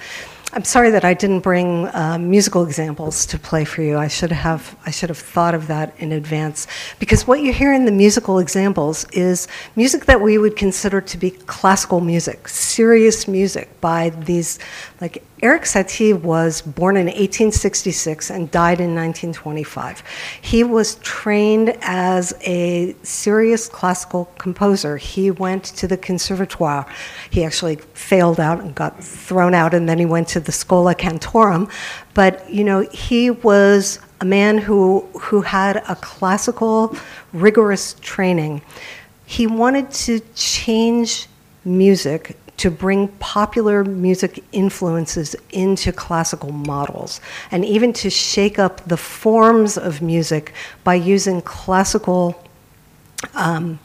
I'm 0.55 0.63
sorry 0.63 0.91
that 0.91 1.03
I 1.03 1.15
didn't 1.15 1.39
bring 1.39 1.87
uh, 1.87 2.19
musical 2.19 2.63
examples 2.63 3.25
to 3.25 3.39
play 3.39 3.65
for 3.65 3.81
you. 3.81 3.97
I 3.97 4.07
should 4.07 4.31
have 4.31 4.77
I 4.85 4.91
should 4.91 5.09
have 5.09 5.17
thought 5.17 5.55
of 5.55 5.65
that 5.65 5.95
in 5.97 6.11
advance 6.11 6.67
because 6.99 7.25
what 7.25 7.41
you 7.41 7.51
hear 7.51 7.73
in 7.73 7.85
the 7.85 7.91
musical 7.91 8.37
examples 8.37 9.03
is 9.13 9.47
music 9.75 10.05
that 10.05 10.21
we 10.21 10.37
would 10.37 10.55
consider 10.55 11.01
to 11.01 11.17
be 11.17 11.31
classical 11.31 12.01
music, 12.01 12.47
serious 12.47 13.27
music 13.27 13.81
by 13.81 14.11
these 14.11 14.59
like 15.01 15.23
Erik 15.43 15.63
Satie 15.63 16.17
was 16.17 16.61
born 16.61 16.95
in 16.95 17.07
1866 17.07 18.31
and 18.31 18.49
died 18.49 18.79
in 18.79 18.95
1925. 18.95 20.01
He 20.41 20.63
was 20.63 20.95
trained 20.95 21.77
as 21.81 22.33
a 22.45 22.95
serious 23.03 23.67
classical 23.67 24.31
composer. 24.37 24.95
He 24.95 25.31
went 25.31 25.65
to 25.65 25.85
the 25.85 25.97
conservatoire. 25.97 26.85
He 27.29 27.43
actually 27.43 27.75
failed 27.93 28.39
out 28.39 28.61
and 28.61 28.73
got 28.73 29.03
thrown 29.03 29.53
out, 29.53 29.73
and 29.73 29.89
then 29.89 29.99
he 29.99 30.05
went 30.05 30.29
to 30.29 30.39
the 30.39 30.53
Schola 30.53 30.95
Cantorum. 30.95 31.69
But 32.13 32.49
you 32.49 32.63
know, 32.63 32.87
he 32.93 33.29
was 33.29 33.99
a 34.21 34.25
man 34.25 34.57
who 34.57 35.01
who 35.19 35.41
had 35.41 35.83
a 35.89 35.97
classical, 35.97 36.95
rigorous 37.33 37.95
training. 37.99 38.61
He 39.25 39.45
wanted 39.45 39.91
to 39.91 40.21
change 40.35 41.27
music 41.65 42.37
to 42.57 42.69
bring 42.69 43.07
popular 43.19 43.83
music 43.83 44.43
influences 44.51 45.35
into 45.51 45.91
classical 45.91 46.51
models 46.51 47.19
and 47.51 47.65
even 47.65 47.91
to 47.93 48.09
shake 48.09 48.59
up 48.59 48.85
the 48.87 48.97
forms 48.97 49.77
of 49.77 50.01
music 50.01 50.53
by 50.83 50.93
using 50.95 51.41
classical 51.41 52.41
um, 53.35 53.79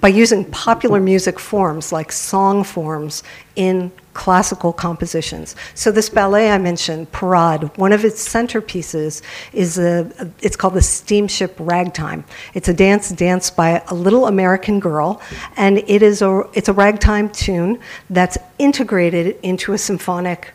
by 0.00 0.08
using 0.08 0.44
popular 0.44 1.00
music 1.00 1.38
forms 1.38 1.90
like 1.90 2.12
song 2.12 2.62
forms 2.62 3.22
in 3.56 3.90
classical 4.16 4.72
compositions. 4.72 5.54
So 5.74 5.92
this 5.92 6.08
ballet 6.08 6.50
I 6.50 6.56
mentioned, 6.56 7.12
Parade, 7.12 7.64
one 7.76 7.92
of 7.92 8.02
its 8.02 8.26
centerpieces 8.26 9.20
is 9.52 9.78
a, 9.78 10.10
it's 10.40 10.56
called 10.56 10.72
the 10.72 10.80
Steamship 10.80 11.54
Ragtime. 11.58 12.24
It's 12.54 12.68
a 12.68 12.74
dance 12.74 13.10
danced 13.10 13.54
by 13.56 13.82
a 13.88 13.94
little 13.94 14.26
American 14.26 14.80
girl, 14.80 15.20
and 15.56 15.78
it 15.78 16.02
is 16.02 16.22
a 16.22 16.48
it's 16.54 16.70
a 16.70 16.72
ragtime 16.72 17.28
tune 17.28 17.78
that's 18.08 18.38
integrated 18.58 19.38
into 19.42 19.74
a 19.74 19.78
symphonic 19.78 20.52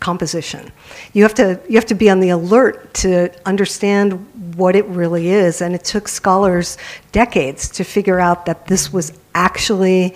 composition. 0.00 0.72
You 1.12 1.22
have 1.22 1.34
to 1.34 1.60
you 1.68 1.76
have 1.76 1.86
to 1.86 1.94
be 1.94 2.10
on 2.10 2.18
the 2.18 2.30
alert 2.30 2.92
to 2.94 3.30
understand 3.46 4.12
what 4.56 4.74
it 4.74 4.86
really 4.86 5.28
is, 5.28 5.62
and 5.62 5.72
it 5.72 5.84
took 5.84 6.08
scholars 6.08 6.78
decades 7.12 7.68
to 7.70 7.84
figure 7.84 8.18
out 8.18 8.44
that 8.46 8.66
this 8.66 8.92
was 8.92 9.12
actually 9.34 10.14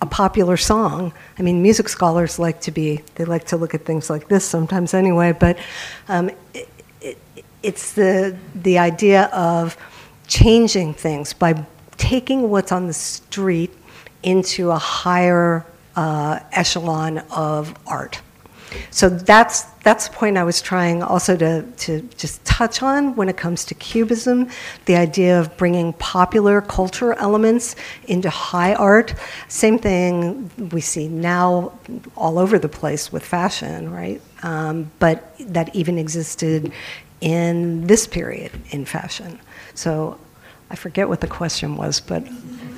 a 0.00 0.06
popular 0.06 0.56
song. 0.56 1.12
I 1.38 1.42
mean, 1.42 1.62
music 1.62 1.88
scholars 1.88 2.38
like 2.38 2.60
to 2.62 2.70
be, 2.70 3.02
they 3.16 3.24
like 3.24 3.44
to 3.46 3.56
look 3.56 3.74
at 3.74 3.84
things 3.84 4.08
like 4.08 4.28
this 4.28 4.44
sometimes 4.44 4.94
anyway, 4.94 5.32
but 5.32 5.58
um, 6.08 6.30
it, 6.54 6.68
it, 7.00 7.18
it's 7.62 7.92
the, 7.92 8.36
the 8.54 8.78
idea 8.78 9.24
of 9.26 9.76
changing 10.26 10.94
things 10.94 11.32
by 11.32 11.66
taking 11.96 12.48
what's 12.48 12.72
on 12.72 12.86
the 12.86 12.94
street 12.94 13.72
into 14.22 14.70
a 14.70 14.78
higher 14.78 15.66
uh, 15.96 16.40
echelon 16.52 17.18
of 17.30 17.74
art. 17.86 18.20
So 18.90 19.08
that's 19.08 19.62
that's 19.82 20.08
the 20.08 20.14
point 20.14 20.36
I 20.36 20.44
was 20.44 20.60
trying 20.60 21.02
also 21.02 21.36
to, 21.36 21.62
to 21.62 22.02
just 22.18 22.44
touch 22.44 22.82
on 22.82 23.16
when 23.16 23.30
it 23.30 23.36
comes 23.36 23.64
to 23.66 23.74
cubism, 23.74 24.50
the 24.84 24.96
idea 24.96 25.40
of 25.40 25.56
bringing 25.56 25.94
popular 25.94 26.60
culture 26.60 27.14
elements 27.14 27.76
into 28.06 28.28
high 28.28 28.74
art. 28.74 29.14
Same 29.48 29.78
thing 29.78 30.50
we 30.70 30.82
see 30.82 31.08
now 31.08 31.72
all 32.14 32.38
over 32.38 32.58
the 32.58 32.68
place 32.68 33.10
with 33.10 33.24
fashion, 33.24 33.90
right? 33.90 34.20
Um, 34.42 34.90
but 34.98 35.34
that 35.38 35.74
even 35.74 35.98
existed 35.98 36.72
in 37.22 37.86
this 37.86 38.06
period 38.06 38.52
in 38.70 38.84
fashion. 38.84 39.38
So 39.74 40.18
I 40.70 40.76
forget 40.76 41.08
what 41.08 41.20
the 41.20 41.26
question 41.26 41.76
was, 41.76 42.00
but 42.00 42.26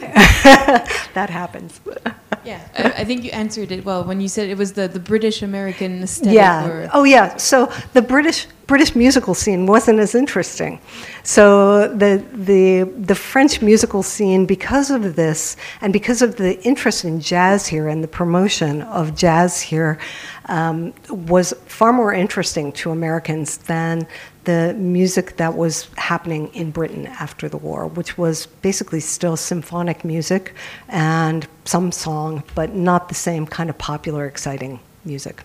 that 1.15 1.29
happens. 1.31 1.81
yeah, 2.45 2.61
I, 2.77 3.03
I, 3.03 3.05
think 3.05 3.25
you 3.25 3.31
answered 3.31 3.71
it 3.71 3.85
well 3.85 4.05
when 4.05 4.21
you 4.21 4.29
said 4.29 4.49
it 4.49 4.59
was 4.59 4.73
the, 4.73 4.89
the 4.89 5.01
British 5.01 5.43
American 5.43 6.03
aesthetic. 6.03 6.35
Yeah. 6.35 6.67
Or... 6.67 6.91
Oh, 6.93 7.05
yeah. 7.05 7.37
So 7.37 7.73
the 7.93 8.03
British 8.03 8.47
British 8.67 8.97
musical 8.97 9.35
scene 9.35 9.67
wasn't 9.67 9.99
as 9.99 10.15
interesting. 10.15 10.81
So 11.23 11.89
the 11.89 12.25
the 12.33 12.85
the 12.97 13.15
French 13.15 13.63
musical 13.63 14.03
scene, 14.03 14.47
because 14.47 14.91
of 14.91 15.15
this, 15.15 15.57
and 15.81 15.93
because 15.93 16.23
of 16.23 16.37
the 16.37 16.61
interest 16.63 17.05
in 17.05 17.21
jazz 17.21 17.67
here 17.67 17.89
and 17.89 18.03
the 18.03 18.09
promotion 18.09 18.83
of 18.83 19.15
jazz 19.15 19.61
here, 19.61 19.99
um, 20.47 20.95
was 21.11 21.53
far 21.67 21.93
more 21.93 22.13
interesting 22.13 22.73
to 22.73 22.91
Americans 22.91 23.59
than 23.59 24.07
the 24.45 24.75
music 24.75 25.37
that 25.37 25.57
was 25.57 25.89
happening 25.97 26.49
in 26.55 26.71
Britain 26.71 27.07
after 27.07 27.49
the 27.49 27.57
war, 27.57 27.87
which 27.87 28.19
was 28.19 28.47
basically 28.47 29.01
still 29.01 29.37
symphonic 29.37 30.05
music 30.05 30.55
and 30.89 31.47
some 31.65 31.93
song, 31.93 32.43
but 32.55 32.75
not 32.75 33.09
the 33.09 33.15
same 33.15 33.47
kind 33.47 33.71
of 33.71 33.79
popular, 33.79 34.27
exciting 34.27 34.81
music. 35.05 35.45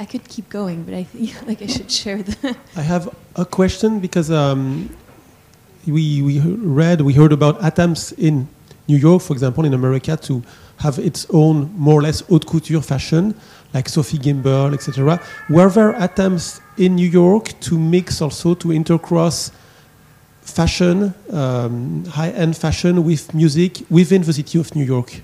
I 0.00 0.04
could 0.04 0.28
keep 0.28 0.48
going, 0.48 0.84
but 0.84 0.94
I 0.94 1.02
think 1.04 1.34
like 1.46 1.62
I 1.62 1.66
should 1.66 1.90
share 1.90 2.22
the. 2.22 2.56
I 2.76 2.82
have 2.82 3.14
a 3.34 3.44
question 3.44 3.98
because 3.98 4.30
um, 4.30 4.94
we 5.86 6.22
we 6.22 6.40
read 6.40 7.00
we 7.00 7.12
heard 7.12 7.32
about 7.32 7.58
ATAMS 7.60 8.16
in 8.18 8.48
New 8.86 8.96
York, 8.96 9.22
for 9.22 9.32
example, 9.32 9.64
in 9.64 9.74
America, 9.74 10.16
to 10.16 10.42
have 10.78 10.98
its 10.98 11.26
own 11.30 11.72
more 11.76 11.98
or 11.98 12.02
less 12.02 12.20
haute 12.20 12.46
couture 12.46 12.80
fashion, 12.80 13.34
like 13.74 13.88
Sophie 13.88 14.18
Gimbel, 14.18 14.74
etc. 14.74 15.20
Were 15.50 15.68
there 15.68 15.90
attempts 16.02 16.60
in 16.76 16.96
New 16.96 17.08
York 17.08 17.58
to 17.60 17.78
mix 17.78 18.22
also 18.22 18.54
to 18.54 18.68
intercross 18.68 19.50
fashion, 20.42 21.14
um, 21.30 22.04
high-end 22.06 22.56
fashion 22.56 23.04
with 23.04 23.34
music 23.34 23.82
within 23.90 24.22
the 24.22 24.32
city 24.32 24.58
of 24.58 24.74
New 24.74 24.84
York? 24.84 25.20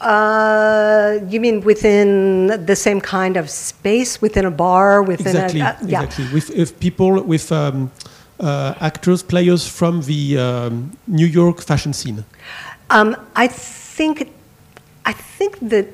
Uh, 0.00 1.18
you 1.28 1.40
mean 1.40 1.60
within 1.62 2.48
the 2.66 2.76
same 2.76 3.00
kind 3.00 3.36
of 3.36 3.48
space, 3.48 4.20
within 4.20 4.44
a 4.44 4.50
bar, 4.50 5.02
within 5.02 5.28
exactly, 5.28 5.60
a 5.60 5.64
uh, 5.64 5.76
yeah. 5.86 6.02
exactly. 6.02 6.26
With 6.34 6.50
if 6.50 6.78
people, 6.78 7.22
with 7.22 7.50
um, 7.52 7.90
uh, 8.40 8.74
actors, 8.80 9.22
players 9.22 9.66
from 9.66 10.02
the 10.02 10.38
um, 10.38 10.92
New 11.06 11.26
York 11.26 11.62
fashion 11.62 11.92
scene. 11.92 12.24
Um, 12.90 13.16
I 13.34 13.46
think 13.46 14.30
I 15.06 15.12
think 15.12 15.58
that 15.60 15.86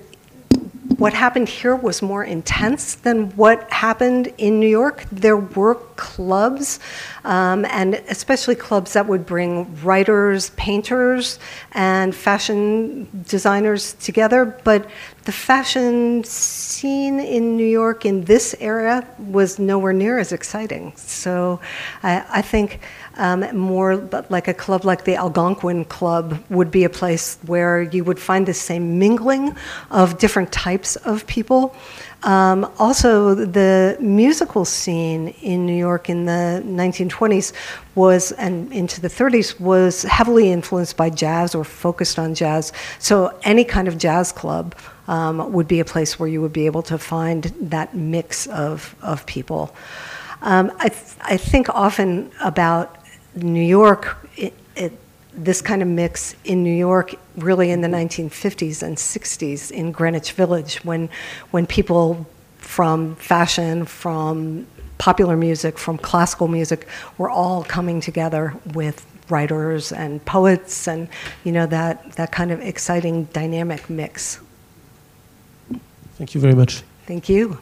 what 0.99 1.15
happened 1.15 1.49
here 1.49 1.77
was 1.77 2.03
more 2.03 2.25
intense 2.25 2.97
than 2.97 3.31
what 3.37 3.71
happened 3.73 4.33
in 4.39 4.59
New 4.59 4.69
York. 4.69 5.05
There 5.13 5.37
were 5.37 5.77
clubs, 5.97 6.81
um, 7.25 7.65
and 7.67 7.95
especially 8.09 8.55
clubs 8.55 8.95
that 8.95 9.07
would 9.07 9.25
bring 9.25 9.83
writers, 9.83 10.51
painters, 10.51 11.39
and 11.73 12.15
fashion 12.15 13.09
designers 13.27 13.95
together. 13.95 14.45
But 14.65 14.91
the 15.25 15.33
fashion 15.33 16.25
scene 16.25 17.21
in 17.21 17.57
New 17.57 17.67
York 17.67 18.05
in 18.05 18.25
this 18.25 18.55
era 18.59 19.07
was 19.19 19.59
nowhere 19.59 19.93
near 19.93 20.19
as 20.19 20.33
exciting. 20.33 20.93
So 20.97 21.61
I, 22.03 22.25
I 22.29 22.43
think 22.43 22.81
um, 23.17 23.45
more 23.57 23.97
but 23.97 24.31
like 24.31 24.49
a 24.49 24.55
club 24.55 24.85
like 24.85 25.05
the 25.05 25.17
Algonquin 25.17 25.85
Club 25.85 26.43
would 26.49 26.71
be 26.71 26.85
a 26.85 26.91
place 26.91 27.39
where 27.47 27.83
you 27.83 28.05
would 28.05 28.19
find 28.19 28.47
the 28.47 28.55
same 28.55 28.99
mingling 28.99 29.57
of 29.91 30.19
different 30.19 30.53
types 30.53 30.97
of 30.97 31.27
people. 31.27 31.75
Um, 32.23 32.71
also, 32.79 33.35
the 33.35 33.97
musical 33.99 34.67
scene 34.67 35.29
in 35.41 35.65
New 35.65 35.77
York 35.77 36.11
in 36.11 36.27
the 36.27 36.63
1920s 36.67 37.53
was, 37.95 38.33
and 38.33 38.71
into 38.73 39.01
the 39.01 39.09
30s, 39.09 39.59
was 39.59 40.03
heavily 40.03 40.53
influenced 40.53 40.99
by 40.99 41.09
jazz 41.09 41.55
or 41.55 41.65
focused 41.65 42.19
on 42.19 42.35
jazz. 42.35 42.73
So, 42.99 43.39
any 43.43 43.65
kind 43.65 43.89
of 43.89 43.97
jazz 43.97 44.33
club 44.33 44.75
um, 45.09 45.53
would 45.53 45.67
be 45.67 45.81
a 45.81 45.85
place 45.85 46.19
where 46.19 46.29
you 46.29 46.43
would 46.43 46.53
be 46.53 46.67
able 46.67 46.83
to 46.83 46.99
find 46.99 47.45
that 47.61 47.95
mix 47.95 48.47
of, 48.49 48.95
of 49.03 49.25
people. 49.25 49.75
Um, 50.43 50.73
I, 50.79 50.89
th- 50.89 51.17
I 51.23 51.37
think 51.37 51.69
often 51.69 52.31
about 52.41 52.97
New 53.35 53.63
York, 53.63 54.17
it, 54.37 54.55
it, 54.77 54.93
this 55.33 55.63
kind 55.63 55.83
of 55.83 55.89
mix 55.89 56.35
in 56.45 56.63
New 56.63 56.75
York 56.75 57.15
really 57.37 57.71
in 57.71 57.81
the 57.81 57.89
mm-hmm. 57.89 58.27
1950s 58.27 58.83
and 58.83 58.97
60s 58.97 59.71
in 59.71 59.93
Greenwich 59.93 60.33
Village 60.33 60.77
when, 60.85 61.09
when 61.51 61.67
people 61.67 62.27
from 62.59 63.17
fashion, 63.17 63.85
from 63.85 64.67
popular 64.99 65.37
music, 65.37 65.79
from 65.79 65.97
classical 65.99 66.49
music, 66.49 66.87
were 67.19 67.31
all 67.31 67.65
coming 67.65 68.01
together 68.01 68.55
with 68.75 69.07
writers 69.31 69.93
and 69.93 70.25
poets 70.25 70.89
and 70.89 71.09
you 71.45 71.53
know 71.53 71.65
that, 71.65 72.13
that 72.13 72.33
kind 72.33 72.51
of 72.51 72.61
exciting 72.61 73.25
dynamic 73.27 73.89
mix. 73.89 74.41
Thank 76.17 76.35
you 76.35 76.41
very 76.41 76.55
much. 76.55 76.83
Thank 77.07 77.29
you. 77.29 77.59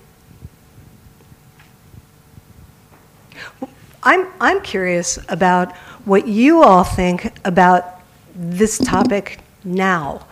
I'm, 4.02 4.26
I'm 4.40 4.60
curious 4.62 5.18
about 5.28 5.74
what 6.04 6.28
you 6.28 6.62
all 6.62 6.84
think 6.84 7.32
about 7.44 8.00
this 8.34 8.78
topic 8.78 9.40
now. 9.64 10.26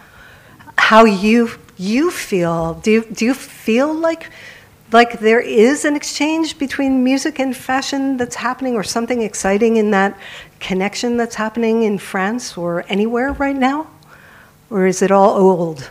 How 0.78 1.04
you, 1.04 1.50
you 1.76 2.10
feel. 2.10 2.74
Do 2.74 2.90
you, 2.90 3.04
do 3.04 3.24
you 3.24 3.34
feel 3.34 3.92
like, 3.92 4.30
like 4.92 5.18
there 5.18 5.40
is 5.40 5.84
an 5.84 5.96
exchange 5.96 6.58
between 6.58 7.02
music 7.02 7.40
and 7.40 7.56
fashion 7.56 8.16
that's 8.16 8.36
happening, 8.36 8.74
or 8.74 8.84
something 8.84 9.22
exciting 9.22 9.76
in 9.76 9.90
that 9.90 10.16
connection 10.60 11.16
that's 11.16 11.34
happening 11.34 11.82
in 11.82 11.98
France 11.98 12.56
or 12.56 12.84
anywhere 12.88 13.32
right 13.32 13.56
now? 13.56 13.88
Or 14.70 14.86
is 14.86 15.02
it 15.02 15.10
all 15.10 15.36
old? 15.36 15.90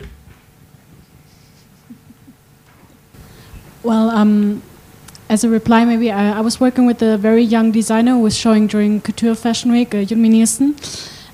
Well, 3.83 4.09
um, 4.09 4.63
as 5.29 5.43
a 5.43 5.49
reply, 5.49 5.85
maybe 5.85 6.11
I, 6.11 6.37
I, 6.37 6.41
was 6.41 6.59
working 6.59 6.85
with 6.85 7.01
a 7.01 7.17
very 7.17 7.43
young 7.43 7.71
designer 7.71 8.11
who 8.11 8.19
was 8.19 8.37
showing 8.37 8.67
during 8.67 9.01
Couture 9.01 9.35
Fashion 9.35 9.71
Week, 9.71 9.93
uh, 9.93 9.97
Yunmi 9.97 10.29
Nielsen. 10.29 10.75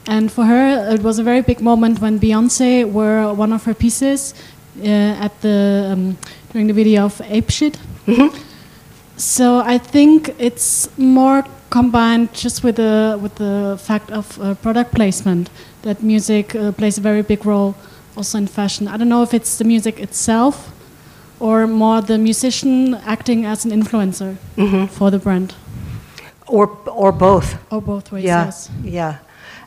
And 0.07 0.31
for 0.31 0.45
her, 0.45 0.93
it 0.93 1.03
was 1.03 1.19
a 1.19 1.23
very 1.23 1.41
big 1.41 1.61
moment 1.61 1.99
when 1.99 2.19
Beyonce 2.19 2.85
wore 2.85 3.33
one 3.33 3.53
of 3.53 3.65
her 3.65 3.73
pieces 3.73 4.33
uh, 4.79 4.87
at 5.25 5.39
the 5.41 5.89
um, 5.93 6.17
during 6.51 6.67
the 6.67 6.73
video 6.73 7.05
of 7.05 7.21
Ape 7.21 7.51
Shit. 7.51 7.77
Mm 8.07 8.15
-hmm. 8.15 8.29
So 9.17 9.63
I 9.65 9.79
think 9.79 10.33
it's 10.39 10.89
more 10.97 11.43
combined 11.69 12.29
just 12.43 12.63
with 12.63 12.75
the 12.75 13.17
with 13.21 13.35
the 13.35 13.77
fact 13.77 14.11
of 14.11 14.37
uh, 14.39 14.53
product 14.61 14.91
placement 14.91 15.49
that 15.81 16.01
music 16.01 16.55
uh, 16.55 16.71
plays 16.71 16.97
a 16.97 17.01
very 17.01 17.21
big 17.21 17.45
role 17.45 17.73
also 18.15 18.37
in 18.37 18.47
fashion. 18.47 18.87
I 18.87 18.97
don't 18.97 19.07
know 19.07 19.23
if 19.23 19.33
it's 19.33 19.57
the 19.57 19.63
music 19.63 19.99
itself 19.99 20.71
or 21.41 21.67
more 21.67 22.01
the 22.01 22.17
musician 22.17 22.93
acting 23.05 23.45
as 23.45 23.65
an 23.65 23.71
influencer 23.71 24.35
mm 24.55 24.69
-hmm. 24.69 24.87
for 24.87 25.11
the 25.11 25.17
brand? 25.17 25.53
Or, 26.45 26.69
or 26.85 27.11
both. 27.11 27.55
Or 27.69 27.81
both 27.81 28.11
ways, 28.11 28.23
yeah, 28.23 28.45
yes. 28.45 28.69
Yeah. 28.83 29.13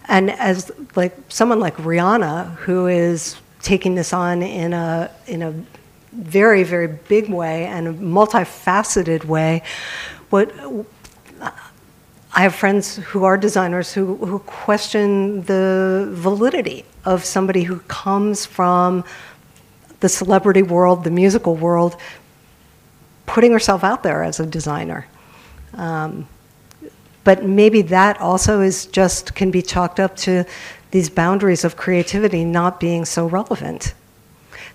And 0.09 0.31
as 0.39 0.70
like 0.97 1.14
someone 1.29 1.64
like 1.64 1.83
Rihanna, 1.83 2.57
who 2.66 2.87
is 2.87 3.37
taking 3.62 3.97
this 3.97 4.12
on 4.12 4.43
in 4.43 4.72
a, 4.72 5.09
in 5.27 5.43
a 5.43 5.53
very, 6.12 6.64
very 6.64 6.89
big 7.09 7.29
way 7.29 7.66
and 7.66 7.89
a 7.89 7.93
multifaceted 7.93 9.25
way, 9.25 9.62
what 10.31 10.51
I 12.37 12.43
have 12.43 12.55
friends 12.55 12.97
who 12.97 13.25
are 13.25 13.37
designers 13.37 13.95
who, 13.95 14.16
who 14.27 14.39
question 14.41 15.43
the 15.43 16.09
validity 16.11 16.85
of 17.05 17.25
somebody 17.25 17.62
who 17.62 17.79
comes 17.87 18.47
from 18.47 19.05
the 20.05 20.09
celebrity 20.11 20.63
world, 20.63 21.03
the 21.03 21.11
musical 21.11 21.57
world, 21.57 21.97
putting 23.25 23.53
herself 23.53 23.83
out 23.83 24.03
there 24.03 24.23
as 24.23 24.39
a 24.39 24.45
designer. 24.45 25.07
Um, 25.73 26.29
but 27.25 27.43
maybe 27.43 27.81
that 27.81 28.21
also 28.21 28.61
is 28.61 28.85
just 28.85 29.35
can 29.35 29.51
be 29.51 29.63
chalked 29.63 29.99
up 29.99 30.15
to 30.17 30.45
these 30.91 31.09
boundaries 31.09 31.65
of 31.65 31.79
creativity 31.79 32.45
not 32.45 32.79
being 32.79 33.07
so 33.07 33.27
relevant. 33.27 33.95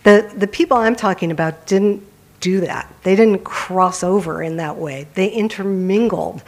The, 0.02 0.34
the 0.36 0.48
people 0.48 0.78
I'm 0.78 0.96
talking 0.96 1.30
about 1.30 1.68
didn't 1.68 2.02
do 2.40 2.62
that. 2.62 2.92
They 3.04 3.16
didn't 3.16 3.44
cross 3.44 4.04
over 4.04 4.42
in 4.42 4.58
that 4.58 4.78
way. 4.78 5.06
They 5.14 5.30
intermingled. 5.30 6.42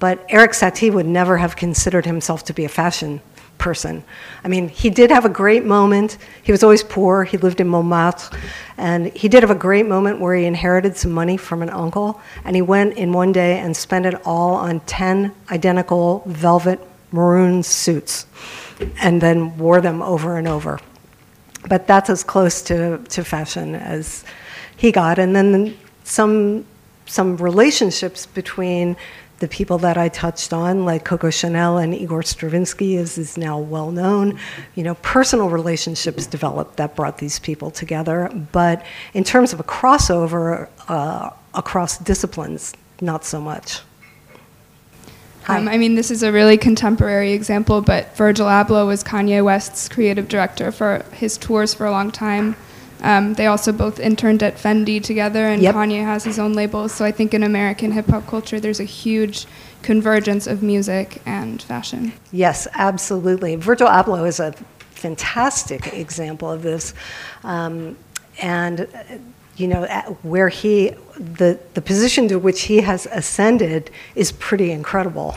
But 0.00 0.26
Erik 0.28 0.54
Satie 0.54 0.92
would 0.92 1.06
never 1.06 1.36
have 1.36 1.54
considered 1.54 2.04
himself 2.04 2.44
to 2.46 2.52
be 2.52 2.64
a 2.64 2.68
fashion 2.68 3.20
person. 3.64 4.04
I 4.44 4.48
mean, 4.48 4.68
he 4.68 4.90
did 4.90 5.10
have 5.10 5.24
a 5.24 5.30
great 5.30 5.64
moment. 5.64 6.18
He 6.42 6.52
was 6.52 6.62
always 6.62 6.82
poor. 6.82 7.24
He 7.24 7.38
lived 7.38 7.62
in 7.62 7.68
Montmartre. 7.68 8.36
And 8.76 9.10
he 9.16 9.26
did 9.26 9.42
have 9.42 9.50
a 9.50 9.62
great 9.68 9.86
moment 9.86 10.20
where 10.20 10.34
he 10.36 10.44
inherited 10.44 10.98
some 10.98 11.12
money 11.12 11.38
from 11.38 11.62
an 11.62 11.70
uncle. 11.70 12.20
And 12.44 12.54
he 12.54 12.60
went 12.60 12.98
in 12.98 13.14
one 13.14 13.32
day 13.32 13.58
and 13.60 13.74
spent 13.74 14.04
it 14.04 14.16
all 14.26 14.54
on 14.56 14.80
10 14.80 15.32
identical 15.50 16.22
velvet 16.26 16.78
maroon 17.10 17.62
suits 17.62 18.26
and 19.00 19.18
then 19.18 19.56
wore 19.56 19.80
them 19.80 20.02
over 20.02 20.36
and 20.36 20.46
over. 20.46 20.78
But 21.66 21.86
that's 21.86 22.10
as 22.10 22.22
close 22.22 22.60
to, 22.64 22.98
to 22.98 23.24
fashion 23.24 23.74
as 23.74 24.24
he 24.76 24.92
got. 24.92 25.18
And 25.18 25.34
then 25.34 25.74
some, 26.02 26.66
some 27.06 27.38
relationships 27.38 28.26
between 28.26 28.94
the 29.40 29.48
people 29.48 29.78
that 29.78 29.96
I 29.98 30.08
touched 30.08 30.52
on, 30.52 30.84
like 30.84 31.04
Coco 31.04 31.30
Chanel 31.30 31.78
and 31.78 31.94
Igor 31.94 32.22
Stravinsky, 32.22 32.96
is, 32.96 33.18
is 33.18 33.36
now 33.36 33.58
well 33.58 33.90
known. 33.90 34.38
You 34.74 34.84
know, 34.84 34.94
personal 34.96 35.48
relationships 35.48 36.26
developed 36.26 36.76
that 36.76 36.94
brought 36.94 37.18
these 37.18 37.38
people 37.38 37.70
together. 37.70 38.30
But 38.52 38.84
in 39.12 39.24
terms 39.24 39.52
of 39.52 39.60
a 39.60 39.64
crossover 39.64 40.68
uh, 40.88 41.30
across 41.54 41.98
disciplines, 41.98 42.74
not 43.00 43.24
so 43.24 43.40
much. 43.40 43.80
Um, 45.46 45.68
I 45.68 45.76
mean, 45.76 45.94
this 45.94 46.10
is 46.10 46.22
a 46.22 46.32
really 46.32 46.56
contemporary 46.56 47.32
example, 47.32 47.82
but 47.82 48.16
Virgil 48.16 48.46
Abloh 48.46 48.86
was 48.86 49.04
Kanye 49.04 49.44
West's 49.44 49.90
creative 49.90 50.26
director 50.28 50.72
for 50.72 51.04
his 51.12 51.36
tours 51.36 51.74
for 51.74 51.84
a 51.84 51.90
long 51.90 52.10
time. 52.10 52.56
Um, 53.04 53.34
they 53.34 53.46
also 53.46 53.70
both 53.70 54.00
interned 54.00 54.42
at 54.42 54.56
Fendi 54.56 55.00
together, 55.02 55.44
and 55.46 55.62
yep. 55.62 55.74
Kanye 55.74 56.02
has 56.02 56.24
his 56.24 56.38
own 56.38 56.54
label. 56.54 56.88
So 56.88 57.04
I 57.04 57.12
think 57.12 57.34
in 57.34 57.42
American 57.42 57.92
hip 57.92 58.06
hop 58.06 58.26
culture, 58.26 58.58
there's 58.58 58.80
a 58.80 58.84
huge 58.84 59.46
convergence 59.82 60.46
of 60.46 60.62
music 60.62 61.20
and 61.26 61.62
fashion. 61.62 62.14
Yes, 62.32 62.66
absolutely. 62.72 63.56
Virgil 63.56 63.88
Abloh 63.88 64.26
is 64.26 64.40
a 64.40 64.52
fantastic 64.90 65.92
example 65.92 66.50
of 66.50 66.62
this. 66.62 66.94
Um, 67.44 67.98
and 68.40 68.88
you 69.56 69.68
know 69.68 69.84
where 70.22 70.48
he 70.48 70.90
the 71.16 71.60
the 71.74 71.80
position 71.82 72.26
to 72.28 72.38
which 72.38 72.62
he 72.62 72.80
has 72.80 73.06
ascended 73.12 73.90
is 74.16 74.32
pretty 74.32 74.72
incredible 74.72 75.36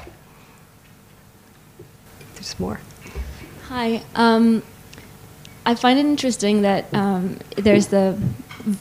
there's 2.33 2.59
more 2.59 2.79
hi 3.67 4.01
um, 4.15 4.63
I 5.67 5.75
find 5.75 5.99
it 5.99 6.05
interesting 6.05 6.61
that 6.61 6.85
um, 6.93 7.37
there's 7.57 7.87
the, 7.87 8.17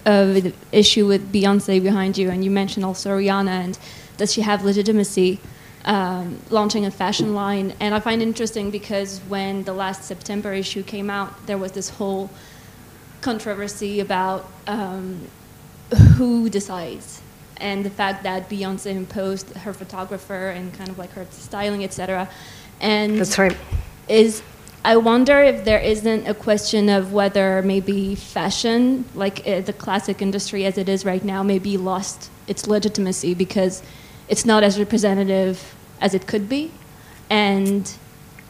uh, 0.06 0.24
the, 0.26 0.54
issue 0.70 1.08
with 1.08 1.32
Beyonce 1.32 1.82
behind 1.82 2.16
you, 2.16 2.30
and 2.30 2.44
you 2.44 2.50
mentioned 2.52 2.84
also 2.84 3.10
Rihanna, 3.10 3.48
and 3.48 3.78
does 4.18 4.32
she 4.32 4.42
have 4.42 4.64
legitimacy 4.64 5.40
um, 5.84 6.38
launching 6.48 6.86
a 6.86 6.92
fashion 6.92 7.34
line? 7.34 7.74
And 7.80 7.92
I 7.92 7.98
find 7.98 8.22
it 8.22 8.26
interesting 8.26 8.70
because 8.70 9.18
when 9.26 9.64
the 9.64 9.72
last 9.72 10.04
September 10.04 10.54
issue 10.54 10.84
came 10.84 11.10
out, 11.10 11.48
there 11.48 11.58
was 11.58 11.72
this 11.72 11.88
whole 11.88 12.30
controversy 13.20 13.98
about 13.98 14.48
um, 14.68 15.26
who 16.14 16.48
decides 16.48 17.20
and 17.56 17.84
the 17.84 17.90
fact 17.90 18.22
that 18.22 18.48
Beyonce 18.48 18.94
imposed 18.94 19.52
her 19.56 19.72
photographer 19.72 20.50
and 20.50 20.72
kind 20.72 20.88
of 20.88 20.98
like 20.98 21.10
her 21.14 21.26
styling, 21.30 21.82
etc. 21.82 22.28
And 22.80 23.18
that's 23.18 23.38
right. 23.38 23.56
Is 24.08 24.40
I 24.86 24.96
wonder 24.98 25.42
if 25.42 25.64
there 25.64 25.80
isn't 25.80 26.28
a 26.28 26.34
question 26.34 26.88
of 26.88 27.12
whether 27.12 27.60
maybe 27.60 28.14
fashion, 28.14 29.04
like 29.16 29.44
uh, 29.44 29.60
the 29.62 29.72
classic 29.72 30.22
industry 30.22 30.64
as 30.64 30.78
it 30.78 30.88
is 30.88 31.04
right 31.04 31.24
now, 31.24 31.42
maybe 31.42 31.76
lost 31.76 32.30
its 32.46 32.68
legitimacy 32.68 33.34
because 33.34 33.82
it's 34.28 34.44
not 34.44 34.62
as 34.62 34.78
representative 34.78 35.74
as 36.00 36.14
it 36.14 36.28
could 36.28 36.48
be. 36.48 36.70
And, 37.28 37.92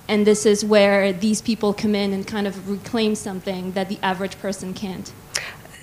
and 0.08 0.26
this 0.26 0.44
is 0.44 0.62
where 0.62 1.10
these 1.10 1.40
people 1.40 1.72
come 1.72 1.94
in 1.94 2.12
and 2.12 2.26
kind 2.26 2.46
of 2.46 2.68
reclaim 2.68 3.14
something 3.14 3.72
that 3.72 3.88
the 3.88 3.98
average 4.02 4.38
person 4.38 4.74
can't. 4.74 5.10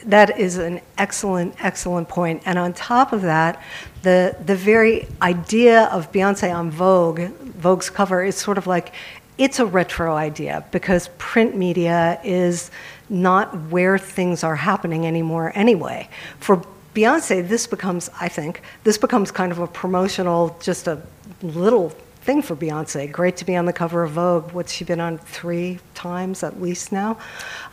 That 0.06 0.38
is 0.38 0.60
an 0.60 0.82
excellent, 1.00 1.56
excellent 1.64 2.10
point. 2.10 2.44
And 2.46 2.60
on 2.60 2.74
top 2.74 3.12
of 3.12 3.24
that, 3.24 3.60
the, 4.04 4.36
the 4.46 4.56
very 4.56 5.08
idea 5.20 5.86
of 5.86 6.12
Beyonce 6.12 6.54
on 6.54 6.70
Vogue, 6.70 7.22
Vogue's 7.58 7.90
cover, 7.90 8.24
is 8.24 8.36
sort 8.36 8.60
of 8.60 8.68
like 8.68 8.94
it's 9.38 9.60
a 9.60 9.66
retro 9.66 10.16
idea 10.16 10.66
because 10.72 11.10
print 11.18 11.56
media 11.56 12.20
is 12.24 12.72
not 13.10 13.56
where 13.70 13.98
things 13.98 14.44
are 14.44 14.56
happening 14.56 15.06
anymore 15.06 15.52
anyway. 15.56 16.10
For 16.40 16.64
Beyonce, 16.94 17.48
this 17.48 17.66
becomes, 17.66 18.10
I 18.20 18.28
think, 18.28 18.62
this 18.84 18.98
becomes 18.98 19.32
kind 19.32 19.52
of 19.52 19.60
a 19.60 19.68
promotional, 19.68 20.58
just 20.62 20.88
a 20.88 21.02
little 21.42 21.90
thing 22.22 22.42
for 22.42 22.56
Beyonce. 22.56 23.12
Great 23.12 23.36
to 23.38 23.46
be 23.46 23.56
on 23.56 23.66
the 23.66 23.74
cover 23.74 24.04
of 24.04 24.12
Vogue. 24.12 24.52
What's 24.52 24.72
she 24.72 24.86
been 24.86 25.02
on 25.02 25.18
three 25.18 25.80
times 25.96 26.44
at 26.44 26.62
least 26.62 26.92
now? 26.92 27.18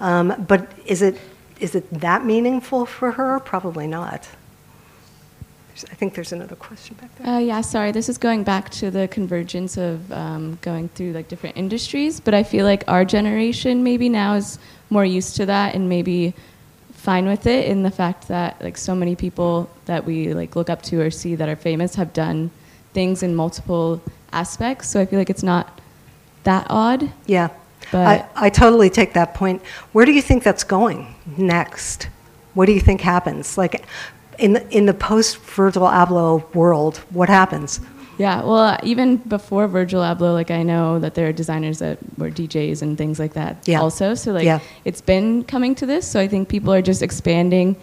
Um, 0.00 0.44
but 0.48 0.72
is 0.86 1.02
it 1.02 1.18
is 1.60 1.74
it 1.74 1.88
that 2.00 2.24
meaningful 2.24 2.86
for 2.86 3.12
her? 3.12 3.38
Probably 3.40 3.86
not. 3.86 4.26
I 5.90 5.94
think 5.94 6.14
there's 6.14 6.32
another 6.32 6.56
question 6.56 6.96
back 7.00 7.14
there. 7.16 7.26
Uh, 7.26 7.38
yeah, 7.38 7.60
sorry. 7.60 7.92
This 7.92 8.08
is 8.08 8.18
going 8.18 8.44
back 8.44 8.70
to 8.70 8.90
the 8.90 9.08
convergence 9.08 9.76
of 9.76 10.10
um, 10.12 10.58
going 10.62 10.88
through 10.90 11.12
like 11.12 11.28
different 11.28 11.56
industries, 11.56 12.20
but 12.20 12.34
I 12.34 12.42
feel 12.42 12.64
like 12.64 12.84
our 12.88 13.04
generation 13.04 13.82
maybe 13.82 14.08
now 14.08 14.34
is 14.34 14.58
more 14.90 15.04
used 15.04 15.36
to 15.36 15.46
that 15.46 15.74
and 15.74 15.88
maybe 15.88 16.34
fine 16.92 17.26
with 17.26 17.46
it 17.46 17.66
in 17.66 17.82
the 17.82 17.90
fact 17.90 18.28
that 18.28 18.60
like 18.62 18.76
so 18.76 18.94
many 18.94 19.16
people 19.16 19.70
that 19.86 20.04
we 20.04 20.34
like 20.34 20.54
look 20.56 20.68
up 20.68 20.82
to 20.82 21.00
or 21.00 21.10
see 21.10 21.34
that 21.34 21.48
are 21.48 21.56
famous 21.56 21.94
have 21.94 22.12
done 22.12 22.50
things 22.92 23.22
in 23.22 23.34
multiple 23.34 24.02
aspects. 24.32 24.88
So 24.88 25.00
I 25.00 25.06
feel 25.06 25.18
like 25.18 25.30
it's 25.30 25.42
not 25.42 25.80
that 26.44 26.66
odd. 26.68 27.10
Yeah. 27.26 27.48
But 27.90 28.06
I, 28.36 28.46
I 28.46 28.50
totally 28.50 28.90
take 28.90 29.14
that 29.14 29.34
point. 29.34 29.62
Where 29.92 30.04
do 30.04 30.12
you 30.12 30.22
think 30.22 30.42
that's 30.42 30.64
going 30.64 31.14
next? 31.36 32.08
What 32.54 32.66
do 32.66 32.72
you 32.72 32.80
think 32.80 33.00
happens? 33.00 33.56
Like 33.56 33.84
in 34.40 34.54
the, 34.54 34.68
in 34.76 34.86
the 34.86 34.94
post 34.94 35.38
Virgil 35.38 35.82
Abloh 35.82 36.52
world, 36.54 36.98
what 37.10 37.28
happens? 37.28 37.80
Yeah, 38.18 38.42
well, 38.44 38.78
even 38.82 39.16
before 39.16 39.66
Virgil 39.66 40.02
Abloh, 40.02 40.34
like 40.34 40.50
I 40.50 40.62
know 40.62 40.98
that 40.98 41.14
there 41.14 41.26
are 41.28 41.32
designers 41.32 41.78
that 41.78 41.98
were 42.18 42.30
DJs 42.30 42.82
and 42.82 42.98
things 42.98 43.18
like 43.18 43.32
that 43.34 43.66
Yeah. 43.66 43.80
also. 43.80 44.14
So 44.14 44.32
like 44.32 44.44
Yeah. 44.44 44.60
it's 44.84 45.00
been 45.00 45.44
coming 45.44 45.74
to 45.76 45.86
this. 45.86 46.06
So 46.06 46.20
I 46.20 46.28
think 46.28 46.48
people 46.48 46.72
are 46.74 46.82
just 46.82 47.02
expanding, 47.02 47.76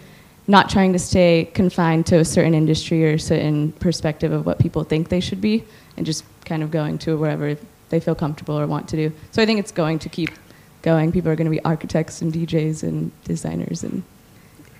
not 0.46 0.68
trying 0.70 0.92
to 0.92 0.98
stay 0.98 1.48
confined 1.54 2.06
to 2.06 2.18
a 2.18 2.24
certain 2.24 2.54
industry 2.54 3.04
or 3.04 3.14
a 3.14 3.18
certain 3.18 3.72
perspective 3.80 4.30
of 4.32 4.46
what 4.46 4.58
people 4.60 4.84
think 4.84 5.08
they 5.08 5.20
should 5.20 5.40
be, 5.40 5.64
and 5.96 6.06
just 6.06 6.24
kind 6.44 6.62
of 6.62 6.70
going 6.70 6.98
to 6.98 7.16
wherever 7.16 7.56
they 7.90 7.98
feel 7.98 8.14
comfortable 8.14 8.56
or 8.58 8.66
want 8.66 8.86
to 8.88 8.96
do. 8.96 9.12
So 9.32 9.42
I 9.42 9.46
think 9.46 9.58
it's 9.58 9.72
going 9.72 9.98
to 10.00 10.08
keep 10.08 10.30
going. 10.82 11.10
People 11.10 11.32
are 11.32 11.36
going 11.36 11.46
to 11.46 11.56
be 11.58 11.64
architects 11.64 12.22
and 12.22 12.32
DJs 12.32 12.82
and 12.84 13.10
designers 13.24 13.82
and 13.82 14.04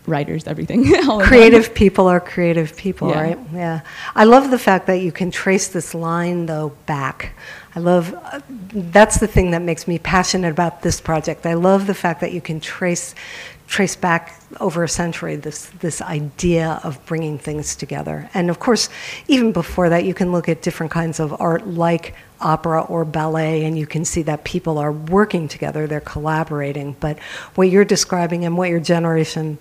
writers, 0.09 0.47
everything. 0.47 0.85
one. 1.07 1.25
creative 1.25 1.75
people 1.75 2.07
are 2.09 2.21
creative 2.21 2.77
people, 2.77 3.11
Yeah. 3.11 3.21
right? 3.23 3.39
Yeah. 3.53 3.81
I 4.15 4.25
love 4.25 4.51
the 4.51 4.59
fact 4.59 4.87
that 4.87 5.01
you 5.01 5.13
can 5.13 5.31
trace 5.31 5.69
this 5.69 5.95
line 5.95 6.47
though 6.47 6.73
back. 6.87 7.33
I 7.77 7.81
love 7.81 8.15
uh, 8.15 8.41
that's 8.49 9.19
the 9.19 9.27
thing 9.29 9.53
that 9.53 9.63
makes 9.63 9.87
me 9.87 9.99
passionate 9.99 10.51
about 10.51 10.83
this 10.83 11.01
project. 11.01 11.47
I 11.47 11.55
love 11.55 11.87
the 11.87 11.95
fact 11.95 12.21
that 12.23 12.33
you 12.33 12.41
can 12.41 12.59
trace 12.61 13.15
trace 13.69 13.95
back 13.97 14.41
over 14.61 14.83
a 14.83 14.89
century 14.89 15.37
this 15.37 15.67
this 15.81 16.01
idea 16.01 16.81
of 16.83 17.05
bringing 17.07 17.39
things 17.39 17.77
together. 17.77 18.29
And 18.33 18.49
of 18.51 18.59
course, 18.59 18.89
even 19.29 19.53
before 19.53 19.91
that 19.91 20.05
you 20.05 20.15
can 20.15 20.33
look 20.33 20.49
at 20.49 20.63
different 20.63 20.91
kinds 20.91 21.21
of 21.21 21.39
art 21.41 21.67
like 21.67 22.15
opera 22.41 22.83
or 22.83 23.05
ballet 23.05 23.65
and 23.65 23.77
you 23.79 23.87
can 23.87 24.05
see 24.05 24.23
that 24.23 24.45
people 24.45 24.79
are 24.79 24.93
working 24.93 25.49
together, 25.49 25.87
they're 25.87 26.01
collaborating. 26.01 26.97
But 26.99 27.19
what 27.57 27.69
you're 27.69 27.85
describing 27.85 28.45
and 28.45 28.57
what 28.57 28.71
your 28.71 28.81
generation 28.81 29.59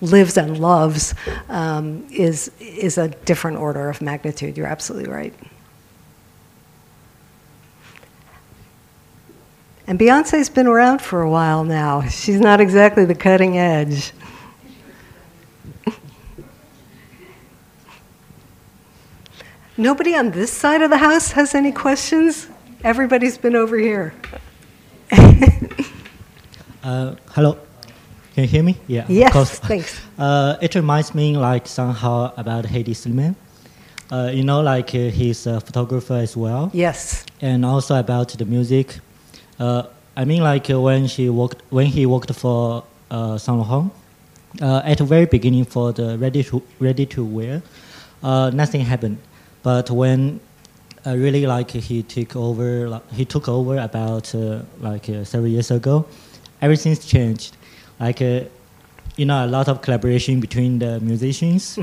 lives 0.00 0.36
and 0.36 0.58
loves 0.58 1.14
um, 1.48 2.06
is 2.10 2.50
is 2.60 2.98
a 2.98 3.08
different 3.08 3.58
order 3.58 3.88
of 3.88 4.02
magnitude. 4.02 4.56
You're 4.56 4.66
absolutely 4.66 5.10
right. 5.10 5.34
And 9.86 9.98
Beyonce's 9.98 10.48
been 10.48 10.66
around 10.66 11.02
for 11.02 11.20
a 11.20 11.28
while 11.28 11.62
now. 11.62 12.02
She's 12.08 12.40
not 12.40 12.60
exactly 12.60 13.04
the 13.04 13.14
cutting 13.14 13.58
edge. 13.58 14.12
Nobody 19.76 20.14
on 20.14 20.30
this 20.30 20.52
side 20.52 20.82
of 20.82 20.90
the 20.90 20.98
house 20.98 21.32
has 21.32 21.54
any 21.54 21.72
questions? 21.72 22.48
Everybody's 22.82 23.36
been 23.36 23.56
over 23.56 23.76
here. 23.76 24.14
Uh, 26.84 27.16
hello, 27.30 27.58
can 28.34 28.44
you 28.44 28.48
hear 28.48 28.62
me? 28.62 28.76
Yeah, 28.86 29.04
Yes, 29.08 29.26
of 29.28 29.32
course. 29.32 29.58
thanks. 29.60 30.00
Uh, 30.18 30.56
it 30.62 30.74
reminds 30.76 31.14
me 31.14 31.36
like 31.36 31.66
somehow 31.66 32.32
about 32.36 32.64
Hedi 32.66 32.94
Slimane. 32.94 33.34
Uh, 34.12 34.30
you 34.32 34.44
know, 34.44 34.60
like 34.60 34.94
uh, 34.94 35.10
he's 35.10 35.46
a 35.46 35.60
photographer 35.60 36.14
as 36.14 36.36
well, 36.36 36.70
Yes. 36.72 37.24
and 37.40 37.64
also 37.64 37.96
about 37.98 38.28
the 38.28 38.44
music. 38.44 38.98
Uh, 39.58 39.82
I 40.16 40.24
mean, 40.24 40.42
like 40.42 40.70
uh, 40.70 40.80
when 40.80 41.08
she 41.08 41.28
worked, 41.30 41.62
when 41.70 41.86
he 41.86 42.06
worked 42.06 42.32
for 42.34 42.84
uh, 43.10 43.38
Saint 43.38 43.58
Laurent, 43.58 43.90
uh, 44.62 44.82
at 44.84 44.98
the 44.98 45.04
very 45.04 45.26
beginning 45.26 45.64
for 45.64 45.92
the 45.92 46.16
ready 46.18 46.44
to 46.44 46.62
ready 46.78 47.06
to 47.06 47.24
wear, 47.24 47.62
uh, 48.22 48.50
nothing 48.54 48.82
happened. 48.82 49.18
But 49.64 49.90
when 49.90 50.38
uh, 51.04 51.16
really 51.16 51.46
like 51.46 51.72
he 51.72 52.02
took 52.04 52.36
over, 52.36 52.88
like, 52.88 53.10
he 53.12 53.24
took 53.24 53.48
over 53.48 53.78
about 53.78 54.32
uh, 54.34 54.62
like 54.80 55.08
uh, 55.08 55.24
several 55.24 55.50
years 55.50 55.70
ago, 55.72 56.06
everything's 56.62 57.04
changed. 57.04 57.56
Like 58.00 58.20
uh, 58.22 58.40
you 59.16 59.26
know, 59.26 59.44
a 59.44 59.48
lot 59.48 59.68
of 59.68 59.82
collaboration 59.82 60.40
between 60.40 60.78
the 60.78 61.00
musicians 61.00 61.78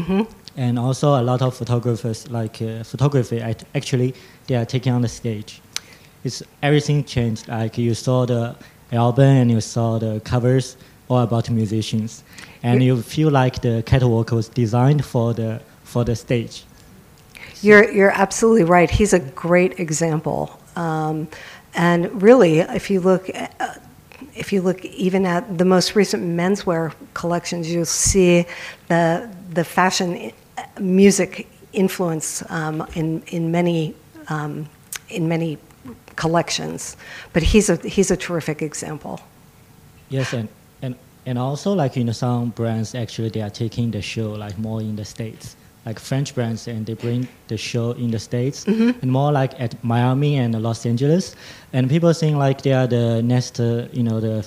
and 0.57 0.78
also 0.78 1.20
a 1.20 1.24
lot 1.24 1.41
of 1.41 1.55
photographers. 1.55 2.30
Like 2.30 2.62
uh, 2.62 2.84
photography, 2.84 3.41
actually, 3.76 4.14
they 4.47 4.55
are 4.55 4.66
taking 4.66 4.93
on 4.93 5.01
the 5.01 5.07
stage. 5.07 5.62
It's 6.24 6.43
everything 6.62 7.03
changed. 7.03 7.47
Like 7.47 7.78
you 7.78 7.93
saw 7.93 8.26
the 8.26 8.55
album 8.91 9.26
and 9.26 9.51
you 9.51 9.62
saw 9.62 9.97
the 9.99 10.20
covers 10.22 10.78
all 11.07 11.20
about 11.20 11.49
musicians, 11.49 12.24
and 12.64 12.84
you 12.84 13.01
feel 13.01 13.32
like 13.32 13.62
the 13.62 13.84
catwalk 13.86 14.32
was 14.32 14.49
designed 14.49 15.03
for 15.05 15.34
the 15.34 15.62
for 15.84 16.03
the 16.03 16.16
stage. 16.16 16.64
You're, 17.62 17.91
you're 17.91 18.12
absolutely 18.12 18.64
right. 18.64 18.89
He's 18.89 19.14
a 19.14 19.20
great 19.20 19.80
example. 19.80 20.59
Um, 20.76 21.28
and 21.74 22.22
really, 22.22 22.59
if 22.59 22.89
you 22.89 22.99
look 22.99 23.30
at, 23.30 23.53
uh, 23.59 23.76
if 24.36 24.51
you 24.53 24.61
look 24.61 24.84
even 24.86 25.26
at 25.26 25.57
the 25.57 25.65
most 25.65 25.95
recent 25.95 26.24
menswear 26.24 26.93
collections, 27.13 27.72
you'll 27.72 27.86
see 27.86 28.45
the, 28.88 29.30
the 29.53 29.63
fashion 29.63 30.32
music 30.80 31.47
influence 31.74 32.43
um, 32.49 32.86
in, 32.95 33.22
in, 33.28 33.51
many, 33.51 33.95
um, 34.28 34.67
in 35.09 35.28
many 35.28 35.57
collections. 36.15 36.97
But 37.34 37.43
he's 37.43 37.69
a, 37.69 37.76
he's 37.78 38.11
a 38.11 38.17
terrific 38.17 38.61
example. 38.61 39.22
Yes, 40.09 40.34
and, 40.34 40.49
and 40.82 40.95
and 41.26 41.38
also 41.38 41.74
like 41.74 41.95
you 41.95 42.03
know 42.03 42.11
some 42.11 42.49
brands 42.49 42.95
actually 42.95 43.30
they 43.30 43.41
are 43.41 43.49
taking 43.49 43.91
the 43.91 44.01
show 44.01 44.32
like 44.32 44.57
more 44.57 44.82
in 44.82 44.95
the 44.95 45.05
states, 45.05 45.55
like 45.86 45.99
French 45.99 46.36
brands, 46.36 46.67
and 46.67 46.86
they 46.86 46.93
bring 46.93 47.27
the 47.47 47.57
show 47.57 47.91
in 47.91 48.11
the 48.11 48.19
states 48.19 48.65
and 48.67 49.11
more 49.11 49.32
like 49.32 49.59
at 49.59 49.82
Miami 49.84 50.38
and 50.38 50.53
Los 50.61 50.86
Angeles, 50.86 51.36
and 51.73 51.89
people 51.89 52.13
think 52.13 52.38
like 52.38 52.61
they 52.61 52.73
are 52.73 52.88
the 52.88 53.21
next 53.23 53.59
uh, 53.59 53.88
you 53.91 54.03
know 54.03 54.19
the 54.19 54.45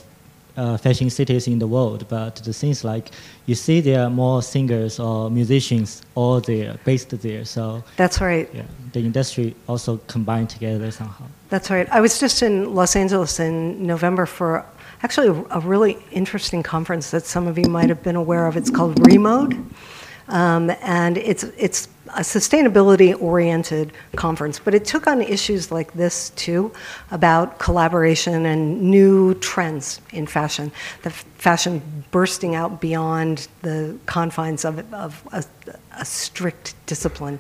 uh, 0.57 0.77
fashion 0.77 1.11
cities 1.11 1.49
in 1.49 1.59
the 1.59 1.67
world, 1.67 2.07
but 2.09 2.37
the 2.37 2.53
things 2.53 2.85
like 2.85 3.11
you 3.47 3.55
see 3.55 3.81
there 3.81 4.05
are 4.05 4.11
more 4.11 4.43
singers 4.43 5.01
or 5.01 5.31
musicians 5.31 6.03
all 6.15 6.41
there 6.41 6.79
based 6.85 7.11
there, 7.23 7.45
so 7.45 7.83
That's 7.97 8.21
right. 8.21 8.49
yeah, 8.55 8.63
the 8.93 9.01
industry 9.01 9.55
also 9.69 9.99
combined 10.07 10.51
together 10.51 10.91
somehow. 10.91 11.25
That's 11.49 11.71
right. 11.71 11.89
I 11.91 12.01
was 12.01 12.21
just 12.21 12.43
in 12.43 12.75
Los 12.75 12.97
Angeles 12.97 13.41
in 13.41 13.87
November 13.87 14.27
for 14.27 14.65
actually 15.03 15.29
a, 15.29 15.59
a 15.59 15.61
really 15.61 15.99
interesting 16.13 16.63
conference 16.63 17.11
that 17.11 17.27
some 17.27 17.47
of 17.47 17.59
you 17.59 17.69
might 17.69 17.89
have 17.89 18.03
been 18.03 18.17
aware 18.17 18.47
of. 18.47 18.57
It's 18.57 18.71
called 18.71 19.05
Remode. 19.07 19.55
Um, 20.29 20.71
and 20.81 21.19
it's, 21.19 21.45
it's 21.59 21.89
a 22.15 22.21
sustainability 22.21 23.21
oriented 23.21 23.93
conference, 24.17 24.59
but 24.59 24.75
it 24.75 24.85
took 24.85 25.07
on 25.07 25.21
issues 25.21 25.71
like 25.73 25.93
this 25.95 26.31
too 26.31 26.73
about 27.11 27.59
collaboration 27.59 28.47
and 28.47 28.81
new 28.81 29.35
trends 29.35 30.01
in 30.13 30.27
fashion, 30.27 30.71
the 31.03 31.11
f- 31.11 31.25
fashion 31.37 31.83
bursting 32.11 32.55
out 32.55 32.81
beyond 32.81 33.49
the 33.63 33.99
confines 34.07 34.65
of, 34.65 34.93
of 34.95 35.23
a, 35.33 35.45
a 35.99 36.05
strict 36.05 36.75
discipline. 36.87 37.39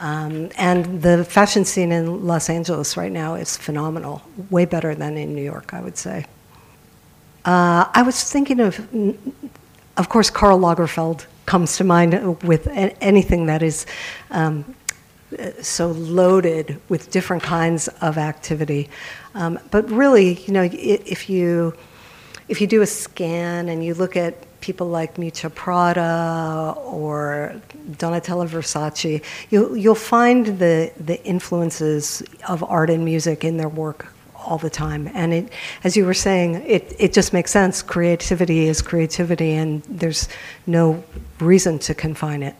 Um, 0.00 0.50
and 0.58 1.02
the 1.02 1.24
fashion 1.24 1.64
scene 1.64 1.92
in 1.92 2.26
Los 2.26 2.50
Angeles 2.50 2.96
right 2.96 3.12
now 3.12 3.34
is 3.34 3.56
phenomenal, 3.56 4.22
way 4.50 4.64
better 4.64 4.94
than 4.94 5.16
in 5.16 5.34
New 5.34 5.44
York, 5.44 5.72
I 5.72 5.80
would 5.80 5.96
say. 5.96 6.26
Uh, 7.44 7.88
I 7.92 8.02
was 8.02 8.30
thinking 8.30 8.60
of, 8.60 8.80
of 9.96 10.08
course, 10.08 10.30
Karl 10.30 10.58
Lagerfeld 10.58 11.26
comes 11.46 11.76
to 11.76 11.84
mind 11.84 12.42
with 12.42 12.66
anything 13.00 13.46
that 13.46 13.62
is 13.62 13.86
um, 14.30 14.74
so 15.60 15.88
loaded 15.88 16.80
with 16.88 17.10
different 17.10 17.42
kinds 17.42 17.88
of 18.00 18.18
activity. 18.18 18.88
Um, 19.34 19.58
but 19.70 19.90
really, 19.90 20.34
you 20.34 20.52
know, 20.52 20.68
if 20.72 21.30
you 21.30 21.74
if 22.48 22.60
you 22.60 22.66
do 22.66 22.82
a 22.82 22.86
scan 22.86 23.68
and 23.68 23.84
you 23.84 23.94
look 23.94 24.16
at 24.16 24.34
people 24.60 24.88
like 24.88 25.16
Miuccia 25.16 25.52
Prada 25.52 26.74
or 26.78 27.60
Donatella 27.90 28.48
Versace, 28.48 29.22
you'll, 29.50 29.76
you'll 29.76 29.94
find 29.94 30.58
the, 30.58 30.92
the 30.98 31.22
influences 31.24 32.22
of 32.48 32.62
art 32.64 32.90
and 32.90 33.04
music 33.04 33.44
in 33.44 33.56
their 33.56 33.68
work 33.68 34.12
all 34.46 34.58
the 34.58 34.70
time. 34.70 35.10
And 35.14 35.32
it, 35.32 35.52
as 35.84 35.96
you 35.96 36.06
were 36.06 36.14
saying, 36.14 36.54
it, 36.66 36.94
it 36.98 37.12
just 37.12 37.32
makes 37.32 37.50
sense. 37.50 37.82
Creativity 37.82 38.68
is 38.68 38.80
creativity, 38.82 39.52
and 39.52 39.82
there's 39.84 40.28
no 40.66 41.02
reason 41.40 41.78
to 41.80 41.94
confine 41.94 42.42
it. 42.42 42.54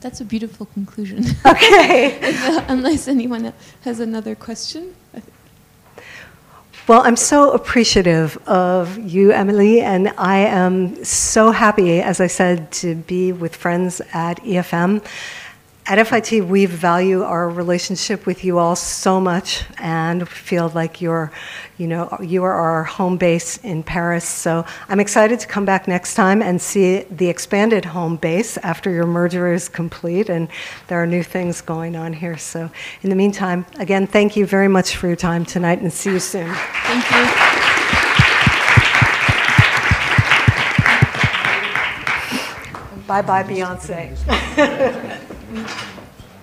That's 0.00 0.20
a 0.20 0.24
beautiful 0.24 0.66
conclusion. 0.66 1.24
Okay. 1.46 2.18
Unless 2.68 3.08
anyone 3.08 3.52
has 3.82 4.00
another 4.00 4.34
question. 4.34 4.94
Well, 6.86 7.02
I'm 7.02 7.16
so 7.16 7.52
appreciative 7.52 8.36
of 8.48 8.98
you, 8.98 9.30
Emily, 9.30 9.80
and 9.80 10.08
I 10.18 10.38
am 10.38 11.04
so 11.04 11.52
happy, 11.52 12.00
as 12.00 12.20
I 12.20 12.26
said, 12.26 12.72
to 12.72 12.96
be 12.96 13.32
with 13.32 13.54
friends 13.54 14.00
at 14.12 14.42
EFM. 14.42 15.04
At 15.86 16.06
FIT, 16.06 16.44
we 16.46 16.66
value 16.66 17.22
our 17.22 17.48
relationship 17.48 18.24
with 18.26 18.44
you 18.44 18.58
all 18.58 18.76
so 18.76 19.20
much 19.20 19.64
and 19.78 20.28
feel 20.28 20.68
like 20.68 21.00
you're, 21.00 21.32
you 21.78 21.86
know, 21.86 22.16
you 22.22 22.44
are 22.44 22.52
our 22.52 22.84
home 22.84 23.16
base 23.16 23.56
in 23.58 23.82
Paris. 23.82 24.24
So 24.24 24.64
I'm 24.88 25.00
excited 25.00 25.40
to 25.40 25.46
come 25.46 25.64
back 25.64 25.88
next 25.88 26.14
time 26.14 26.42
and 26.42 26.60
see 26.60 27.00
the 27.10 27.28
expanded 27.28 27.84
home 27.86 28.16
base 28.16 28.56
after 28.58 28.90
your 28.90 29.06
merger 29.06 29.52
is 29.52 29.68
complete 29.68 30.28
and 30.28 30.48
there 30.88 31.02
are 31.02 31.06
new 31.06 31.22
things 31.22 31.60
going 31.60 31.96
on 31.96 32.12
here. 32.12 32.36
So 32.36 32.70
in 33.02 33.10
the 33.10 33.16
meantime, 33.16 33.66
again, 33.78 34.06
thank 34.06 34.36
you 34.36 34.46
very 34.46 34.68
much 34.68 34.96
for 34.96 35.08
your 35.08 35.16
time 35.16 35.44
tonight 35.44 35.80
and 35.80 35.92
see 35.92 36.12
you 36.12 36.20
soon. 36.20 36.54
Thank 36.54 37.10
you. 37.10 37.60
Bye 43.06 43.22
bye, 43.22 43.42
Beyonce. 43.42 45.26
Mm-hmm. 45.50 45.99